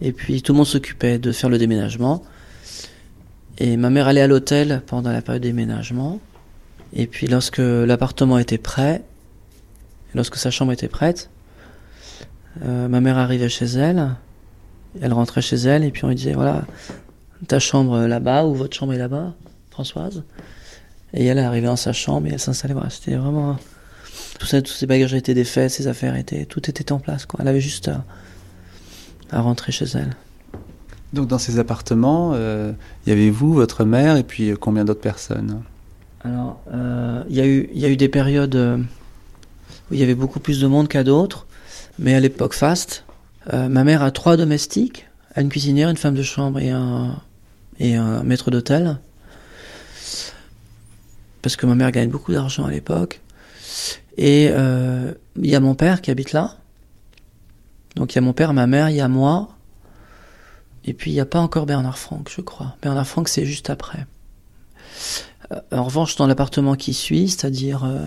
et 0.00 0.12
puis 0.12 0.42
tout 0.42 0.52
le 0.52 0.58
monde 0.58 0.66
s'occupait 0.66 1.18
de 1.18 1.30
faire 1.30 1.50
le 1.50 1.58
déménagement. 1.58 2.22
Et 3.58 3.76
ma 3.76 3.90
mère 3.90 4.08
allait 4.08 4.20
à 4.22 4.26
l'hôtel 4.26 4.82
pendant 4.86 5.12
la 5.12 5.22
période 5.22 5.42
de 5.42 5.48
déménagement. 5.48 6.20
Et 6.94 7.06
puis 7.06 7.26
lorsque 7.26 7.58
l'appartement 7.58 8.38
était 8.38 8.58
prêt, 8.58 9.02
lorsque 10.14 10.36
sa 10.36 10.50
chambre 10.50 10.72
était 10.72 10.88
prête, 10.88 11.30
euh, 12.64 12.88
ma 12.88 13.00
mère 13.00 13.18
arrivait 13.18 13.48
chez 13.48 13.66
elle, 13.66 14.10
elle 15.00 15.12
rentrait 15.12 15.42
chez 15.42 15.56
elle 15.56 15.84
et 15.84 15.90
puis 15.90 16.04
on 16.04 16.08
lui 16.08 16.14
disait 16.14 16.32
voilà 16.32 16.64
ta 17.46 17.58
chambre 17.60 18.00
là-bas 18.06 18.44
ou 18.46 18.54
votre 18.54 18.76
chambre 18.76 18.92
est 18.94 18.98
là-bas, 18.98 19.34
Françoise. 19.70 20.24
Et 21.14 21.24
elle 21.26 21.38
arrivait 21.38 21.66
dans 21.68 21.76
sa 21.76 21.92
chambre 21.92 22.26
et 22.26 22.30
elle 22.32 22.40
s'installait. 22.40 22.74
Voilà, 22.74 22.90
c'était 22.90 23.14
vraiment 23.14 23.56
tout 24.38 24.46
ça, 24.46 24.60
tous 24.60 24.72
ses 24.72 24.86
bagages 24.86 25.14
étaient 25.14 25.34
défaits, 25.34 25.70
ses 25.70 25.86
affaires 25.86 26.16
étaient, 26.16 26.44
tout 26.46 26.68
était 26.68 26.90
en 26.92 26.98
place 26.98 27.26
quoi. 27.26 27.40
Elle 27.42 27.48
avait 27.48 27.60
juste 27.60 27.88
à, 27.88 28.04
à 29.30 29.40
rentrer 29.40 29.72
chez 29.72 29.86
elle. 29.94 30.16
Donc 31.12 31.28
dans 31.28 31.38
ces 31.38 31.58
appartements, 31.58 32.32
euh, 32.34 32.72
il 33.06 33.10
y 33.10 33.12
avait 33.12 33.30
vous, 33.30 33.52
votre 33.54 33.84
mère, 33.84 34.16
et 34.16 34.22
puis 34.24 34.50
euh, 34.50 34.56
combien 34.56 34.84
d'autres 34.84 35.00
personnes? 35.00 35.62
Alors, 36.22 36.60
euh, 36.74 37.22
il 37.30 37.36
y, 37.36 37.40
a 37.40 37.46
eu- 37.46 37.70
il 37.72 37.80
y 37.80 37.84
a 37.86 37.88
eu 37.88 37.96
des 37.96 38.08
périodes 38.08 38.56
euh, 38.56 38.78
où 39.90 39.94
il 39.94 40.00
y 40.00 40.02
avait 40.02 40.14
beaucoup 40.14 40.40
plus 40.40 40.60
de 40.60 40.66
monde 40.66 40.88
qu'à 40.88 41.04
d'autres, 41.04 41.46
mais 41.98 42.14
à 42.14 42.20
l'époque 42.20 42.54
faste, 42.54 43.04
euh, 43.52 43.68
ma 43.68 43.84
mère 43.84 44.02
a 44.02 44.10
trois 44.10 44.36
domestiques, 44.36 45.06
une 45.36 45.48
cuisinière, 45.48 45.88
une 45.88 45.96
femme 45.96 46.14
de 46.14 46.22
chambre 46.22 46.58
et 46.58 46.70
un, 46.70 47.20
et 47.78 47.94
un 47.94 48.22
maître 48.22 48.50
d'hôtel. 48.50 48.98
Parce 51.42 51.56
que 51.56 51.66
ma 51.66 51.74
mère 51.74 51.90
gagne 51.92 52.10
beaucoup 52.10 52.32
d'argent 52.32 52.64
à 52.64 52.70
l'époque. 52.70 53.20
Et 54.16 54.48
euh, 54.50 55.12
il 55.40 55.48
y 55.48 55.54
a 55.54 55.60
mon 55.60 55.74
père 55.74 56.02
qui 56.02 56.10
habite 56.10 56.32
là. 56.32 56.56
Donc 57.94 58.12
il 58.12 58.16
y 58.16 58.18
a 58.18 58.22
mon 58.22 58.32
père, 58.32 58.52
ma 58.52 58.66
mère, 58.66 58.90
il 58.90 58.96
y 58.96 59.00
a 59.00 59.08
moi. 59.08 59.48
Et 60.84 60.92
puis 60.92 61.10
il 61.10 61.14
n'y 61.14 61.20
a 61.20 61.26
pas 61.26 61.40
encore 61.40 61.66
Bernard 61.66 61.98
Franck, 61.98 62.30
je 62.34 62.40
crois. 62.40 62.76
Bernard 62.82 63.06
Franck, 63.06 63.28
c'est 63.28 63.44
juste 63.44 63.70
après. 63.70 64.06
Euh, 65.52 65.60
En 65.72 65.84
revanche, 65.84 66.16
dans 66.16 66.26
l'appartement 66.26 66.74
qui 66.74 66.94
suit, 66.94 67.28
c'est-à-dire... 67.28 67.84
euh, 67.84 68.04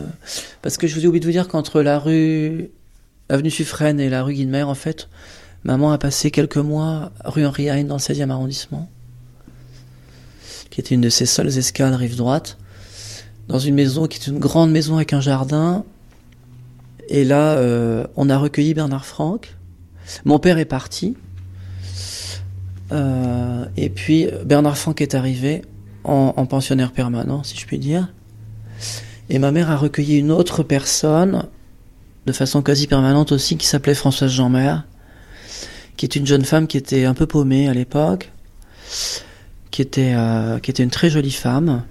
parce 0.61 0.77
que 0.77 0.87
je 0.87 0.95
vous 0.95 1.05
ai 1.05 1.07
oublié 1.07 1.19
de 1.19 1.25
vous 1.25 1.31
dire 1.31 1.47
qu'entre 1.47 1.81
la 1.81 1.99
rue 1.99 2.69
Avenue 3.29 3.49
Suffren 3.49 3.99
et 3.99 4.09
la 4.09 4.23
rue 4.23 4.33
Guilmer, 4.33 4.63
en 4.63 4.75
fait, 4.75 5.09
maman 5.63 5.91
a 5.91 5.97
passé 5.97 6.31
quelques 6.31 6.57
mois 6.57 7.11
rue 7.23 7.45
Henri 7.45 7.67
Heine 7.67 7.87
dans 7.87 7.95
le 7.95 8.01
16e 8.01 8.29
arrondissement, 8.29 8.89
qui 10.69 10.81
était 10.81 10.95
une 10.95 11.01
de 11.01 11.09
ses 11.09 11.25
seules 11.25 11.57
escales 11.57 11.93
rive 11.93 12.15
droite, 12.15 12.57
dans 13.47 13.59
une 13.59 13.75
maison 13.75 14.07
qui 14.07 14.19
est 14.19 14.27
une 14.27 14.39
grande 14.39 14.71
maison 14.71 14.95
avec 14.95 15.13
un 15.13 15.21
jardin. 15.21 15.83
Et 17.09 17.25
là, 17.25 17.53
euh, 17.53 18.05
on 18.15 18.29
a 18.29 18.37
recueilli 18.37 18.73
Bernard 18.73 19.05
Franck. 19.05 19.55
Mon 20.25 20.39
père 20.39 20.57
est 20.57 20.65
parti. 20.65 21.15
Euh, 22.91 23.65
et 23.77 23.89
puis 23.89 24.27
Bernard 24.45 24.77
Franck 24.77 25.01
est 25.01 25.15
arrivé 25.15 25.63
en, 26.03 26.33
en 26.35 26.45
pensionnaire 26.45 26.91
permanent, 26.91 27.43
si 27.43 27.57
je 27.57 27.65
puis 27.65 27.79
dire. 27.79 28.11
Et 29.29 29.39
ma 29.39 29.51
mère 29.51 29.69
a 29.69 29.77
recueilli 29.77 30.17
une 30.17 30.31
autre 30.31 30.63
personne, 30.63 31.45
de 32.25 32.31
façon 32.33 32.61
quasi 32.61 32.87
permanente 32.87 33.31
aussi, 33.31 33.57
qui 33.57 33.67
s'appelait 33.67 33.93
Françoise 33.95 34.31
Jeanmer, 34.31 34.75
qui 35.97 36.05
est 36.05 36.15
une 36.15 36.25
jeune 36.25 36.43
femme 36.45 36.67
qui 36.67 36.77
était 36.77 37.05
un 37.05 37.13
peu 37.13 37.25
paumée 37.27 37.67
à 37.69 37.73
l'époque, 37.73 38.31
qui 39.71 39.81
était, 39.81 40.13
euh, 40.15 40.59
qui 40.59 40.71
était 40.71 40.83
une 40.83 40.89
très 40.89 41.09
jolie 41.09 41.31
femme, 41.31 41.83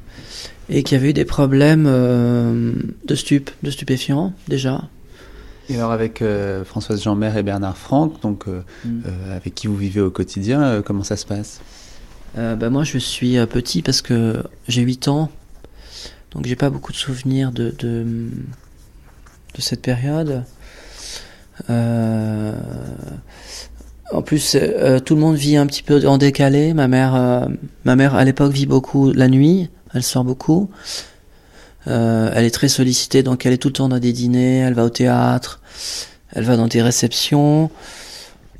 et 0.68 0.82
qui 0.82 0.94
avait 0.94 1.11
eu 1.11 1.12
des 1.12 1.24
problèmes 1.24 1.86
euh, 1.88 2.72
de 3.04 3.14
stup, 3.14 3.50
de 3.62 3.70
stupéfiants 3.70 4.32
déjà. 4.48 4.82
Et 5.68 5.76
alors 5.76 5.92
avec 5.92 6.20
euh, 6.20 6.64
Françoise 6.64 7.02
Jeanmer 7.02 7.32
et 7.36 7.42
Bernard 7.42 7.76
Franck, 7.76 8.20
donc 8.22 8.48
euh, 8.48 8.62
Mm. 8.84 9.00
euh, 9.06 9.36
avec 9.36 9.54
qui 9.54 9.66
vous 9.66 9.76
vivez 9.76 10.00
au 10.00 10.11
quotidien, 10.11 10.82
comment 10.84 11.04
ça 11.04 11.16
se 11.16 11.26
passe? 11.26 11.61
Euh, 12.39 12.57
bah, 12.57 12.70
moi, 12.70 12.85
je 12.85 12.99
suis 12.99 13.39
euh, 13.39 13.47
petit 13.47 13.83
parce 13.83 14.03
que 14.03 14.43
j'ai 14.68 14.83
8 14.83 15.09
ans, 15.09 15.31
donc 16.33 16.47
j'ai 16.47 16.57
pas 16.57 16.70
beaucoup 16.70 16.93
de 16.93 16.97
souvenirs 16.97 17.51
de, 17.53 17.74
de, 17.78 18.31
cette 19.59 19.83
période. 19.83 20.45
Euh, 21.68 22.53
en 24.12 24.22
plus, 24.22 24.57
euh, 24.59 25.01
tout 25.01 25.14
le 25.14 25.20
monde 25.20 25.37
vit 25.37 25.57
un 25.57 25.66
petit 25.66 25.83
peu 25.83 26.07
en 26.07 26.18
décalé. 26.18 26.72
Ma 26.72 26.89
mère, 26.89 27.49
ma 27.85 27.97
mère 27.97 28.14
à 28.14 28.24
l'époque 28.24 28.53
vit 28.53 28.66
beaucoup 28.66 29.12
la 29.12 29.28
nuit, 29.28 29.68
elle 29.93 30.03
sort 30.03 30.24
beaucoup. 30.24 30.70
Elle 31.87 32.45
est 32.45 32.55
très 32.55 32.68
sollicitée, 32.68 33.22
donc 33.22 33.45
elle 33.45 33.53
est 33.53 33.59
tout 33.59 33.68
le 33.68 33.74
temps 33.74 33.89
dans 33.89 33.99
des 33.99 34.12
dîners, 34.12 34.59
elle 34.59 34.74
va 34.74 34.85
au 34.85 34.91
théâtre, 34.91 35.61
elle 36.33 36.45
va 36.45 36.57
dans 36.57 36.68
des 36.68 36.81
réceptions. 36.81 37.70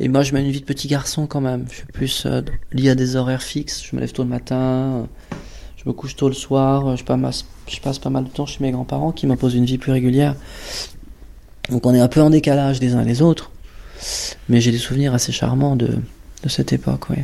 Et 0.03 0.09
moi, 0.09 0.23
je 0.23 0.33
mène 0.33 0.47
une 0.47 0.51
vie 0.51 0.61
de 0.61 0.65
petit 0.65 0.89
garçon 0.89 1.27
quand 1.27 1.43
même. 1.43 1.67
Je 1.69 1.77
suis 1.77 1.85
plus 1.85 2.25
euh, 2.25 2.41
lié 2.73 2.89
à 2.89 2.95
des 2.95 3.17
horaires 3.17 3.43
fixes. 3.43 3.85
Je 3.85 3.95
me 3.95 4.01
lève 4.01 4.13
tôt 4.13 4.23
le 4.23 4.31
matin, 4.31 4.57
euh, 4.57 5.03
je 5.77 5.87
me 5.87 5.93
couche 5.93 6.17
tôt 6.17 6.29
le 6.29 6.35
soir. 6.35 6.89
euh, 6.89 6.97
Je 6.97 7.05
passe, 7.05 7.99
pas 7.99 8.11
mal 8.11 8.25
de 8.25 8.31
temps 8.31 8.47
chez 8.47 8.65
mes 8.65 8.73
grands-parents 8.73 9.13
qui 9.13 9.27
m'imposent 9.27 9.55
une 9.55 9.67
vie 9.67 9.77
plus 9.77 9.93
régulière. 9.93 10.37
Donc 11.69 11.85
on 11.85 11.95
est 11.95 12.01
un 12.01 12.09
peu 12.09 12.23
en 12.23 12.31
décalage 12.31 12.81
les 12.81 12.95
uns 12.95 13.05
les 13.05 13.21
autres. 13.21 13.51
Mais 14.49 14.63
j'ai 14.63 14.73
des 14.73 14.79
souvenirs 14.79 15.13
assez 15.13 15.33
charmants 15.33 15.77
de, 15.77 15.99
de 16.43 16.49
cette 16.49 16.73
époque, 16.73 17.11
oui. 17.11 17.19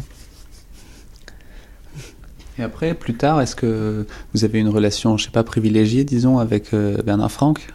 Et 2.58 2.62
après, 2.62 2.94
plus 2.94 3.14
tard, 3.14 3.40
est-ce 3.40 3.56
que 3.56 4.06
vous 4.34 4.44
avez 4.44 4.58
une 4.58 4.68
relation, 4.68 5.16
je 5.16 5.24
sais 5.24 5.30
pas, 5.30 5.44
privilégiée, 5.44 6.04
disons, 6.04 6.38
avec 6.38 6.72
euh, 6.74 7.02
Bernard 7.02 7.32
Franck? 7.32 7.72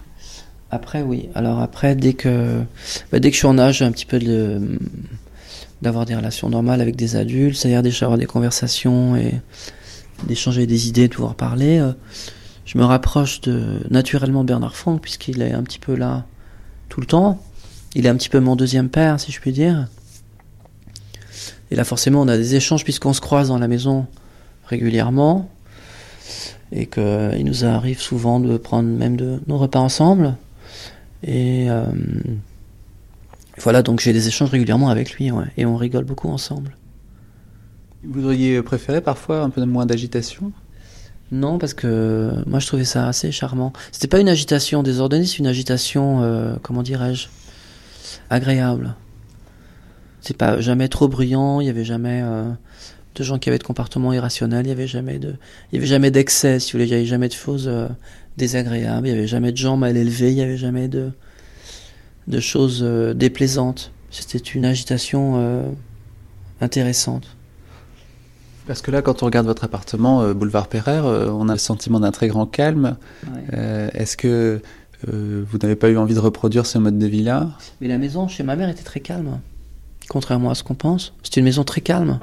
Après, 0.72 1.02
oui. 1.02 1.30
Alors 1.36 1.60
après, 1.60 1.96
dès 1.96 2.14
que, 2.14 2.62
bah, 3.12 3.20
dès 3.20 3.30
que 3.30 3.34
je 3.36 3.40
suis 3.40 3.48
en 3.48 3.60
âge 3.60 3.82
un 3.82 3.92
petit 3.92 4.06
peu 4.06 4.20
de 4.20 4.80
d'avoir 5.82 6.06
des 6.06 6.16
relations 6.16 6.48
normales 6.48 6.80
avec 6.80 6.96
des 6.96 7.16
adultes, 7.16 7.58
c'est-à-dire 7.58 7.82
d'avoir 7.82 8.18
des 8.18 8.28
conversations 8.28 9.16
et 9.16 9.42
d'échanger 10.28 10.68
des 10.68 10.88
idées, 10.88 11.08
de 11.08 11.16
pouvoir 11.16 11.34
parler, 11.34 11.80
euh, 11.80 11.92
je 12.66 12.78
me 12.78 12.86
rapproche 12.86 13.42
de 13.42 13.80
naturellement 13.90 14.44
de 14.44 14.48
Bernard 14.48 14.76
Franck 14.76 15.02
puisqu'il 15.02 15.42
est 15.42 15.52
un 15.52 15.64
petit 15.64 15.80
peu 15.80 15.96
là 15.96 16.26
tout 16.88 17.02
le 17.02 17.08
temps. 17.08 17.42
Il 17.96 18.06
est 18.06 18.10
un 18.10 18.16
petit 18.16 18.30
peu 18.30 18.40
mon 18.40 18.56
deuxième 18.56 18.90
père, 18.90 19.20
si 19.20 19.32
je 19.32 19.42
puis 19.42 19.52
dire. 19.52 19.88
Et 21.72 21.76
là, 21.76 21.84
forcément, 21.84 22.22
on 22.22 22.28
a 22.28 22.38
des 22.38 22.56
échanges 22.56 22.84
puisqu'on 22.84 23.14
se 23.14 23.22
croise 23.22 23.50
dans 23.50 23.58
la 23.58 23.68
maison 23.68 24.06
régulièrement 24.68 25.50
et 26.72 26.86
qu'il 26.86 27.44
nous 27.44 27.66
arrive 27.66 28.00
souvent 28.00 28.40
de 28.40 28.56
prendre 28.58 28.88
même 28.88 29.18
de, 29.18 29.42
nos 29.48 29.58
repas 29.58 29.80
ensemble. 29.80 30.38
Et 31.24 31.70
euh, 31.70 31.86
voilà, 33.58 33.84
donc 33.84 34.00
j'ai 34.00 34.14
des 34.14 34.28
échanges 34.28 34.50
régulièrement 34.50 34.90
avec 34.90 35.14
lui, 35.14 35.32
ouais, 35.32 35.46
et 35.58 35.66
on 35.66 35.76
rigole 35.78 36.06
beaucoup 36.06 36.30
ensemble. 36.30 36.76
Vous 38.04 38.26
auriez 38.26 38.62
préféré 38.64 39.02
parfois 39.02 39.42
un 39.44 39.50
peu 39.50 39.64
moins 39.66 39.86
d'agitation? 39.86 40.52
Non, 41.32 41.60
parce 41.60 41.74
que 41.74 42.32
moi 42.48 42.60
je 42.60 42.68
trouvais 42.68 42.84
ça 42.84 43.08
assez 43.08 43.32
charmant. 43.32 43.72
C'était 43.92 44.08
pas 44.08 44.20
une 44.20 44.30
agitation 44.30 44.84
désordonnée, 44.84 45.26
c'est 45.26 45.38
une 45.38 45.48
agitation, 45.48 46.22
euh, 46.24 46.56
comment 46.62 46.84
dirais-je, 46.84 47.28
agréable. 48.30 48.96
C'est 50.20 50.36
pas 50.36 50.60
jamais 50.60 50.88
trop 50.88 51.08
bruyant, 51.08 51.62
il 51.62 51.68
y 51.68 51.70
avait 51.70 51.86
jamais 51.86 52.22
euh, 52.24 52.50
de 53.16 53.24
gens 53.24 53.40
qui 53.40 53.50
avaient 53.50 53.60
de 53.60 53.64
comportements 53.64 54.12
irrationnels, 54.12 54.66
il 54.66 54.70
y 54.70 54.74
avait 54.74 54.88
jamais 54.88 55.20
de, 55.20 55.36
il 55.72 55.76
y 55.76 55.78
avait 55.78 55.88
jamais 55.88 56.12
d'excès, 56.12 56.60
si 56.60 56.72
vous 56.72 56.80
voulez, 56.80 56.86
il 56.86 56.92
y 56.92 56.96
avait 56.96 57.06
jamais 57.06 57.28
de 57.28 57.34
choses 57.34 57.70
désagréables, 58.38 59.08
il 59.08 59.12
y 59.12 59.14
avait 59.14 59.28
jamais 59.28 59.52
de 59.52 59.58
gens 59.58 59.78
mal 59.78 59.98
élevés, 59.98 60.32
il 60.32 60.38
y 60.38 60.42
avait 60.42 60.58
jamais 60.58 60.88
de 60.88 61.12
de 62.28 62.40
choses 62.40 62.82
euh, 62.84 63.14
déplaisantes. 63.14 63.92
C'était 64.10 64.38
une 64.38 64.66
agitation 64.66 65.34
euh, 65.36 65.64
intéressante. 66.60 67.36
Parce 68.68 68.82
que 68.82 68.92
là, 68.92 69.02
quand 69.02 69.24
on 69.24 69.26
regarde 69.26 69.48
votre 69.48 69.64
appartement, 69.64 70.22
euh, 70.22 70.34
boulevard 70.34 70.68
Pereire, 70.68 71.06
on 71.06 71.50
a 71.50 71.54
le 71.54 71.60
sentiment 71.60 72.00
d'un 72.00 72.12
très 72.12 72.28
grand 72.28 72.46
calme. 72.46 72.98
Ouais. 73.28 73.90
Est-ce 73.94 74.18
que 74.18 74.62
vous 75.08 75.58
n'avez 75.58 75.76
pas 75.76 75.90
eu 75.90 75.98
envie 75.98 76.14
de 76.14 76.20
reproduire 76.20 76.68
ce 76.68 76.78
mode 76.78 77.00
de 77.00 77.08
vie 77.08 77.24
là 77.24 77.50
Mais 77.80 77.88
la 77.88 77.98
maison 77.98 78.28
chez 78.28 78.44
ma 78.44 78.56
mère 78.56 78.70
était 78.70 78.84
très 78.84 79.00
calme. 79.00 79.40
Contrairement 80.10 80.52
à 80.52 80.56
ce 80.56 80.64
qu'on 80.64 80.76
pense. 80.76 81.14
C'est 81.24 81.38
une 81.38 81.46
maison 81.46 81.64
très 81.64 81.82
calme. 81.82 82.20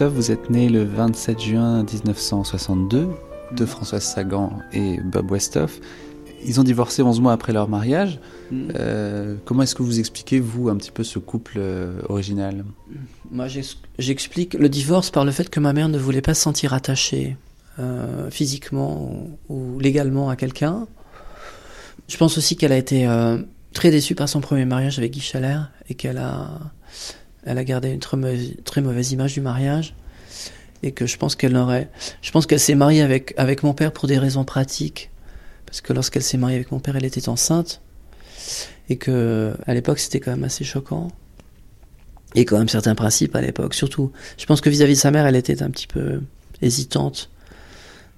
Vous 0.00 0.30
êtes 0.32 0.50
né 0.50 0.68
le 0.68 0.84
27 0.84 1.40
juin 1.40 1.84
1962 1.84 3.08
de 3.52 3.64
Françoise 3.66 4.02
Sagan 4.02 4.58
et 4.72 4.98
Bob 5.00 5.30
Westhoff. 5.30 5.78
Ils 6.44 6.60
ont 6.60 6.64
divorcé 6.64 7.02
11 7.02 7.20
mois 7.20 7.32
après 7.32 7.52
leur 7.52 7.68
mariage. 7.68 8.18
Mm. 8.50 8.68
Euh, 8.74 9.36
comment 9.44 9.62
est-ce 9.62 9.74
que 9.74 9.82
vous 9.82 9.98
expliquez, 10.00 10.40
vous, 10.40 10.68
un 10.68 10.76
petit 10.76 10.90
peu 10.90 11.04
ce 11.04 11.18
couple 11.18 11.54
euh, 11.58 12.00
original? 12.08 12.64
Moi, 13.30 13.46
j'ex- 13.48 13.78
j'explique 13.98 14.54
le 14.54 14.68
divorce 14.68 15.10
par 15.10 15.24
le 15.24 15.30
fait 15.30 15.48
que 15.48 15.60
ma 15.60 15.72
mère 15.72 15.88
ne 15.88 15.98
voulait 15.98 16.20
pas 16.22 16.34
se 16.34 16.42
sentir 16.42 16.74
attachée 16.74 17.36
euh, 17.78 18.30
physiquement 18.30 19.10
ou, 19.48 19.54
ou 19.54 19.78
légalement 19.78 20.28
à 20.28 20.36
quelqu'un. 20.36 20.86
Je 22.08 22.16
pense 22.18 22.36
aussi 22.36 22.56
qu'elle 22.56 22.72
a 22.72 22.76
été 22.76 23.08
très 23.72 23.90
déçue 23.90 24.14
par 24.14 24.28
son 24.28 24.40
premier 24.42 24.66
mariage 24.66 24.98
avec 24.98 25.12
Guy 25.12 25.20
Chalère 25.20 25.70
et 25.88 25.94
qu'elle 25.94 26.18
a, 26.18 26.50
elle 27.44 27.58
a 27.58 27.64
gardé 27.64 27.90
une 27.90 28.00
très 28.00 28.16
mauvaise, 28.80 29.12
image 29.12 29.34
du 29.34 29.40
mariage 29.40 29.94
et 30.82 30.92
que 30.92 31.06
je 31.06 31.16
pense 31.16 31.36
qu'elle 31.36 31.56
aurait, 31.56 31.88
je 32.22 32.30
pense 32.30 32.46
qu'elle 32.46 32.60
s'est 32.60 32.74
mariée 32.74 33.02
avec 33.02 33.62
mon 33.62 33.74
père 33.74 33.92
pour 33.92 34.08
des 34.08 34.18
raisons 34.18 34.44
pratiques 34.44 35.10
parce 35.66 35.80
que 35.80 35.92
lorsqu'elle 35.92 36.22
s'est 36.22 36.36
mariée 36.36 36.56
avec 36.56 36.70
mon 36.70 36.78
père, 36.78 36.96
elle 36.96 37.04
était 37.04 37.28
enceinte 37.28 37.80
et 38.88 38.96
que 38.96 39.56
à 39.66 39.74
l'époque 39.74 39.98
c'était 39.98 40.20
quand 40.20 40.30
même 40.30 40.44
assez 40.44 40.64
choquant 40.64 41.08
et 42.34 42.44
quand 42.44 42.58
même 42.58 42.68
certains 42.68 42.94
principes 42.94 43.34
à 43.36 43.40
l'époque. 43.40 43.74
Surtout, 43.74 44.12
je 44.38 44.46
pense 44.46 44.60
que 44.60 44.70
vis-à-vis 44.70 44.94
de 44.94 44.98
sa 44.98 45.10
mère, 45.10 45.26
elle 45.26 45.36
était 45.36 45.62
un 45.62 45.70
petit 45.70 45.86
peu 45.86 46.20
hésitante 46.62 47.30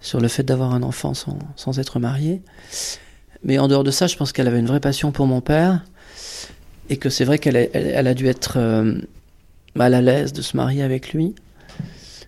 sur 0.00 0.20
le 0.20 0.28
fait 0.28 0.42
d'avoir 0.42 0.74
un 0.74 0.82
enfant 0.82 1.12
sans 1.14 1.78
être 1.78 1.98
mariée. 1.98 2.42
Mais 3.42 3.58
en 3.58 3.68
dehors 3.68 3.84
de 3.84 3.90
ça, 3.90 4.06
je 4.06 4.16
pense 4.16 4.32
qu'elle 4.32 4.48
avait 4.48 4.58
une 4.58 4.66
vraie 4.66 4.80
passion 4.80 5.12
pour 5.12 5.26
mon 5.26 5.40
père 5.40 5.84
et 6.88 6.96
que 6.96 7.10
c'est 7.10 7.24
vrai 7.24 7.38
qu'elle 7.38 7.56
a, 7.56 7.62
elle, 7.72 7.86
elle 7.86 8.06
a 8.06 8.14
dû 8.14 8.26
être 8.26 8.54
euh, 8.58 9.00
mal 9.74 9.94
à 9.94 10.00
l'aise 10.00 10.32
de 10.32 10.42
se 10.42 10.56
marier 10.56 10.82
avec 10.82 11.12
lui. 11.12 11.34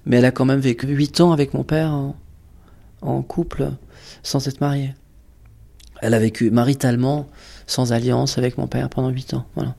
Mais 0.06 0.16
elle 0.16 0.24
a 0.24 0.30
quand 0.30 0.44
même 0.44 0.60
vécu 0.60 0.86
8 0.86 1.20
ans 1.20 1.32
avec 1.32 1.54
mon 1.54 1.64
père 1.64 1.90
en, 1.92 2.16
en 3.02 3.22
couple 3.22 3.70
sans 4.22 4.46
être 4.48 4.60
mariée. 4.60 4.94
Elle 6.00 6.14
a 6.14 6.18
vécu 6.18 6.50
maritalement 6.50 7.28
sans 7.66 7.92
alliance 7.92 8.38
avec 8.38 8.56
mon 8.56 8.66
père 8.66 8.88
pendant 8.88 9.10
8 9.10 9.34
ans. 9.34 9.46
Voilà. 9.54 9.74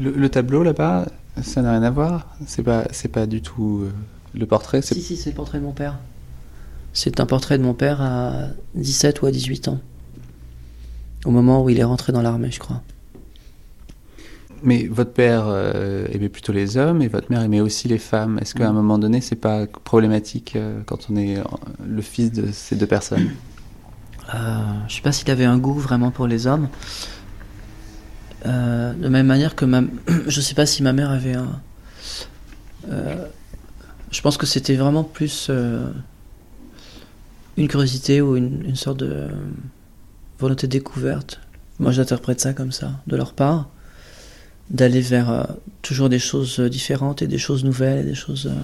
le, 0.00 0.10
le 0.10 0.28
tableau 0.28 0.62
là-bas, 0.62 1.06
ça 1.40 1.62
n'a 1.62 1.72
rien 1.72 1.82
à 1.82 1.90
voir? 1.90 2.36
C'est 2.46 2.62
pas, 2.62 2.84
c'est 2.90 3.08
pas 3.08 3.26
du 3.26 3.42
tout 3.42 3.82
euh, 3.84 3.92
le 4.34 4.46
portrait 4.46 4.82
Si, 4.82 5.00
si, 5.00 5.16
c'est 5.16 5.30
le 5.30 5.36
portrait 5.36 5.58
de 5.58 5.64
mon 5.64 5.72
père. 5.72 5.98
C'est 6.92 7.20
un 7.20 7.26
portrait 7.26 7.56
de 7.58 7.62
mon 7.62 7.74
père 7.74 8.02
à 8.02 8.48
17 8.74 9.22
ou 9.22 9.26
à 9.26 9.30
18 9.30 9.68
ans. 9.68 9.80
Au 11.24 11.30
moment 11.30 11.62
où 11.62 11.70
il 11.70 11.78
est 11.78 11.84
rentré 11.84 12.12
dans 12.12 12.20
l'armée, 12.20 12.50
je 12.50 12.58
crois. 12.58 12.82
Mais 14.62 14.86
votre 14.86 15.12
père 15.12 15.44
euh, 15.46 16.06
aimait 16.12 16.28
plutôt 16.28 16.52
les 16.52 16.76
hommes 16.76 17.02
et 17.02 17.08
votre 17.08 17.30
mère 17.30 17.42
aimait 17.42 17.60
aussi 17.60 17.88
les 17.88 17.98
femmes. 17.98 18.38
Est-ce 18.40 18.54
qu'à 18.54 18.68
un 18.68 18.72
moment 18.72 18.98
donné, 18.98 19.20
c'est 19.20 19.36
pas 19.36 19.66
problématique 19.66 20.54
euh, 20.54 20.80
quand 20.86 21.08
on 21.10 21.16
est 21.16 21.38
euh, 21.38 21.42
le 21.84 22.02
fils 22.02 22.30
de 22.32 22.50
ces 22.52 22.76
deux 22.76 22.86
personnes? 22.86 23.30
Euh, 24.34 24.38
je 24.88 24.94
sais 24.94 25.02
pas 25.02 25.12
s'il 25.12 25.30
avait 25.30 25.44
un 25.44 25.58
goût 25.58 25.74
vraiment 25.74 26.10
pour 26.10 26.26
les 26.26 26.46
hommes. 26.46 26.68
De 28.44 29.08
même 29.08 29.26
manière 29.26 29.54
que 29.54 29.64
ma... 29.64 29.82
je 30.26 30.40
sais 30.40 30.54
pas 30.54 30.66
si 30.66 30.82
ma 30.82 30.92
mère 30.92 31.10
avait 31.10 31.34
un. 31.34 31.60
Je 34.10 34.20
pense 34.20 34.36
que 34.36 34.46
c'était 34.46 34.76
vraiment 34.76 35.04
plus 35.04 35.50
une 37.56 37.68
curiosité 37.68 38.20
ou 38.20 38.36
une, 38.36 38.64
une 38.66 38.76
sorte 38.76 38.98
de 38.98 39.28
volonté 40.38 40.66
découverte. 40.66 41.40
Moi, 41.78 41.92
j'interprète 41.92 42.40
ça 42.40 42.52
comme 42.52 42.72
ça, 42.72 42.92
de 43.06 43.16
leur 43.16 43.32
part, 43.32 43.68
d'aller 44.72 45.02
vers 45.02 45.30
euh, 45.30 45.44
toujours 45.82 46.08
des 46.08 46.18
choses 46.18 46.58
euh, 46.58 46.68
différentes 46.68 47.22
et 47.22 47.26
des 47.26 47.38
choses 47.38 47.62
nouvelles 47.62 48.06
des 48.06 48.14
choses 48.14 48.46
euh, 48.46 48.62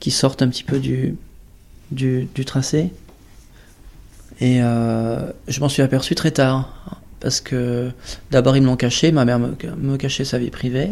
qui 0.00 0.10
sortent 0.10 0.40
un 0.40 0.48
petit 0.48 0.64
peu 0.64 0.78
du, 0.80 1.16
tracé. 2.46 2.90
Et 4.40 4.60
je 4.60 5.60
m'en 5.60 5.68
suis 5.68 5.82
aperçu 5.82 6.14
très 6.14 6.30
tard. 6.30 7.02
Parce 7.20 7.42
que 7.42 7.90
d'abord, 8.30 8.56
ils 8.56 8.62
me 8.62 8.66
l'ont 8.66 8.76
caché. 8.76 9.12
Ma 9.12 9.26
mère 9.26 9.38
me, 9.38 9.54
me 9.76 9.96
cachait 9.98 10.24
sa 10.24 10.38
vie 10.38 10.48
privée. 10.48 10.88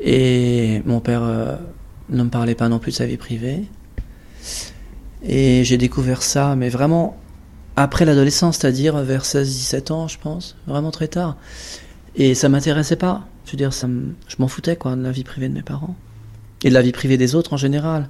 Et 0.00 0.80
mon 0.86 1.00
père 1.00 1.20
ne 2.08 2.22
me 2.22 2.30
parlait 2.30 2.54
pas 2.54 2.70
non 2.70 2.78
plus 2.78 2.92
de 2.92 2.96
sa 2.96 3.04
vie 3.04 3.18
privée. 3.18 3.64
Et 5.22 5.62
j'ai 5.64 5.76
découvert 5.76 6.22
ça, 6.22 6.56
mais 6.56 6.70
vraiment 6.70 7.18
après 7.76 8.06
l'adolescence, 8.06 8.56
c'est-à-dire 8.56 8.96
vers 8.96 9.24
16-17 9.24 9.92
ans, 9.92 10.08
je 10.08 10.18
pense. 10.18 10.56
Vraiment 10.66 10.90
très 10.90 11.08
tard. 11.08 11.36
Et 12.16 12.34
ça 12.34 12.48
m'intéressait 12.48 12.96
pas. 12.96 13.26
Je 13.44 13.52
veux 13.52 13.58
dire, 13.58 13.70
je 13.72 14.36
m'en 14.38 14.48
foutais, 14.48 14.76
quoi, 14.76 14.96
de 14.96 15.02
la 15.02 15.12
vie 15.12 15.24
privée 15.24 15.48
de 15.48 15.54
mes 15.54 15.62
parents. 15.62 15.94
Et 16.64 16.70
de 16.70 16.74
la 16.74 16.82
vie 16.82 16.92
privée 16.92 17.18
des 17.18 17.34
autres 17.34 17.52
en 17.52 17.56
général. 17.58 18.08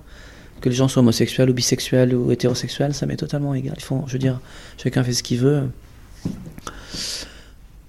Que 0.61 0.69
les 0.69 0.75
gens 0.75 0.89
soient 0.89 1.01
homosexuels 1.01 1.51
ou 1.51 1.53
bisexuels 1.53 2.15
ou 2.15 2.31
hétérosexuels, 2.31 2.95
ça 2.95 3.05
m'est 3.05 3.17
totalement 3.17 3.55
égal. 3.55 3.75
Ils 3.77 3.83
font, 3.83 4.07
je 4.07 4.13
veux 4.15 4.19
dire, 4.19 4.41
chacun 4.79 5.05
fait 5.05 5.13
ce 5.13 5.23
qu'il 5.23 5.39
veut. 5.39 5.69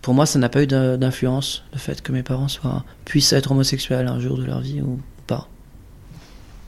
Pour 0.01 0.13
moi, 0.13 0.25
ça 0.25 0.39
n'a 0.39 0.49
pas 0.49 0.63
eu 0.63 0.67
d'influence, 0.67 1.63
le 1.71 1.79
fait 1.79 2.01
que 2.01 2.11
mes 2.11 2.23
parents 2.23 2.47
soient, 2.47 2.83
puissent 3.05 3.33
être 3.33 3.51
homosexuels 3.51 4.07
un 4.07 4.19
jour 4.19 4.37
de 4.37 4.43
leur 4.43 4.61
vie 4.61 4.81
ou 4.81 4.99
pas. 5.27 5.47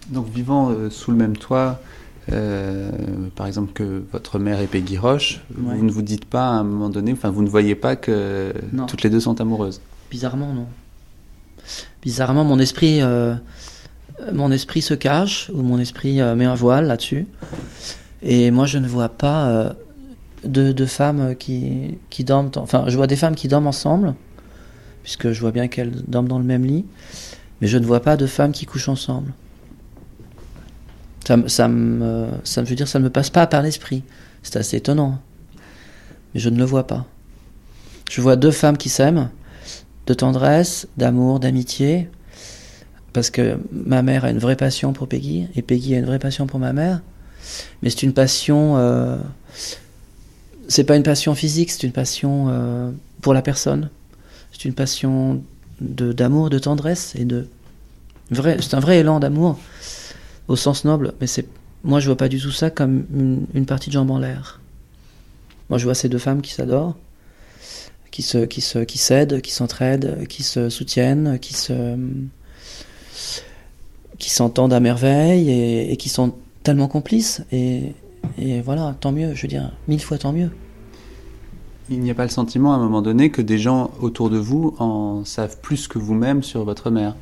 Donc 0.09 0.27
vivant 0.29 0.71
euh, 0.71 0.89
sous 0.89 1.11
le 1.11 1.17
même 1.17 1.37
toit, 1.37 1.81
euh, 2.31 2.91
par 3.35 3.47
exemple 3.47 3.73
que 3.73 4.03
votre 4.11 4.39
mère 4.39 4.59
est 4.59 4.67
Peggy 4.67 4.97
Roche, 4.97 5.41
Ouais. 5.57 5.75
vous 5.75 5.83
ne 5.83 5.91
vous 5.91 6.01
dites 6.01 6.25
pas 6.25 6.47
à 6.49 6.51
un 6.53 6.63
moment 6.63 6.89
donné, 6.89 7.13
enfin 7.13 7.29
vous 7.29 7.41
ne 7.43 7.49
voyez 7.49 7.75
pas 7.75 7.95
que 7.95 8.53
Non. 8.73 8.85
toutes 8.85 9.03
les 9.03 9.09
deux 9.09 9.19
sont 9.19 9.39
amoureuses. 9.41 9.81
Bizarrement, 10.11 10.53
non. 10.53 10.67
Bizarrement, 12.01 12.43
mon 12.43 12.59
esprit, 12.59 13.01
euh, 13.01 13.35
mon 14.33 14.51
esprit 14.51 14.81
se 14.81 14.93
cache, 14.93 15.51
ou 15.53 15.61
mon 15.61 15.79
esprit 15.79 16.19
euh, 16.21 16.35
met 16.35 16.45
un 16.45 16.55
voile 16.55 16.87
là-dessus. 16.87 17.27
Et 18.21 18.51
moi, 18.51 18.65
je 18.65 18.77
ne 18.77 18.87
vois 18.87 19.09
pas 19.09 19.73
de, 20.43 20.71
de 20.71 20.85
femmes 20.85 21.35
qui, 21.37 21.97
qui 22.09 22.23
dorment. 22.23 22.51
Enfin, 22.57 22.85
je 22.87 22.95
vois 22.97 23.07
des 23.07 23.15
femmes 23.15 23.35
qui 23.35 23.47
dorment 23.47 23.67
ensemble, 23.67 24.13
puisque 25.03 25.31
je 25.31 25.39
vois 25.39 25.51
bien 25.51 25.67
qu'elles 25.67 26.03
dorment 26.07 26.27
dans 26.27 26.39
le 26.39 26.43
même 26.45 26.65
lit. 26.65 26.85
Mais 27.61 27.67
je 27.67 27.77
ne 27.77 27.85
vois 27.85 27.99
pas 28.01 28.17
de 28.17 28.25
femmes 28.25 28.51
qui 28.51 28.65
couchent 28.65 28.89
ensemble. 28.89 29.31
Ça, 31.29 31.37
ça 31.45 31.67
me, 31.67 32.27
ça, 32.43 32.63
me- 32.63 32.75
dire, 32.75 32.87
ça 32.87 32.97
ne 32.97 33.03
me 33.03 33.11
passe 33.11 33.29
pas 33.29 33.45
par 33.45 33.61
l'esprit. 33.61 34.01
C'est 34.41 34.55
assez 34.57 34.77
étonnant. 34.77 35.19
Mais 36.33 36.39
je 36.39 36.49
ne 36.49 36.57
le 36.57 36.63
vois 36.63 36.87
pas. 36.87 37.05
Je 38.09 38.19
vois 38.19 38.35
deux 38.35 38.49
femmes 38.49 38.77
qui 38.77 38.89
s'aiment, 38.89 39.29
de 40.07 40.15
tendresse, 40.15 40.87
d'amour, 40.97 41.39
d'amitié, 41.39 42.09
parce 43.13 43.29
que 43.29 43.59
ma 43.71 44.01
mère 44.01 44.25
a 44.25 44.31
une 44.31 44.39
vraie 44.39 44.55
passion 44.55 44.91
pour 44.91 45.07
Peggy, 45.07 45.45
et 45.55 45.61
Peggy 45.61 45.93
a 45.93 45.99
une 45.99 46.05
vraie 46.05 46.17
passion 46.17 46.47
pour 46.47 46.57
ma 46.59 46.73
mère. 46.73 46.99
Mais 47.83 47.91
c'est 47.91 48.01
une 48.01 48.13
passion. 48.13 48.77
euh, 48.77 49.15
c'est 50.67 50.83
pas 50.83 50.95
une 50.95 51.03
passion 51.03 51.35
physique, 51.35 51.69
c'est 51.69 51.83
une 51.83 51.93
passion 51.93 52.47
euh, 52.49 52.89
pour 53.21 53.35
la 53.35 53.43
personne. 53.43 53.91
C'est 54.51 54.65
une 54.65 54.73
passion 54.73 55.43
d'amour, 55.79 56.49
de 56.49 56.57
tendresse 56.57 57.13
et 57.15 57.25
de. 57.25 57.47
C'est 58.33 58.73
un 58.73 58.79
vrai 58.79 58.97
élan 58.97 59.19
d'amour 59.19 59.59
au 60.49 60.57
sens 60.57 60.83
noble. 60.83 61.13
Mais 61.21 61.27
c'est 61.27 61.47
moi, 61.85 62.01
je 62.01 62.07
vois 62.07 62.17
pas 62.17 62.27
du 62.27 62.41
tout 62.41 62.51
ça 62.51 62.69
comme 62.69 63.05
une, 63.53 63.65
partie 63.65 63.89
de 63.89 63.93
jambes 63.93 64.11
en 64.11 64.19
l'air. 64.19 64.59
Moi, 65.69 65.77
je 65.79 65.85
vois 65.85 65.95
ces 65.95 66.09
deux 66.09 66.17
femmes 66.17 66.41
qui 66.41 66.51
s'adorent, 66.51 66.95
qui 68.11 68.21
se, 68.21 68.39
qui 68.39 68.59
se, 68.59 68.79
qui 68.79 68.97
s'aident, 68.97 69.39
qui 69.39 69.51
s'entraident, 69.51 70.27
qui 70.27 70.43
se 70.43 70.69
soutiennent, 70.69 71.39
qui 71.39 71.53
se, 71.53 71.97
qui 74.17 74.29
s'entendent 74.29 74.73
à 74.73 74.81
merveille 74.81 75.49
et, 75.49 75.93
et 75.93 75.95
qui 75.95 76.09
sont 76.09 76.33
tellement 76.63 76.89
complices. 76.89 77.43
Et, 77.53 77.93
et 78.37 78.59
voilà, 78.59 78.93
tant 78.99 79.13
mieux. 79.13 79.33
Je 79.33 79.43
veux 79.43 79.47
dire, 79.47 79.71
mille 79.87 80.01
fois 80.01 80.17
tant 80.17 80.33
mieux. 80.33 80.49
Il 81.89 82.01
n'y 82.01 82.11
a 82.11 82.15
pas 82.15 82.23
le 82.23 82.29
sentiment 82.29 82.73
à 82.73 82.75
un 82.75 82.79
moment 82.79 83.01
donné 83.01 83.31
que 83.31 83.41
des 83.41 83.57
gens 83.57 83.91
autour 84.01 84.29
de 84.29 84.37
vous 84.37 84.75
en 84.79 85.23
savent 85.23 85.57
plus 85.61 85.87
que 85.87 85.97
vous-même 85.97 86.43
sur 86.43 86.65
votre 86.65 86.91
mère. 86.91 87.15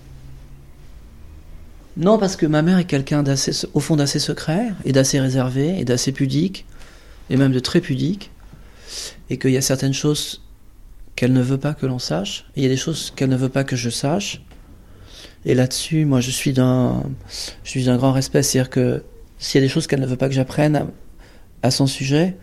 Non, 1.97 2.19
parce 2.19 2.35
que 2.35 2.45
ma 2.45 2.61
mère 2.61 2.77
est 2.77 2.85
quelqu'un 2.85 3.23
d'assez, 3.23 3.65
au 3.73 3.79
fond 3.79 3.95
d'assez 3.95 4.19
secret 4.19 4.71
et 4.85 4.91
d'assez 4.91 5.19
réservé 5.19 5.79
et 5.79 5.83
d'assez 5.83 6.11
pudique 6.11 6.65
et 7.31 7.37
même 7.37 7.51
de 7.51 7.59
très 7.59 7.81
pudique 7.81 8.29
et 9.31 9.39
qu'il 9.39 9.49
y 9.49 9.57
a 9.57 9.61
certaines 9.61 9.95
choses 9.95 10.43
qu'elle 11.15 11.33
ne 11.33 11.41
veut 11.41 11.57
pas 11.57 11.73
que 11.73 11.87
l'on 11.87 11.97
sache 11.97 12.45
et 12.55 12.59
il 12.59 12.63
y 12.63 12.65
a 12.67 12.69
des 12.69 12.77
choses 12.77 13.11
qu'elle 13.15 13.29
ne 13.29 13.35
veut 13.35 13.49
pas 13.49 13.63
que 13.63 13.75
je 13.75 13.89
sache 13.89 14.43
Et 15.43 15.55
là-dessus, 15.55 16.05
moi, 16.05 16.21
je 16.21 16.29
suis 16.29 16.53
d'un, 16.53 17.01
je 17.63 17.69
suis 17.71 17.85
d'un 17.85 17.97
grand 17.97 18.11
respect. 18.11 18.43
C'est-à-dire 18.43 18.69
que 18.69 19.03
s'il 19.39 19.59
y 19.59 19.63
a 19.63 19.67
des 19.67 19.73
choses 19.73 19.87
qu'elle 19.87 20.01
ne 20.01 20.05
veut 20.05 20.17
pas 20.17 20.29
que 20.29 20.35
j'apprenne 20.35 20.85
à, 21.63 21.71
son 21.71 21.87
sujet, 21.87 22.37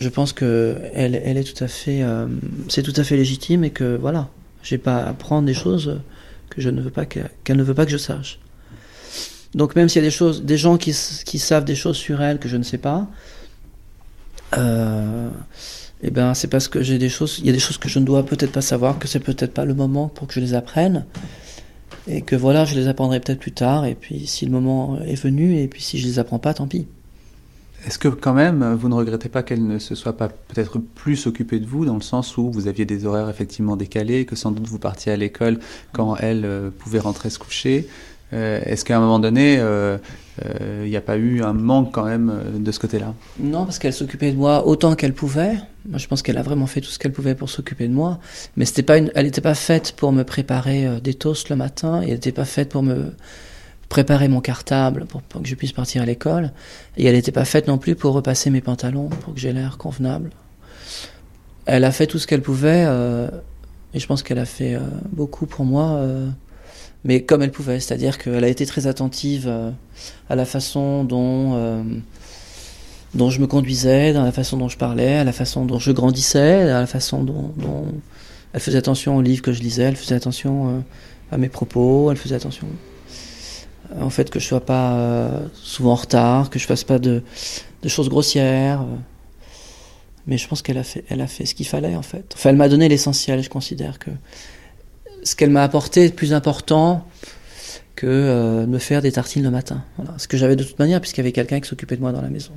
je 0.00 0.08
pense 0.10 0.34
que 0.34 0.76
est 0.92 1.44
tout 1.50 1.64
à 1.64 1.68
fait, 1.68 2.02
euh, 2.02 2.26
c'est 2.68 2.82
tout 2.82 2.92
à 2.96 3.04
fait 3.04 3.16
légitime 3.16 3.64
et 3.64 3.70
que 3.70 3.96
voilà, 3.96 4.28
j'ai 4.62 4.76
pas 4.76 4.98
à 4.98 5.08
apprendre 5.08 5.46
des 5.46 5.54
choses 5.54 5.98
qu'elle 6.54 6.74
ne 6.74 6.82
veut 6.82 6.90
pas 6.90 7.06
que 7.86 7.90
je 7.90 7.96
sache. 7.96 8.38
Donc 9.54 9.74
même 9.74 9.88
s'il 9.88 10.02
y 10.02 10.04
a 10.04 10.08
des 10.08 10.14
choses, 10.14 10.42
des 10.42 10.56
gens 10.56 10.76
qui, 10.76 10.92
savent 10.92 11.64
des 11.64 11.74
choses 11.74 11.96
sur 11.96 12.22
elle 12.22 12.38
que 12.38 12.48
je 12.48 12.56
ne 12.56 12.62
sais 12.62 12.78
pas, 12.78 13.08
euh, 14.56 15.28
eh 16.02 16.10
ben 16.10 16.34
c'est 16.34 16.48
parce 16.48 16.68
que 16.68 16.82
j'ai 16.82 16.98
des 16.98 17.08
choses, 17.08 17.38
il 17.40 17.46
y 17.46 17.50
a 17.50 17.52
des 17.52 17.58
choses 17.58 17.78
que 17.78 17.88
je 17.88 17.98
ne 17.98 18.04
dois 18.04 18.24
peut-être 18.24 18.52
pas 18.52 18.62
savoir, 18.62 18.98
que 18.98 19.08
c'est 19.08 19.20
peut-être 19.20 19.52
pas 19.52 19.64
le 19.64 19.74
moment 19.74 20.08
pour 20.08 20.28
que 20.28 20.34
je 20.34 20.40
les 20.40 20.54
apprenne, 20.54 21.04
et 22.06 22.22
que 22.22 22.36
voilà, 22.36 22.64
je 22.64 22.74
les 22.74 22.86
apprendrai 22.86 23.20
peut-être 23.20 23.40
plus 23.40 23.52
tard, 23.52 23.84
et 23.86 23.94
puis 23.94 24.26
si 24.26 24.46
le 24.46 24.52
moment 24.52 25.00
est 25.00 25.20
venu, 25.20 25.58
et 25.58 25.66
puis 25.66 25.82
si 25.82 25.98
je 25.98 26.06
les 26.06 26.18
apprends 26.18 26.38
pas, 26.38 26.54
tant 26.54 26.68
pis. 26.68 26.86
Est-ce 27.86 27.98
que 27.98 28.08
quand 28.08 28.34
même, 28.34 28.74
vous 28.74 28.90
ne 28.90 28.94
regrettez 28.94 29.30
pas 29.30 29.42
qu'elle 29.42 29.66
ne 29.66 29.78
se 29.78 29.94
soit 29.94 30.16
pas 30.16 30.28
peut-être 30.28 30.78
plus 30.78 31.26
occupée 31.26 31.58
de 31.58 31.66
vous, 31.66 31.86
dans 31.86 31.94
le 31.94 32.02
sens 32.02 32.36
où 32.36 32.50
vous 32.50 32.68
aviez 32.68 32.84
des 32.84 33.06
horaires 33.06 33.30
effectivement 33.30 33.76
décalés, 33.76 34.26
que 34.26 34.36
sans 34.36 34.52
doute 34.52 34.66
vous 34.66 34.78
partiez 34.78 35.12
à 35.12 35.16
l'école 35.16 35.58
quand 35.92 36.16
elle 36.16 36.44
euh, 36.44 36.70
pouvait 36.70 36.98
rentrer 36.98 37.30
se 37.30 37.38
coucher 37.38 37.88
Est-ce 38.32 38.84
qu'à 38.84 38.96
un 38.96 39.00
moment 39.00 39.18
donné, 39.18 39.56
euh, 39.58 39.98
il 40.82 40.88
n'y 40.88 40.96
a 40.96 41.00
pas 41.00 41.16
eu 41.16 41.42
un 41.42 41.52
manque 41.52 41.92
quand 41.92 42.04
même 42.04 42.32
de 42.56 42.72
ce 42.72 42.78
côté-là? 42.78 43.14
Non, 43.38 43.64
parce 43.64 43.78
qu'elle 43.78 43.92
s'occupait 43.92 44.32
de 44.32 44.36
moi 44.36 44.66
autant 44.66 44.94
qu'elle 44.94 45.14
pouvait. 45.14 45.54
Moi, 45.88 45.98
je 45.98 46.06
pense 46.06 46.22
qu'elle 46.22 46.38
a 46.38 46.42
vraiment 46.42 46.66
fait 46.66 46.80
tout 46.80 46.90
ce 46.90 46.98
qu'elle 46.98 47.12
pouvait 47.12 47.34
pour 47.34 47.50
s'occuper 47.50 47.88
de 47.88 47.92
moi. 47.92 48.20
Mais 48.56 48.64
c'était 48.64 48.82
pas 48.82 48.98
une... 48.98 49.10
elle 49.14 49.26
n'était 49.26 49.40
pas 49.40 49.54
faite 49.54 49.94
pour 49.96 50.12
me 50.12 50.22
préparer 50.22 51.00
des 51.02 51.14
toasts 51.14 51.48
le 51.48 51.56
matin. 51.56 52.02
Elle 52.02 52.10
n'était 52.10 52.32
pas 52.32 52.44
faite 52.44 52.68
pour 52.68 52.82
me 52.82 53.12
préparer 53.90 54.28
mon 54.28 54.40
cartable 54.40 55.04
pour, 55.04 55.20
que 55.42 55.48
je 55.48 55.54
puisse 55.54 55.72
partir 55.72 56.00
à 56.00 56.06
l'école. 56.06 56.52
Et 56.96 57.04
elle 57.04 57.14
n'était 57.14 57.32
pas 57.32 57.44
faite 57.44 57.66
non 57.66 57.76
plus 57.76 57.94
pour 57.94 58.14
repasser 58.14 58.48
mes 58.48 58.62
pantalons 58.62 59.08
pour 59.08 59.34
que 59.34 59.40
j'ai 59.40 59.52
l'air 59.52 59.76
convenable. 59.76 60.30
Elle 61.66 61.84
a 61.84 61.92
fait 61.92 62.06
tout 62.06 62.18
ce 62.18 62.26
qu'elle 62.26 62.40
pouvait. 62.40 62.84
Euh, 62.86 63.28
et 63.92 63.98
je 63.98 64.06
pense 64.06 64.22
qu'elle 64.22 64.38
a 64.38 64.46
fait 64.46 64.74
euh, 64.74 64.80
beaucoup 65.12 65.44
pour 65.44 65.66
moi. 65.66 65.90
Euh, 65.90 66.28
mais 67.04 67.22
comme 67.22 67.42
elle 67.42 67.50
pouvait, 67.50 67.80
c'est-à-dire 67.80 68.18
qu'elle 68.18 68.44
a 68.44 68.48
été 68.48 68.66
très 68.66 68.86
attentive 68.86 69.46
euh, 69.48 69.70
à 70.28 70.36
la 70.36 70.44
façon 70.44 71.04
dont, 71.04 71.54
euh, 71.54 71.82
dont 73.14 73.30
je 73.30 73.40
me 73.40 73.46
conduisais, 73.46 74.12
dans 74.12 74.24
la 74.24 74.32
façon 74.32 74.56
dont 74.56 74.68
je 74.68 74.76
parlais, 74.76 75.16
à 75.16 75.24
la 75.24 75.32
façon 75.32 75.64
dont 75.64 75.78
je 75.78 75.92
grandissais, 75.92 76.70
à 76.70 76.80
la 76.80 76.86
façon 76.86 77.24
dont, 77.24 77.52
elle 78.52 78.60
faisait 78.60 78.78
attention 78.78 79.16
aux 79.16 79.22
livres 79.22 79.42
que 79.42 79.52
je 79.52 79.60
lisais, 79.60 79.84
elle 79.84 79.96
faisait 79.96 80.14
attention 80.14 80.68
euh, 80.68 80.80
à 81.32 81.38
mes 81.38 81.48
propos, 81.48 82.10
elle 82.10 82.18
faisait 82.18 82.36
attention 82.36 82.66
en 83.98 84.10
fait 84.10 84.30
que 84.30 84.38
je 84.38 84.46
sois 84.46 84.64
pas 84.64 84.92
euh, 84.92 85.46
souvent 85.54 85.92
en 85.92 85.96
retard, 85.96 86.50
que 86.50 86.58
je 86.58 86.66
fasse 86.66 86.84
pas 86.84 86.98
de, 86.98 87.22
de 87.82 87.88
choses 87.88 88.08
grossières. 88.08 88.84
Mais 90.26 90.38
je 90.38 90.46
pense 90.46 90.62
qu'elle 90.62 90.78
a 90.78 90.84
fait, 90.84 91.04
elle 91.08 91.20
a 91.20 91.26
fait 91.26 91.46
ce 91.46 91.54
qu'il 91.54 91.66
fallait 91.66 91.96
en 91.96 92.02
fait. 92.02 92.34
Enfin, 92.34 92.50
elle 92.50 92.56
m'a 92.56 92.68
donné 92.68 92.88
l'essentiel. 92.88 93.42
Je 93.42 93.50
considère 93.50 93.98
que 93.98 94.10
ce 95.22 95.34
qu'elle 95.34 95.50
m'a 95.50 95.62
apporté 95.62 96.04
est 96.04 96.14
plus 96.14 96.32
important 96.32 97.06
que 97.96 98.06
euh, 98.06 98.66
me 98.66 98.78
faire 98.78 99.02
des 99.02 99.12
tartines 99.12 99.42
le 99.42 99.50
matin. 99.50 99.84
Voilà. 99.96 100.18
Ce 100.18 100.28
que 100.28 100.36
j'avais 100.36 100.56
de 100.56 100.64
toute 100.64 100.78
manière, 100.78 101.00
puisqu'il 101.00 101.20
y 101.20 101.24
avait 101.24 101.32
quelqu'un 101.32 101.60
qui 101.60 101.68
s'occupait 101.68 101.96
de 101.96 102.00
moi 102.00 102.12
dans 102.12 102.22
la 102.22 102.30
maison. 102.30 102.52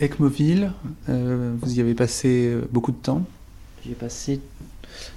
Ecmoville, 0.00 0.72
euh, 1.08 1.54
vous 1.60 1.74
y 1.74 1.80
avez 1.80 1.94
passé 1.94 2.56
beaucoup 2.70 2.92
de 2.92 2.96
temps 2.96 3.22
J'y 3.84 3.92
ai 3.92 3.94
passé 3.94 4.40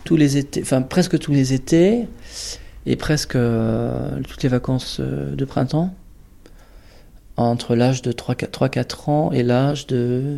tous 0.03 0.17
les 0.17 0.35
étés, 0.35 0.61
enfin 0.61 0.81
presque 0.81 1.17
tous 1.19 1.31
les 1.31 1.53
étés 1.53 2.05
et 2.85 2.95
presque 2.97 3.35
euh, 3.35 4.19
toutes 4.27 4.43
les 4.43 4.49
vacances 4.49 4.97
euh, 4.99 5.35
de 5.35 5.45
printemps, 5.45 5.93
entre 7.37 7.75
l'âge 7.75 8.01
de 8.01 8.11
3-4 8.11 9.09
ans 9.09 9.31
et 9.31 9.43
l'âge 9.43 9.87
de, 9.87 10.37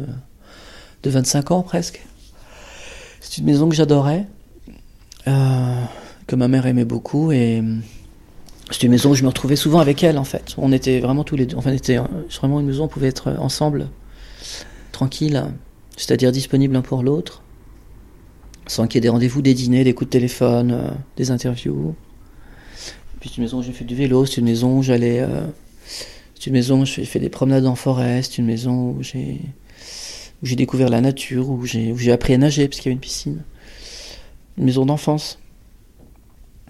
de 1.04 1.10
25 1.10 1.52
ans 1.52 1.64
presque. 1.64 2.06
C'est 3.20 3.40
une 3.40 3.46
maison 3.46 3.68
que 3.68 3.76
j'adorais, 3.76 4.28
euh, 5.28 5.84
que 6.28 6.36
ma 6.36 6.48
mère 6.48 6.66
aimait 6.66 6.86
beaucoup, 6.86 7.32
et 7.32 7.64
c'est 8.72 8.84
une 8.84 8.92
maison 8.92 9.12
où 9.12 9.16
je 9.16 9.24
me 9.24 9.30
retrouvais 9.30 9.56
souvent 9.56 9.80
avec 9.80 10.04
elle 10.04 10.18
en 10.18 10.24
fait. 10.24 10.56
On 10.58 10.72
était 10.72 11.00
vraiment 11.00 11.24
tous 11.24 11.36
les 11.36 11.46
deux, 11.46 11.58
enfin, 11.58 11.72
c'était 11.74 12.00
vraiment 12.40 12.60
une 12.60 12.68
maison 12.68 12.84
où 12.84 12.86
on 12.86 12.90
pouvait 12.90 13.08
être 13.08 13.36
ensemble, 13.40 13.90
tranquille, 14.92 15.44
c'est-à-dire 15.98 16.32
disponible 16.32 16.74
l'un 16.74 16.82
pour 16.82 17.04
l'autre, 17.04 17.42
sans 18.68 18.88
qu'il 18.88 18.96
y 18.96 19.00
ait 19.00 19.02
des 19.02 19.10
rendez-vous, 19.10 19.42
des 19.42 19.54
dîners, 19.54 19.84
des 19.84 19.94
coups 19.94 20.10
de 20.10 20.12
téléphone, 20.12 20.72
euh, 20.72 20.90
des 21.18 21.32
interviews. 21.32 21.96
Puis 23.20 23.30
c'est 23.30 23.38
une 23.38 23.44
maison 23.44 23.60
où 23.60 23.64
j'ai 23.64 23.74
fait 23.74 23.84
du 23.84 23.96
vélo, 23.96 24.26
c'est 24.26 24.38
une 24.38 24.46
maison 24.46 24.78
où 24.78 24.84
j'allais. 24.84 25.20
Euh, 25.20 25.46
c'est 26.36 26.48
une 26.48 26.54
maison 26.54 26.82
où 26.82 26.86
j'ai 26.86 27.04
fait 27.04 27.20
des 27.20 27.30
promenades 27.30 27.66
en 27.66 27.76
forêt, 27.76 28.22
c'est 28.24 28.38
une 28.38 28.46
maison 28.46 28.92
où 28.92 29.04
j'ai 29.04 29.42
où 30.42 30.46
j'ai 30.46 30.56
découvert 30.56 30.88
la 30.88 31.02
nature, 31.02 31.50
où 31.50 31.66
j'ai 31.66 31.92
où 31.92 31.98
j'ai 31.98 32.14
appris 32.14 32.34
à 32.34 32.38
nager 32.38 32.68
parce 32.70 32.80
qu'il 32.80 32.86
y 32.86 32.90
avait 32.90 32.96
une 32.96 33.02
piscine. 33.02 33.44
Une 34.60 34.66
maison 34.66 34.86
d'enfance. 34.86 35.40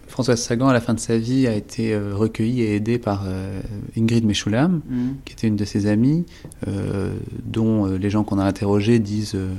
Françoise 0.08 0.42
Sagan, 0.42 0.68
à 0.68 0.74
la 0.74 0.82
fin 0.82 0.94
de 0.94 1.00
sa 1.00 1.18
vie, 1.18 1.48
a 1.48 1.54
été 1.54 1.94
euh, 1.94 2.16
recueillie 2.16 2.62
et 2.62 2.76
aidée 2.76 3.00
par 3.00 3.24
euh, 3.28 3.62
Ingrid 3.98 4.26
Meshulam, 4.26 4.82
Mm. 4.90 5.08
qui 5.26 5.34
était 5.34 5.48
une 5.48 5.56
de 5.56 5.66
ses 5.66 5.88
amies, 5.88 6.26
euh, 6.68 7.14
dont 7.44 7.86
euh, 7.88 7.98
les 7.98 8.10
gens 8.10 8.24
qu'on 8.24 8.40
a 8.40 8.44
interrogés 8.44 9.00
disent 9.00 9.36
euh, 9.36 9.50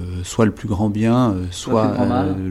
euh, 0.00 0.20
soit 0.24 0.44
le 0.46 0.50
plus 0.52 0.68
grand 0.68 0.88
bien, 0.90 1.30
euh, 1.32 1.44
soit 1.50 1.88
le 1.88 1.92
grand 1.94 2.10
euh, 2.10 2.50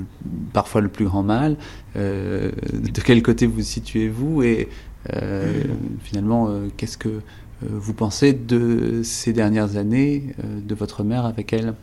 parfois 0.54 0.82
le 0.82 0.88
plus 0.90 1.06
grand 1.06 1.24
mal. 1.24 1.58
Euh, 1.96 2.52
de 2.72 3.02
quel 3.02 3.22
côté 3.22 3.46
vous 3.48 3.62
situez-vous 3.62 4.44
et 4.44 4.70
euh, 5.14 5.64
finalement, 6.04 6.48
euh, 6.50 6.68
qu'est-ce 6.78 6.98
que 6.98 7.10
euh, 7.10 7.22
vous 7.62 7.94
pensez 7.94 8.34
de 8.34 9.02
ces 9.04 9.34
dernières 9.34 9.78
années 9.78 10.34
euh, 10.40 10.60
de 10.66 10.76
votre 10.76 11.04
mère 11.04 11.26
avec 11.26 11.54
elle? 11.54 11.74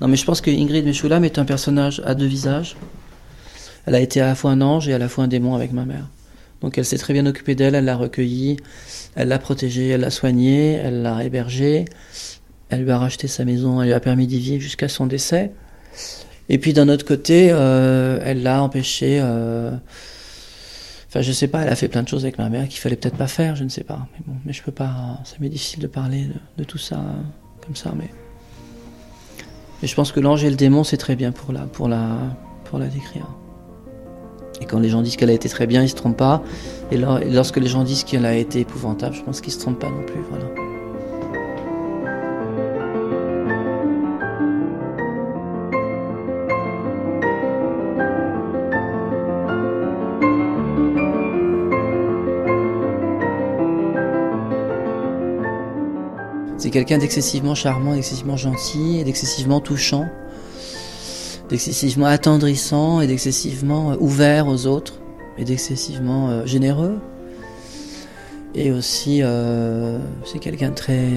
Non, 0.00 0.08
mais 0.08 0.16
je 0.16 0.24
pense 0.24 0.40
que 0.40 0.50
Ingrid 0.50 0.84
Meshulam 0.84 1.24
est 1.24 1.38
un 1.38 1.44
personnage 1.44 2.02
à 2.04 2.14
deux 2.14 2.26
visages. 2.26 2.76
Elle 3.86 3.94
a 3.94 4.00
été 4.00 4.20
à 4.20 4.26
la 4.26 4.34
fois 4.34 4.50
un 4.50 4.60
ange 4.60 4.88
et 4.88 4.94
à 4.94 4.98
la 4.98 5.08
fois 5.08 5.24
un 5.24 5.28
démon 5.28 5.54
avec 5.54 5.72
ma 5.72 5.84
mère. 5.84 6.08
Donc 6.60 6.78
elle 6.78 6.84
s'est 6.84 6.98
très 6.98 7.12
bien 7.12 7.26
occupée 7.26 7.54
d'elle, 7.54 7.74
elle 7.74 7.84
l'a 7.84 7.96
recueillie, 7.96 8.56
elle 9.16 9.28
l'a 9.28 9.38
protégée, 9.38 9.88
elle 9.88 10.00
l'a 10.00 10.10
soignée, 10.10 10.72
elle 10.72 11.02
l'a 11.02 11.22
hébergée, 11.22 11.84
elle 12.70 12.84
lui 12.84 12.90
a 12.90 12.98
racheté 12.98 13.28
sa 13.28 13.44
maison, 13.44 13.82
elle 13.82 13.88
lui 13.88 13.94
a 13.94 14.00
permis 14.00 14.26
d'y 14.26 14.38
vivre 14.38 14.62
jusqu'à 14.62 14.88
son 14.88 15.06
décès. 15.06 15.52
Et 16.48 16.58
puis 16.58 16.72
d'un 16.72 16.88
autre 16.88 17.04
côté, 17.04 17.48
euh, 17.50 18.18
elle 18.22 18.42
l'a 18.42 18.62
empêché. 18.62 19.20
Euh... 19.22 19.72
Enfin, 21.08 21.20
je 21.20 21.32
sais 21.32 21.48
pas, 21.48 21.62
elle 21.62 21.68
a 21.68 21.76
fait 21.76 21.88
plein 21.88 22.02
de 22.02 22.08
choses 22.08 22.24
avec 22.24 22.38
ma 22.38 22.48
mère 22.48 22.66
qu'il 22.68 22.80
fallait 22.80 22.96
peut-être 22.96 23.16
pas 23.16 23.28
faire, 23.28 23.56
je 23.56 23.64
ne 23.64 23.68
sais 23.68 23.84
pas. 23.84 24.08
Mais 24.14 24.24
bon, 24.26 24.34
mais 24.44 24.52
je 24.52 24.62
peux 24.62 24.72
pas. 24.72 25.20
Ça 25.24 25.36
m'est 25.40 25.48
difficile 25.48 25.80
de 25.80 25.86
parler 25.86 26.26
de, 26.58 26.64
tout 26.64 26.78
ça 26.78 26.96
euh, 26.96 27.22
comme 27.64 27.76
ça, 27.76 27.92
mais. 27.96 28.08
Je 29.86 29.94
pense 29.94 30.12
que 30.12 30.20
l'ange 30.20 30.44
et 30.44 30.50
le 30.50 30.56
démon, 30.56 30.82
c'est 30.82 30.96
très 30.96 31.14
bien 31.14 31.30
pour 31.30 31.52
la, 31.52 31.60
pour 31.62 31.88
la, 31.88 32.86
décrire. 32.86 33.28
Et 34.60 34.64
quand 34.64 34.78
les 34.78 34.88
gens 34.88 35.02
disent 35.02 35.16
qu'elle 35.16 35.30
a 35.30 35.34
été 35.34 35.48
très 35.48 35.66
bien, 35.66 35.82
ils 35.82 35.88
se 35.88 35.94
trompent 35.94 36.16
pas. 36.16 36.42
Et 36.90 36.96
lorsque 36.96 37.58
les 37.58 37.66
gens 37.66 37.84
disent 37.84 38.04
qu'elle 38.04 38.24
a 38.24 38.34
été 38.34 38.60
épouvantable, 38.60 39.14
je 39.14 39.22
pense 39.22 39.40
qu'ils 39.40 39.52
se 39.52 39.58
trompent 39.58 39.80
pas 39.80 39.90
non 39.90 40.04
plus. 40.06 40.20
Voilà. 40.30 40.73
C'est 56.64 56.70
quelqu'un 56.70 56.96
d'excessivement 56.96 57.54
charmant, 57.54 57.92
d'excessivement 57.92 58.38
gentil, 58.38 59.04
d'excessivement 59.04 59.60
touchant, 59.60 60.06
d'excessivement 61.50 62.06
attendrissant 62.06 63.02
et 63.02 63.06
d'excessivement 63.06 63.90
euh, 63.90 63.96
ouvert 64.00 64.48
aux 64.48 64.64
autres, 64.64 64.94
et 65.36 65.44
d'excessivement 65.44 66.30
euh, 66.30 66.46
généreux. 66.46 67.00
Et 68.54 68.72
aussi, 68.72 69.22
euh, 69.22 69.98
c'est 70.24 70.38
quelqu'un 70.38 70.70
de 70.70 70.74
très, 70.74 71.10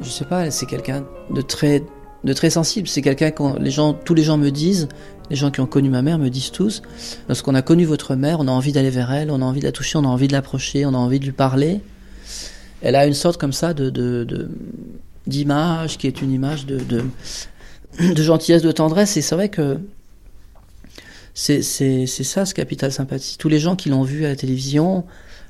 je 0.00 0.10
sais 0.10 0.24
pas, 0.24 0.50
c'est 0.50 0.66
quelqu'un 0.66 1.04
de 1.32 1.40
très, 1.40 1.84
de 2.24 2.32
très 2.32 2.50
sensible. 2.50 2.88
C'est 2.88 3.02
quelqu'un 3.02 3.30
que 3.30 3.60
les 3.60 3.70
gens, 3.70 3.92
tous 3.92 4.14
les 4.14 4.24
gens 4.24 4.38
me 4.38 4.50
disent, 4.50 4.88
les 5.30 5.36
gens 5.36 5.52
qui 5.52 5.60
ont 5.60 5.66
connu 5.66 5.88
ma 5.88 6.02
mère 6.02 6.18
me 6.18 6.30
disent 6.30 6.50
tous, 6.50 6.82
lorsqu'on 7.28 7.54
a 7.54 7.62
connu 7.62 7.84
votre 7.84 8.16
mère, 8.16 8.40
on 8.40 8.48
a 8.48 8.50
envie 8.50 8.72
d'aller 8.72 8.90
vers 8.90 9.12
elle, 9.12 9.30
on 9.30 9.40
a 9.40 9.44
envie 9.44 9.60
de 9.60 9.66
la 9.66 9.72
toucher, 9.72 9.98
on 9.98 10.04
a 10.04 10.08
envie 10.08 10.26
de 10.26 10.32
l'approcher, 10.32 10.84
on 10.84 10.94
a 10.94 10.98
envie 10.98 11.20
de 11.20 11.26
lui 11.26 11.32
parler 11.32 11.80
elle 12.82 12.96
a 12.96 13.06
une 13.06 13.14
sorte 13.14 13.40
comme 13.40 13.52
ça 13.52 13.74
de, 13.74 14.48
d'image 15.26 15.98
qui 15.98 16.06
est 16.06 16.22
une 16.22 16.32
image 16.32 16.66
de, 16.66 17.02
gentillesse, 18.16 18.62
de 18.62 18.72
tendresse. 18.72 19.16
Et 19.16 19.22
c'est 19.22 19.34
vrai 19.34 19.48
que 19.48 19.78
c'est, 21.34 21.62
ça 21.62 22.46
ce 22.46 22.54
capital 22.54 22.92
sympathie. 22.92 23.38
Tous 23.38 23.48
les 23.48 23.58
gens 23.58 23.76
qui 23.76 23.88
l'ont 23.88 24.02
vu 24.02 24.24
à 24.24 24.28
la 24.28 24.36
télévision, 24.36 25.04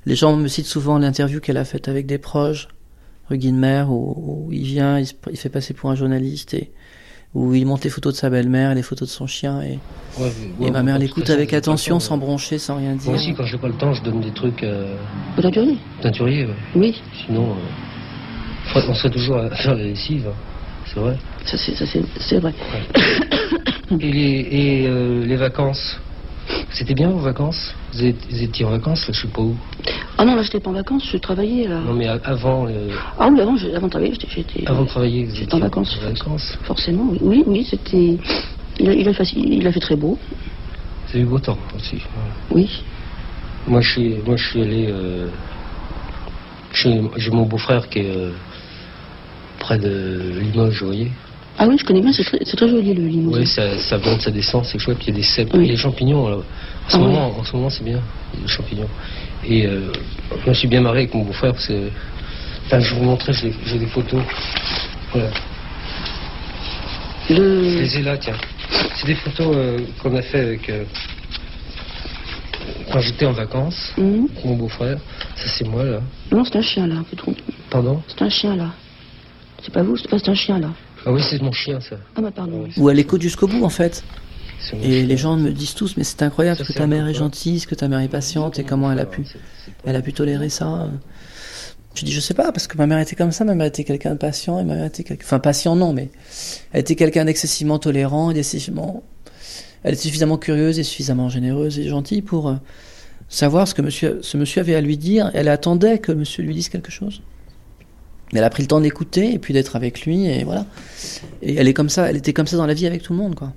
les 0.06 0.16
gens 0.16 0.36
me 0.36 0.48
citent 0.48 0.66
souvent 0.66 0.98
l'interview 0.98 1.40
qu'elle 1.40 1.56
a 1.56 1.64
faite 1.64 1.88
avec 1.88 2.06
des 2.06 2.18
proches, 2.18 2.68
rue 3.28 3.38
Guilmer, 3.38 3.84
où, 3.88 4.48
il 4.50 4.64
vient, 4.64 4.98
il, 4.98 5.08
il 5.30 5.36
fait 5.36 5.48
passer 5.48 5.74
pour 5.74 5.90
un 5.90 5.94
journaliste 5.94 6.54
et 6.54 6.70
où 7.34 7.54
il 7.54 7.64
monte 7.66 7.84
les 7.84 7.90
photos 7.90 8.14
de 8.14 8.18
sa 8.18 8.28
belle-mère, 8.30 8.74
les 8.74 8.82
photos 8.82 9.08
de 9.08 9.12
son 9.12 9.26
chien, 9.26 9.60
et, 9.62 9.78
Ouais, 10.18 10.26
et 10.60 10.64
ouais, 10.64 10.70
ma 10.72 10.82
mère 10.82 10.98
l'écoute 10.98 11.30
avec 11.30 11.52
attention, 11.52 11.94
temps, 11.96 12.00
sans 12.00 12.18
broncher, 12.18 12.58
sans 12.58 12.76
rien 12.78 12.94
dire. 12.96 13.10
Moi 13.10 13.18
aussi, 13.20 13.32
quand 13.32 13.44
j'ai 13.44 13.58
pas 13.58 13.68
le 13.68 13.74
temps, 13.74 13.92
je 13.92 14.02
donne 14.02 14.20
des 14.20 14.32
trucs 14.32 14.64
euh, 14.64 14.96
Au 15.38 15.42
teinturier 15.42 15.78
teinturiers. 16.02 16.46
ouais. 16.46 16.54
Oui. 16.74 17.02
Sinon, 17.26 17.52
euh, 17.52 18.80
on 18.88 18.94
serait 18.94 19.10
toujours 19.10 19.36
à 19.36 19.50
faire 19.50 19.76
la 19.76 19.84
lessive. 19.84 20.26
hein. 20.28 20.34
C'est 20.92 20.98
vrai. 20.98 21.16
Ça, 21.46 21.56
c'est, 21.56 21.76
ça, 21.76 21.84
c'est, 21.86 22.02
c'est 22.18 22.38
vrai. 22.38 22.52
Et 24.00 24.12
les, 24.12 24.48
et, 24.50 24.86
euh, 24.88 25.24
les 25.24 25.36
vacances 25.36 25.98
C'était 26.72 26.94
bien 26.94 27.10
vos 27.10 27.18
vacances? 27.18 27.74
Vous, 27.92 28.04
êtes- 28.04 28.26
vous 28.30 28.42
étiez 28.42 28.64
en 28.64 28.70
vacances, 28.70 29.06
là, 29.08 29.12
je 29.14 29.20
sais 29.22 29.28
pas 29.28 29.42
où. 29.42 29.56
Ah 30.18 30.24
non, 30.24 30.34
là, 30.36 30.42
j'étais 30.42 30.60
pas 30.60 30.70
en 30.70 30.74
vacances, 30.74 31.04
je 31.10 31.16
travaillais, 31.18 31.66
là. 31.68 31.80
Non, 31.80 31.94
mais 31.94 32.06
avant, 32.06 32.66
euh, 32.68 32.90
Ah 33.18 33.28
oui, 33.30 33.40
avant, 33.40 33.56
avant 33.56 33.86
de 33.86 33.90
travailler, 33.90 34.14
j'étais, 34.34 34.66
avant 34.66 34.82
de 34.82 34.88
travailler, 34.88 35.24
vous 35.24 35.30
j'étais 35.34 35.44
étiez 35.44 35.58
en 35.58 35.62
vacances. 35.62 35.98
en 36.00 36.08
vacances. 36.08 36.58
Forcément, 36.62 37.08
oui. 37.10 37.18
Oui, 37.20 37.44
oui, 37.46 37.66
c'était... 37.68 38.18
Il 38.78 38.88
a, 38.88 38.94
il, 38.94 39.08
a 39.08 39.12
fait, 39.12 39.24
il 39.34 39.66
a 39.66 39.72
fait 39.72 39.80
très 39.80 39.96
beau, 39.96 40.18
Vous 41.08 41.10
avez 41.16 41.20
eu 41.20 41.26
beau 41.26 41.38
temps 41.38 41.58
aussi. 41.76 42.02
oui. 42.50 42.82
Moi, 43.66 43.80
je 43.82 43.90
suis, 43.90 44.14
moi, 44.24 44.36
je 44.36 44.48
suis 44.48 44.62
allé. 44.62 44.86
euh, 44.88 45.28
J'ai 46.72 47.30
mon 47.30 47.44
beau-frère 47.44 47.88
qui 47.90 47.98
est 48.00 48.16
euh, 48.16 48.32
près 49.58 49.76
de 49.78 50.32
Limoges, 50.40 50.80
vous 50.80 50.86
voyez. 50.86 51.12
Ah 51.62 51.66
oui, 51.68 51.76
je 51.78 51.84
connais 51.84 52.00
bien, 52.00 52.10
c'est 52.10 52.24
très, 52.24 52.68
joli, 52.68 52.94
le 52.94 53.06
Limousin. 53.06 53.38
Oui, 53.40 53.46
ça, 53.46 53.78
ça 53.78 53.98
monte, 53.98 54.22
ça 54.22 54.30
descend, 54.30 54.64
c'est 54.64 54.78
chouette. 54.78 54.96
Il 55.02 55.08
y 55.08 55.12
a 55.12 55.16
des 55.16 55.22
cèpes, 55.22 55.50
Oui. 55.52 55.66
et 55.66 55.68
les 55.68 55.76
champignons. 55.76 56.26
là. 56.26 56.36
En 56.36 56.40
ce 56.88 56.96
Ah 56.96 56.98
oui. 56.98 57.04
moment, 57.04 57.38
en 57.38 57.44
ce 57.44 57.54
moment, 57.54 57.68
c'est 57.68 57.84
bien. 57.84 58.00
Les 58.40 58.48
champignons. 58.48 58.88
Et 59.44 59.66
euh, 59.66 59.92
je 60.42 60.48
me 60.48 60.54
suis 60.54 60.68
bien 60.68 60.80
marré 60.80 61.00
avec 61.00 61.12
mon 61.12 61.22
beau-frère 61.22 61.52
parce 61.52 61.66
que. 61.66 61.90
Enfin, 62.64 62.80
je 62.80 62.94
vais 62.94 63.00
vous 63.00 63.04
montrer, 63.04 63.34
j'ai 63.34 63.78
des 63.78 63.86
photos. 63.88 64.22
Voilà. 65.12 65.28
Je 67.28 67.34
Le... 67.34 67.60
les 67.80 67.98
ai 67.98 68.02
là, 68.04 68.16
tiens. 68.16 68.36
C'est 68.94 69.06
des 69.06 69.14
photos 69.16 69.54
euh, 69.54 69.78
qu'on 70.02 70.16
a 70.16 70.22
fait 70.22 70.40
avec. 70.40 70.66
euh, 70.70 70.84
quand 72.90 73.00
j'étais 73.00 73.26
en 73.26 73.32
vacances, 73.32 73.92
Mhm. 73.98 74.28
avec 74.32 74.44
mon 74.46 74.56
beau-frère. 74.56 74.96
Ça, 75.36 75.48
c'est 75.48 75.68
moi, 75.68 75.84
là. 75.84 76.00
Non, 76.32 76.42
c'est 76.42 76.56
un 76.56 76.62
chien, 76.62 76.86
là. 76.86 76.96
Pardon? 77.68 78.02
C'est 78.08 78.22
un 78.22 78.30
chien, 78.30 78.56
là. 78.56 78.70
C'est 79.62 79.72
pas 79.74 79.82
vous, 79.82 79.96
c'est, 79.98 80.08
c'est 80.10 80.28
un 80.30 80.34
chien, 80.34 80.58
là. 80.58 80.70
Ah 81.06 81.12
oui, 81.12 81.22
c'est 81.28 81.40
mon 81.40 81.52
chien, 81.52 81.80
ça. 81.80 81.96
Ah 82.16 82.20
bah 82.20 82.30
pardon. 82.34 82.68
Ou 82.76 82.90
elle 82.90 82.98
écoute 82.98 83.22
jusqu'au 83.22 83.46
bout, 83.46 83.64
en 83.64 83.70
fait. 83.70 84.04
Et 84.82 85.04
les 85.04 85.16
gens 85.16 85.36
me 85.36 85.50
disent 85.50 85.74
tous, 85.74 85.96
mais 85.96 86.04
c'est 86.04 86.22
incroyable 86.22 86.58
ce 86.58 86.64
que 86.64 86.76
ta 86.76 86.86
mère 86.86 87.08
est 87.08 87.14
gentille, 87.14 87.60
ce 87.60 87.66
que 87.66 87.74
ta 87.74 87.88
mère 87.88 88.00
est 88.00 88.08
patiente, 88.08 88.58
et 88.58 88.64
comment 88.64 88.92
elle 88.92 89.00
a 89.00 89.06
pu, 89.06 89.24
elle 89.84 89.96
a 89.96 90.02
pu 90.02 90.12
tolérer 90.12 90.50
ça. 90.50 90.88
Je 91.94 92.04
dis, 92.04 92.12
je 92.12 92.20
sais 92.20 92.34
pas, 92.34 92.52
parce 92.52 92.66
que 92.66 92.76
ma 92.76 92.86
mère 92.86 92.98
était 92.98 93.16
comme 93.16 93.32
ça, 93.32 93.44
ma 93.44 93.54
mère 93.54 93.66
était 93.66 93.84
quelqu'un 93.84 94.12
de 94.12 94.18
patient, 94.18 94.60
et 94.60 94.64
ma 94.64 94.74
mère 94.74 94.84
était 94.84 95.02
quelqu'un, 95.02 95.24
enfin 95.24 95.38
patient 95.40 95.74
non, 95.76 95.92
mais 95.92 96.10
elle 96.72 96.80
était 96.80 96.94
quelqu'un 96.94 97.24
d'excessivement 97.24 97.78
tolérant, 97.78 98.30
et 98.30 98.34
d'excessivement, 98.34 99.02
elle 99.82 99.94
était 99.94 100.02
suffisamment 100.02 100.36
curieuse 100.36 100.78
et 100.78 100.84
suffisamment 100.84 101.28
généreuse 101.28 101.78
et 101.78 101.88
gentille 101.88 102.22
pour 102.22 102.48
euh, 102.48 102.54
savoir 103.28 103.66
ce 103.66 103.74
que 103.74 103.82
monsieur, 103.82 104.20
ce 104.22 104.36
monsieur 104.36 104.60
avait 104.60 104.74
à 104.74 104.80
lui 104.80 104.98
dire. 104.98 105.30
Elle 105.34 105.48
attendait 105.48 105.98
que 105.98 106.12
monsieur 106.12 106.42
lui 106.42 106.54
dise 106.54 106.68
quelque 106.68 106.90
chose. 106.90 107.22
Elle 108.32 108.44
a 108.44 108.50
pris 108.50 108.62
le 108.62 108.68
temps 108.68 108.80
d'écouter 108.80 109.32
et 109.32 109.38
puis 109.38 109.54
d'être 109.54 109.76
avec 109.76 110.02
lui, 110.02 110.26
et 110.26 110.44
voilà. 110.44 110.66
Et 111.42 111.56
elle 111.56 111.68
est 111.68 111.74
comme 111.74 111.88
ça, 111.88 112.08
elle 112.08 112.16
était 112.16 112.32
comme 112.32 112.46
ça 112.46 112.56
dans 112.56 112.66
la 112.66 112.74
vie 112.74 112.86
avec 112.86 113.02
tout 113.02 113.12
le 113.12 113.18
monde, 113.18 113.34
quoi. 113.34 113.52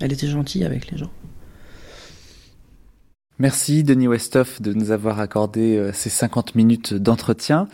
Elle 0.00 0.12
était 0.12 0.26
gentille 0.26 0.64
avec 0.64 0.90
les 0.90 0.98
gens. 0.98 1.10
Merci 3.42 3.82
Denis 3.82 4.06
Westhoff 4.06 4.62
de 4.62 4.72
nous 4.72 4.92
avoir 4.92 5.18
accordé 5.18 5.76
euh, 5.76 5.90
ces 5.92 6.10
50 6.10 6.54
minutes 6.54 6.94
d'entretien. 6.94 7.66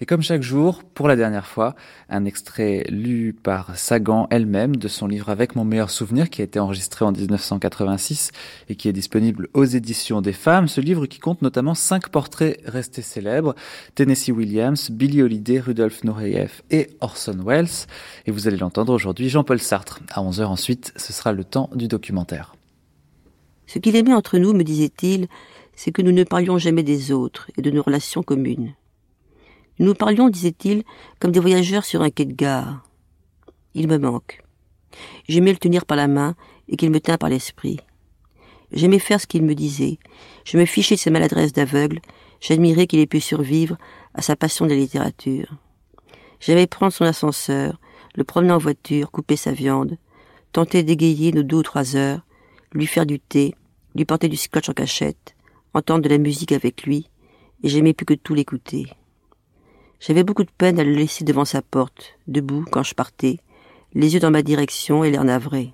Et 0.00 0.06
comme 0.06 0.22
chaque 0.22 0.42
jour, 0.42 0.84
pour 0.84 1.08
la 1.08 1.16
dernière 1.16 1.48
fois, 1.48 1.74
un 2.08 2.24
extrait 2.24 2.84
lu 2.90 3.32
par 3.32 3.76
Sagan 3.76 4.28
elle-même 4.30 4.76
de 4.76 4.86
son 4.86 5.08
livre 5.08 5.28
Avec 5.28 5.56
mon 5.56 5.64
meilleur 5.64 5.90
souvenir 5.90 6.30
qui 6.30 6.42
a 6.42 6.44
été 6.44 6.60
enregistré 6.60 7.04
en 7.04 7.10
1986 7.10 8.30
et 8.68 8.76
qui 8.76 8.88
est 8.88 8.92
disponible 8.92 9.48
aux 9.52 9.64
éditions 9.64 10.20
des 10.20 10.32
femmes. 10.32 10.68
Ce 10.68 10.80
livre 10.80 11.06
qui 11.06 11.18
compte 11.18 11.42
notamment 11.42 11.74
cinq 11.74 12.08
portraits 12.08 12.60
restés 12.64 13.02
célèbres. 13.02 13.56
Tennessee 13.96 14.28
Williams, 14.28 14.92
Billie 14.92 15.24
Holiday, 15.24 15.58
Rudolf 15.58 16.04
Nureyev 16.04 16.62
et 16.70 16.90
Orson 17.00 17.42
Welles. 17.44 17.88
Et 18.26 18.30
vous 18.30 18.46
allez 18.46 18.58
l'entendre 18.58 18.92
aujourd'hui, 18.92 19.28
Jean-Paul 19.28 19.58
Sartre. 19.58 19.98
À 20.08 20.22
11h 20.22 20.44
ensuite, 20.44 20.92
ce 20.94 21.12
sera 21.12 21.32
le 21.32 21.42
temps 21.42 21.68
du 21.74 21.88
documentaire. 21.88 22.55
Ce 23.66 23.78
qu'il 23.78 23.96
aimait 23.96 24.14
entre 24.14 24.38
nous, 24.38 24.52
me 24.52 24.64
disait-il, 24.64 25.28
c'est 25.74 25.92
que 25.92 26.02
nous 26.02 26.12
ne 26.12 26.24
parlions 26.24 26.58
jamais 26.58 26.82
des 26.82 27.12
autres 27.12 27.50
et 27.56 27.62
de 27.62 27.70
nos 27.70 27.82
relations 27.82 28.22
communes. 28.22 28.74
Nous 29.78 29.94
parlions, 29.94 30.30
disait-il, 30.30 30.84
comme 31.20 31.32
des 31.32 31.40
voyageurs 31.40 31.84
sur 31.84 32.02
un 32.02 32.10
quai 32.10 32.24
de 32.24 32.32
gare. 32.32 32.82
Il 33.74 33.88
me 33.88 33.98
manque. 33.98 34.42
J'aimais 35.28 35.52
le 35.52 35.58
tenir 35.58 35.84
par 35.84 35.96
la 35.96 36.08
main 36.08 36.34
et 36.68 36.76
qu'il 36.76 36.90
me 36.90 37.00
tint 37.00 37.18
par 37.18 37.28
l'esprit. 37.28 37.78
J'aimais 38.72 38.98
faire 38.98 39.20
ce 39.20 39.26
qu'il 39.26 39.42
me 39.42 39.54
disait. 39.54 39.98
Je 40.44 40.56
me 40.56 40.64
fichais 40.64 40.94
de 40.94 41.00
ses 41.00 41.10
maladresses 41.10 41.52
d'aveugle. 41.52 42.00
J'admirais 42.40 42.86
qu'il 42.86 43.00
ait 43.00 43.06
pu 43.06 43.20
survivre 43.20 43.76
à 44.14 44.22
sa 44.22 44.34
passion 44.34 44.64
de 44.64 44.70
la 44.70 44.76
littérature. 44.76 45.52
J'aimais 46.40 46.66
prendre 46.66 46.92
son 46.92 47.04
ascenseur, 47.04 47.80
le 48.14 48.24
promener 48.24 48.52
en 48.52 48.58
voiture, 48.58 49.10
couper 49.10 49.36
sa 49.36 49.52
viande, 49.52 49.98
tenter 50.52 50.82
d'égayer 50.82 51.32
nos 51.32 51.42
deux 51.42 51.58
ou 51.58 51.62
trois 51.62 51.96
heures, 51.96 52.20
lui 52.72 52.86
faire 52.86 53.06
du 53.06 53.20
thé, 53.20 53.54
lui 53.94 54.04
porter 54.04 54.28
du 54.28 54.36
scotch 54.36 54.68
en 54.68 54.72
cachette, 54.72 55.34
entendre 55.74 56.02
de 56.02 56.08
la 56.08 56.18
musique 56.18 56.52
avec 56.52 56.84
lui, 56.84 57.08
et 57.62 57.68
j'aimais 57.68 57.94
plus 57.94 58.06
que 58.06 58.14
tout 58.14 58.34
l'écouter. 58.34 58.86
J'avais 60.00 60.24
beaucoup 60.24 60.44
de 60.44 60.50
peine 60.56 60.78
à 60.78 60.84
le 60.84 60.92
laisser 60.92 61.24
devant 61.24 61.44
sa 61.44 61.62
porte, 61.62 62.18
debout 62.26 62.64
quand 62.70 62.82
je 62.82 62.94
partais, 62.94 63.38
les 63.94 64.14
yeux 64.14 64.20
dans 64.20 64.30
ma 64.30 64.42
direction 64.42 65.04
et 65.04 65.10
l'air 65.10 65.24
navré. 65.24 65.72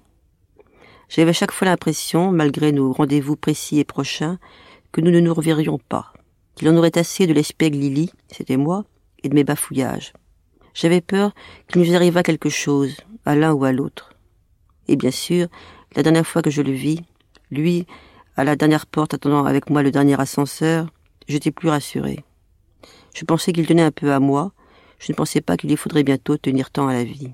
J'avais 1.09 1.33
chaque 1.33 1.53
fois 1.53 1.67
l'impression, 1.67 2.31
malgré 2.31 2.73
nos 2.73 2.93
rendez-vous 2.93 3.37
précis 3.37 3.79
et 3.79 3.85
prochains, 3.85 4.39
que 4.93 5.01
nous 5.01 5.11
ne 5.11 5.21
nous 5.21 5.35
reverrions 5.35 5.79
pas, 5.79 6.13
qu'il 6.55 6.69
en 6.69 6.77
aurait 6.77 6.97
assez 6.97 7.27
de 7.27 7.33
l'espiègle 7.33 7.79
Lily, 7.79 8.11
c'était 8.29 8.57
moi, 8.57 8.85
et 9.23 9.29
de 9.29 9.35
mes 9.35 9.45
bafouillages. 9.45 10.13
J'avais 10.75 11.01
peur 11.01 11.35
qu'il 11.69 11.83
nous 11.83 11.95
arrivât 11.95 12.23
quelque 12.23 12.49
chose, 12.49 12.97
à 13.25 13.35
l'un 13.35 13.53
ou 13.53 13.65
à 13.65 13.73
l'autre. 13.73 14.15
Et 14.89 14.97
bien 14.97 15.11
sûr, 15.11 15.49
la 15.95 16.03
dernière 16.03 16.27
fois 16.27 16.43
que 16.43 16.51
je 16.51 16.63
le 16.63 16.73
vis, 16.73 17.01
lui, 17.51 17.87
à 18.37 18.45
la 18.45 18.57
dernière 18.57 18.87
porte 18.87 19.15
attendant 19.15 19.45
avec 19.45 19.69
moi 19.71 19.83
le 19.83 19.91
dernier 19.91 20.19
ascenseur, 20.21 20.89
j'étais 21.29 21.51
plus 21.51 21.69
rassuré. 21.69 22.25
Je 23.15 23.25
pensais 23.25 23.53
qu'il 23.53 23.67
tenait 23.67 23.83
un 23.83 23.91
peu 23.91 24.13
à 24.13 24.21
moi, 24.21 24.53
je 24.99 25.13
ne 25.13 25.17
pensais 25.17 25.41
pas 25.41 25.57
qu'il 25.57 25.69
lui 25.71 25.77
faudrait 25.77 26.05
bientôt 26.05 26.37
tenir 26.37 26.71
tant 26.71 26.89
à 26.89 26.95
la 26.95 27.05
vie. 27.05 27.33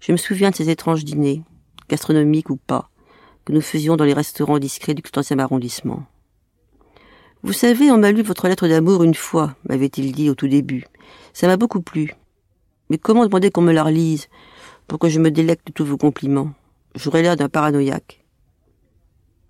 Je 0.00 0.12
me 0.12 0.16
souviens 0.16 0.50
de 0.50 0.54
ces 0.54 0.70
étranges 0.70 1.04
dîners, 1.04 1.42
gastronomiques 1.88 2.50
ou 2.50 2.56
pas, 2.56 2.90
que 3.44 3.52
nous 3.52 3.60
faisions 3.60 3.96
dans 3.96 4.04
les 4.04 4.14
restaurants 4.14 4.58
discrets 4.58 4.94
du 4.94 5.02
14e 5.02 5.38
arrondissement. 5.38 6.04
Vous 7.42 7.52
savez, 7.52 7.90
on 7.90 7.98
m'a 7.98 8.12
lu 8.12 8.22
votre 8.22 8.48
lettre 8.48 8.66
d'amour 8.66 9.04
une 9.04 9.14
fois, 9.14 9.54
m'avait-il 9.68 10.12
dit 10.12 10.30
au 10.30 10.34
tout 10.34 10.48
début. 10.48 10.84
Ça 11.32 11.46
m'a 11.46 11.56
beaucoup 11.56 11.80
plu. 11.80 12.14
Mais 12.88 12.98
comment 12.98 13.24
demander 13.24 13.50
qu'on 13.50 13.62
me 13.62 13.72
la 13.72 13.84
relise 13.84 14.28
pour 14.86 14.98
que 14.98 15.08
je 15.08 15.20
me 15.20 15.30
délecte 15.30 15.66
de 15.66 15.72
tous 15.72 15.84
vos 15.84 15.98
compliments? 15.98 16.52
J'aurais 16.96 17.20
l'air 17.20 17.36
d'un 17.36 17.50
paranoïaque. 17.50 18.24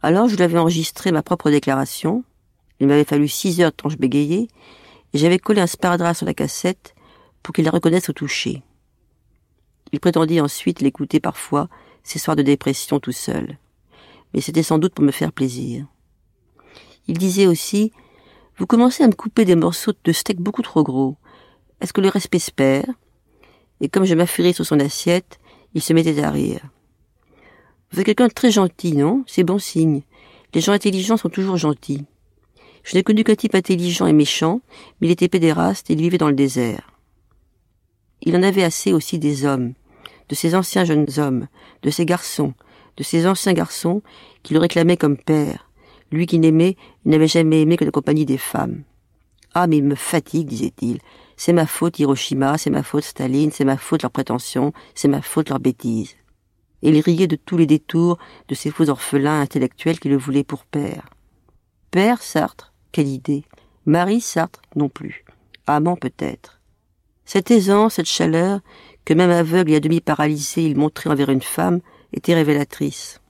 Alors 0.03 0.28
je 0.28 0.34
lui 0.34 0.42
avais 0.42 0.59
enregistré 0.59 1.12
ma 1.12 1.22
propre 1.22 1.49
déclaration. 1.49 2.24
Il 2.80 2.88
m'avait 2.88 3.05
fallu 3.05 3.28
six 3.28 3.61
heures 3.61 3.72
tant 3.72 3.88
je 3.88 3.97
bégayais, 3.97 4.49
et 5.12 5.18
j'avais 5.18 5.38
collé 5.38 5.61
un 5.61 5.68
sparadrap 5.68 6.16
sur 6.16 6.26
la 6.26 6.34
cassette 6.34 6.94
pour 7.44 7.55
qu'il 7.55 7.64
la 7.64 7.70
reconnaisse 7.70 8.09
au 8.09 8.12
toucher. 8.12 8.64
Il 9.92 10.01
prétendit 10.01 10.40
ensuite 10.40 10.80
l'écouter 10.80 11.20
parfois, 11.20 11.68
ces 12.03 12.18
soirs 12.18 12.36
de 12.36 12.42
dépression 12.42 12.99
tout 12.99 13.12
seul. 13.12 13.59
Mais 14.34 14.40
c'était 14.40 14.64
sans 14.64 14.78
doute 14.78 14.94
pour 14.94 15.05
me 15.05 15.12
faire 15.12 15.32
plaisir. 15.32 15.86
Il 17.07 17.16
disait 17.16 17.47
aussi 17.47 17.92
Vous 18.59 18.66
commencez 18.66 19.05
à 19.05 19.07
me 19.07 19.12
couper 19.12 19.44
des 19.44 19.55
morceaux 19.55 19.92
de 20.03 20.12
steak 20.12 20.40
beaucoup 20.40 20.62
trop 20.62 20.82
gros. 20.82 21.16
Est-ce 21.80 21.92
que 21.92 22.01
le 22.01 22.09
respect 22.09 22.40
se 22.40 22.51
perd? 22.51 22.90
Et 23.80 23.88
comme 23.88 24.05
je 24.05 24.14
m'affairais 24.14 24.53
sur 24.53 24.66
son 24.66 24.80
assiette, 24.80 25.38
il 25.74 25.82
se 25.82 25.92
mettait 25.92 26.20
à 26.22 26.30
rire. 26.32 26.68
Vous 27.97 28.03
quelqu'un 28.03 28.28
de 28.28 28.32
très 28.34 28.51
gentil, 28.51 28.94
non? 28.94 29.24
C'est 29.26 29.42
bon 29.42 29.59
signe. 29.59 30.03
Les 30.53 30.61
gens 30.61 30.72
intelligents 30.72 31.16
sont 31.16 31.30
toujours 31.30 31.57
gentils. 31.57 32.05
Je 32.84 32.94
n'ai 32.94 33.03
connu 33.03 33.24
qu'un 33.24 33.36
type 33.36 33.55
intelligent 33.55 34.07
et 34.07 34.12
méchant, 34.12 34.61
mais 35.01 35.07
il 35.07 35.12
était 35.12 35.30
pédéraste 35.30 35.88
et 35.88 35.94
il 35.94 36.03
vivait 36.03 36.18
dans 36.18 36.28
le 36.28 36.34
désert. 36.34 36.92
Il 38.20 38.36
en 38.36 38.42
avait 38.42 38.64
assez 38.64 38.92
aussi 38.92 39.18
des 39.18 39.47
hommes, 39.47 39.72
de 40.28 40.34
ces 40.34 40.55
anciens 40.55 40.84
jeunes 40.84 41.07
hommes, 41.16 41.49
de 41.82 41.88
ces 41.88 42.05
garçons, 42.05 42.53
de 42.99 43.03
ces 43.03 43.26
anciens 43.26 43.55
garçons 43.55 44.03
qui 44.42 44.53
le 44.53 44.61
réclamaient 44.61 44.99
comme 44.99 45.16
père, 45.16 45.70
lui 46.12 46.26
qui 46.26 46.38
n'aimait, 46.38 46.76
n'avait 47.07 47.26
jamais 47.26 47.62
aimé 47.62 47.78
que 47.78 47.86
la 47.86 47.92
compagnie 47.92 48.26
des 48.26 48.36
femmes. 48.36 48.82
Ah, 49.55 49.66
mais 49.66 49.78
il 49.78 49.84
me 49.84 49.94
fatigue, 49.94 50.49
disait-il. 50.49 50.99
C'est 51.38 51.55
ma 51.55 51.66
faute 51.66 51.99
Hiroshima, 51.99 52.59
c'est 52.59 52.68
ma 52.68 52.82
faute 52.82 53.05
Staline, 53.05 53.53
c'est 53.53 53.64
ma 53.64 53.78
faute 53.78 54.03
leurs 54.03 54.12
prétentions, 54.12 54.74
c'est 54.94 55.09
ma 55.09 55.22
faute 55.22 55.49
leurs 55.49 55.61
bêtises. 55.61 56.14
Et 56.83 56.91
il 56.91 57.01
riait 57.01 57.27
de 57.27 57.37
tous 57.37 57.57
les 57.57 57.66
détours 57.66 58.18
de 58.49 58.55
ces 58.55 58.70
faux 58.70 58.89
orphelins 58.89 59.41
intellectuels 59.41 59.99
qui 59.99 60.09
le 60.09 60.16
voulaient 60.16 60.45
pour 60.45 60.64
père. 60.64 61.09
Père 61.91 62.22
Sartre, 62.22 62.72
quelle 62.93 63.09
idée. 63.09 63.45
Marie 63.87 64.20
Sartre 64.20 64.61
non 64.74 64.89
plus. 64.89 65.24
Amant 65.66 65.97
peut-être. 65.97 66.61
Cette 67.24 67.51
aisance, 67.51 67.95
cette 67.95 68.07
chaleur, 68.07 68.61
que 69.05 69.14
même 69.14 69.31
aveugle 69.31 69.72
et 69.72 69.77
à 69.77 69.81
demi 69.81 70.01
paralysé 70.01 70.64
il 70.64 70.77
montrait 70.77 71.11
envers 71.11 71.31
une 71.31 71.43
femme, 71.43 71.81
était 72.12 72.35
révélatrice. 72.35 73.20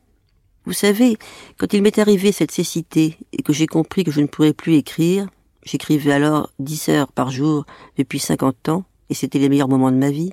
Vous 0.64 0.72
savez, 0.72 1.16
quand 1.58 1.72
il 1.72 1.82
m'est 1.82 1.98
arrivé 1.98 2.32
cette 2.32 2.50
cécité 2.50 3.16
et 3.32 3.42
que 3.42 3.52
j'ai 3.52 3.66
compris 3.66 4.02
que 4.02 4.10
je 4.10 4.20
ne 4.20 4.26
pourrais 4.26 4.52
plus 4.52 4.74
écrire, 4.74 5.28
j'écrivais 5.62 6.12
alors 6.12 6.50
dix 6.58 6.88
heures 6.88 7.12
par 7.12 7.30
jour 7.30 7.64
depuis 7.96 8.18
cinquante 8.18 8.68
ans, 8.68 8.84
et 9.08 9.14
c'était 9.14 9.38
les 9.38 9.48
meilleurs 9.48 9.68
moments 9.68 9.92
de 9.92 9.96
ma 9.96 10.10
vie, 10.10 10.32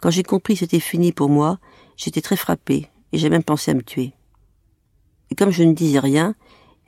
quand 0.00 0.10
j'ai 0.10 0.24
compris 0.24 0.54
que 0.54 0.60
c'était 0.60 0.80
fini 0.80 1.12
pour 1.12 1.28
moi, 1.28 1.58
j'étais 2.02 2.20
très 2.20 2.36
frappé, 2.36 2.88
et 3.12 3.18
j'ai 3.18 3.30
même 3.30 3.44
pensé 3.44 3.70
à 3.70 3.74
me 3.74 3.82
tuer. 3.82 4.12
Et 5.30 5.34
comme 5.36 5.50
je 5.50 5.62
ne 5.62 5.72
disais 5.72 6.00
rien, 6.00 6.34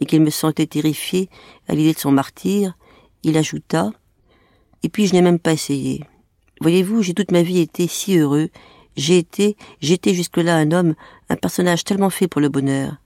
et 0.01 0.07
qu'il 0.07 0.21
me 0.21 0.31
sentait 0.31 0.67
terrifié 0.67 1.29
à 1.69 1.75
l'idée 1.75 1.93
de 1.93 1.99
son 1.99 2.11
martyr, 2.11 2.77
il 3.23 3.37
ajouta 3.37 3.93
Et 4.83 4.89
puis 4.89 5.07
je 5.07 5.13
n'ai 5.13 5.23
même 5.23 5.39
pas 5.39 5.53
essayé. 5.53 6.05
Voyez-vous, 6.61 7.03
j'ai 7.03 7.15
toute 7.15 7.31
ma 7.31 7.43
vie 7.43 7.61
été 7.61 7.87
si 7.87 8.19
heureux. 8.19 8.49
J'ai 8.97 9.19
été, 9.19 9.57
j'étais 9.81 10.15
jusque-là 10.15 10.57
un 10.57 10.73
homme, 10.73 10.95
un 11.29 11.37
personnage 11.37 11.85
tellement 11.85 12.11
fait 12.11 12.29
pour 12.29 12.41
le 12.41 12.49
bonheur. 12.49 12.97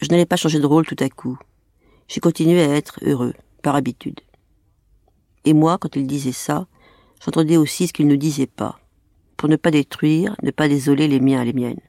Je 0.00 0.08
n'allais 0.08 0.26
pas 0.26 0.36
changer 0.36 0.60
de 0.60 0.66
rôle 0.66 0.86
tout 0.86 0.96
à 1.00 1.08
coup. 1.08 1.38
J'ai 2.08 2.20
continué 2.20 2.62
à 2.62 2.74
être 2.74 2.98
heureux, 3.02 3.34
par 3.62 3.74
habitude. 3.74 4.20
Et 5.44 5.54
moi, 5.54 5.78
quand 5.78 5.96
il 5.96 6.06
disait 6.06 6.32
ça, 6.32 6.66
j'entendais 7.24 7.56
aussi 7.56 7.88
ce 7.88 7.92
qu'il 7.92 8.06
ne 8.06 8.16
disait 8.16 8.46
pas, 8.46 8.78
pour 9.42 9.48
ne 9.48 9.56
pas 9.56 9.72
détruire, 9.72 10.36
ne 10.44 10.52
pas 10.52 10.68
désoler 10.68 11.08
les 11.08 11.18
miens 11.18 11.42
et 11.42 11.46
les 11.46 11.52
miennes. 11.52 11.80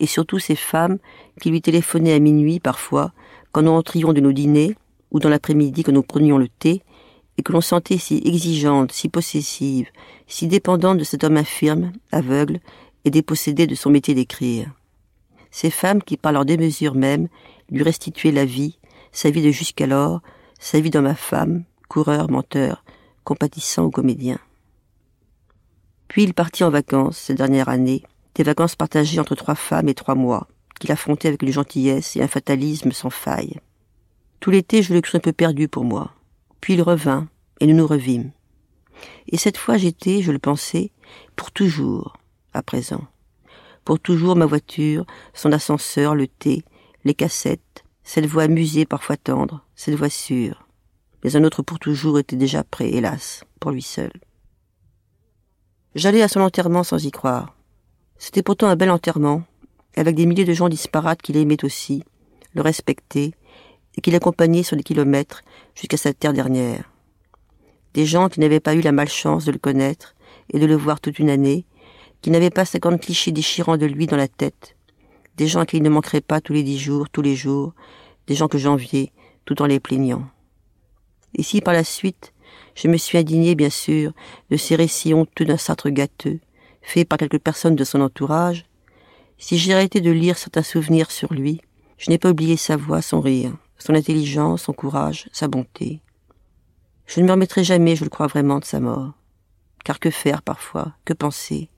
Et 0.00 0.06
surtout 0.06 0.38
ces 0.38 0.56
femmes 0.56 0.96
qui 1.38 1.50
lui 1.50 1.60
téléphonaient 1.60 2.14
à 2.14 2.18
minuit 2.18 2.60
parfois, 2.60 3.12
quand 3.52 3.60
nous 3.60 3.72
entrions 3.72 4.14
de 4.14 4.22
nos 4.22 4.32
dîners, 4.32 4.74
ou 5.10 5.20
dans 5.20 5.28
l'après-midi 5.28 5.82
quand 5.82 5.92
nous 5.92 6.02
prenions 6.02 6.38
le 6.38 6.48
thé, 6.48 6.80
et 7.36 7.42
que 7.42 7.52
l'on 7.52 7.60
sentait 7.60 7.98
si 7.98 8.22
exigeante, 8.24 8.90
si 8.92 9.10
possessive, 9.10 9.90
si 10.28 10.46
dépendante 10.46 10.96
de 10.96 11.04
cet 11.04 11.24
homme 11.24 11.36
infirme, 11.36 11.92
aveugle, 12.10 12.58
et 13.04 13.10
dépossédé 13.10 13.66
de 13.66 13.74
son 13.74 13.90
métier 13.90 14.14
d'écrire. 14.14 14.72
Ces 15.50 15.68
femmes 15.68 16.02
qui, 16.02 16.16
par 16.16 16.32
leur 16.32 16.46
démesure 16.46 16.94
même, 16.94 17.28
lui 17.70 17.82
restituaient 17.82 18.32
la 18.32 18.46
vie, 18.46 18.78
sa 19.12 19.28
vie 19.28 19.42
de 19.42 19.50
jusqu'alors, 19.50 20.22
sa 20.58 20.80
vie 20.80 20.88
d'homme 20.88 21.04
à 21.04 21.14
femme, 21.14 21.64
coureur, 21.90 22.30
menteur, 22.30 22.82
compatissant 23.24 23.84
ou 23.84 23.90
comédien. 23.90 24.38
Puis 26.08 26.24
il 26.24 26.34
partit 26.34 26.64
en 26.64 26.70
vacances, 26.70 27.18
cette 27.18 27.36
dernière 27.36 27.68
année, 27.68 28.02
des 28.34 28.42
vacances 28.42 28.76
partagées 28.76 29.20
entre 29.20 29.34
trois 29.34 29.54
femmes 29.54 29.88
et 29.88 29.94
trois 29.94 30.14
mois, 30.14 30.48
qu'il 30.80 30.90
affrontait 30.90 31.28
avec 31.28 31.42
une 31.42 31.52
gentillesse 31.52 32.16
et 32.16 32.22
un 32.22 32.28
fatalisme 32.28 32.92
sans 32.92 33.10
faille. 33.10 33.60
Tout 34.40 34.50
l'été, 34.50 34.82
je 34.82 34.94
le 34.94 35.00
crus 35.00 35.16
un 35.16 35.20
peu 35.20 35.32
perdu 35.32 35.68
pour 35.68 35.84
moi. 35.84 36.12
Puis 36.60 36.74
il 36.74 36.82
revint, 36.82 37.28
et 37.60 37.66
nous 37.66 37.76
nous 37.76 37.86
revîmes. 37.86 38.30
Et 39.28 39.36
cette 39.36 39.56
fois 39.56 39.76
j'étais, 39.76 40.22
je 40.22 40.32
le 40.32 40.38
pensais, 40.38 40.90
pour 41.36 41.50
toujours, 41.50 42.16
à 42.52 42.62
présent. 42.62 43.04
Pour 43.84 44.00
toujours 44.00 44.36
ma 44.36 44.46
voiture, 44.46 45.06
son 45.34 45.52
ascenseur, 45.52 46.14
le 46.14 46.26
thé, 46.26 46.64
les 47.04 47.14
cassettes, 47.14 47.84
cette 48.02 48.26
voix 48.26 48.44
amusée, 48.44 48.86
parfois 48.86 49.16
tendre, 49.16 49.64
cette 49.76 49.94
voix 49.94 50.10
sûre. 50.10 50.66
Mais 51.22 51.36
un 51.36 51.44
autre 51.44 51.62
pour 51.62 51.78
toujours 51.78 52.18
était 52.18 52.36
déjà 52.36 52.64
prêt, 52.64 52.90
hélas, 52.90 53.44
pour 53.60 53.70
lui 53.70 53.82
seul. 53.82 54.12
J'allais 55.98 56.22
à 56.22 56.28
son 56.28 56.42
enterrement 56.42 56.84
sans 56.84 57.04
y 57.04 57.10
croire. 57.10 57.56
C'était 58.18 58.44
pourtant 58.44 58.68
un 58.68 58.76
bel 58.76 58.88
enterrement, 58.88 59.42
avec 59.96 60.14
des 60.14 60.26
milliers 60.26 60.44
de 60.44 60.52
gens 60.52 60.68
disparates 60.68 61.20
qui 61.20 61.32
l'aimaient 61.32 61.64
aussi, 61.64 62.04
le 62.54 62.62
respectaient, 62.62 63.32
et 63.96 64.00
qui 64.00 64.12
l'accompagnaient 64.12 64.62
sur 64.62 64.76
des 64.76 64.84
kilomètres 64.84 65.42
jusqu'à 65.74 65.96
sa 65.96 66.12
terre 66.12 66.32
dernière. 66.32 66.88
Des 67.94 68.06
gens 68.06 68.28
qui 68.28 68.38
n'avaient 68.38 68.60
pas 68.60 68.76
eu 68.76 68.80
la 68.80 68.92
malchance 68.92 69.44
de 69.44 69.50
le 69.50 69.58
connaître 69.58 70.14
et 70.52 70.60
de 70.60 70.66
le 70.66 70.76
voir 70.76 71.00
toute 71.00 71.18
une 71.18 71.30
année, 71.30 71.66
qui 72.22 72.30
n'avaient 72.30 72.50
pas 72.50 72.64
cinquante 72.64 73.00
clichés 73.00 73.32
déchirants 73.32 73.76
de 73.76 73.86
lui 73.86 74.06
dans 74.06 74.16
la 74.16 74.28
tête, 74.28 74.76
des 75.36 75.48
gens 75.48 75.64
qui 75.64 75.80
ne 75.80 75.90
manqueraient 75.90 76.20
pas 76.20 76.40
tous 76.40 76.52
les 76.52 76.62
dix 76.62 76.78
jours, 76.78 77.10
tous 77.10 77.22
les 77.22 77.34
jours, 77.34 77.74
des 78.28 78.36
gens 78.36 78.46
que 78.46 78.58
j'enviais, 78.58 79.10
tout 79.46 79.60
en 79.62 79.66
les 79.66 79.80
plaignant. 79.80 80.28
Et 81.34 81.42
si 81.42 81.60
par 81.60 81.74
la 81.74 81.82
suite, 81.82 82.32
je 82.80 82.86
me 82.86 82.96
suis 82.96 83.18
indigné, 83.18 83.56
bien 83.56 83.70
sûr, 83.70 84.12
de 84.50 84.56
ces 84.56 84.76
récits 84.76 85.12
honteux 85.12 85.44
d'un 85.44 85.56
sâtre 85.56 85.90
gâteux, 85.90 86.38
faits 86.80 87.08
par 87.08 87.18
quelques 87.18 87.40
personnes 87.40 87.74
de 87.74 87.82
son 87.82 88.00
entourage, 88.00 88.66
si 89.36 89.58
j'ai 89.58 89.74
arrêté 89.74 90.00
de 90.00 90.12
lire 90.12 90.38
certains 90.38 90.62
souvenirs 90.62 91.10
sur 91.10 91.34
lui, 91.34 91.60
je 91.96 92.08
n'ai 92.08 92.18
pas 92.18 92.30
oublié 92.30 92.56
sa 92.56 92.76
voix, 92.76 93.02
son 93.02 93.20
rire, 93.20 93.52
son 93.78 93.94
intelligence, 93.94 94.62
son 94.62 94.72
courage, 94.72 95.28
sa 95.32 95.48
bonté. 95.48 96.02
Je 97.06 97.20
ne 97.20 97.26
me 97.26 97.32
remettrai 97.32 97.64
jamais, 97.64 97.96
je 97.96 98.04
le 98.04 98.10
crois 98.10 98.28
vraiment, 98.28 98.60
de 98.60 98.64
sa 98.64 98.78
mort. 98.78 99.12
Car 99.84 99.98
que 99.98 100.10
faire 100.10 100.42
parfois, 100.42 100.92
que 101.04 101.14
penser? 101.14 101.70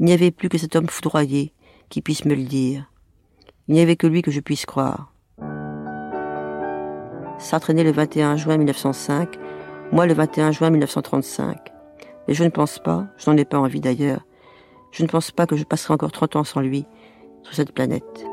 Il 0.00 0.06
n'y 0.06 0.12
avait 0.12 0.32
plus 0.32 0.48
que 0.48 0.58
cet 0.58 0.74
homme 0.74 0.88
foudroyé 0.88 1.52
qui 1.88 2.02
puisse 2.02 2.24
me 2.24 2.34
le 2.34 2.44
dire. 2.44 2.90
Il 3.68 3.74
n'y 3.74 3.80
avait 3.80 3.96
que 3.96 4.08
lui 4.08 4.22
que 4.22 4.32
je 4.32 4.40
puisse 4.40 4.66
croire. 4.66 5.12
Sartre 7.38 7.72
le 7.72 7.92
21 7.92 8.36
juin 8.36 8.56
1905, 8.56 9.38
moi 9.92 10.06
le 10.06 10.14
21 10.14 10.52
juin 10.52 10.70
1935. 10.70 11.58
Et 12.28 12.34
je 12.34 12.44
ne 12.44 12.48
pense 12.48 12.78
pas, 12.78 13.06
je 13.18 13.30
n'en 13.30 13.36
ai 13.36 13.44
pas 13.44 13.58
envie 13.58 13.80
d'ailleurs, 13.80 14.26
je 14.90 15.02
ne 15.02 15.08
pense 15.08 15.30
pas 15.30 15.46
que 15.46 15.56
je 15.56 15.64
passerai 15.64 15.94
encore 15.94 16.12
30 16.12 16.36
ans 16.36 16.44
sans 16.44 16.60
lui 16.60 16.86
sur 17.42 17.54
cette 17.54 17.72
planète. 17.72 18.31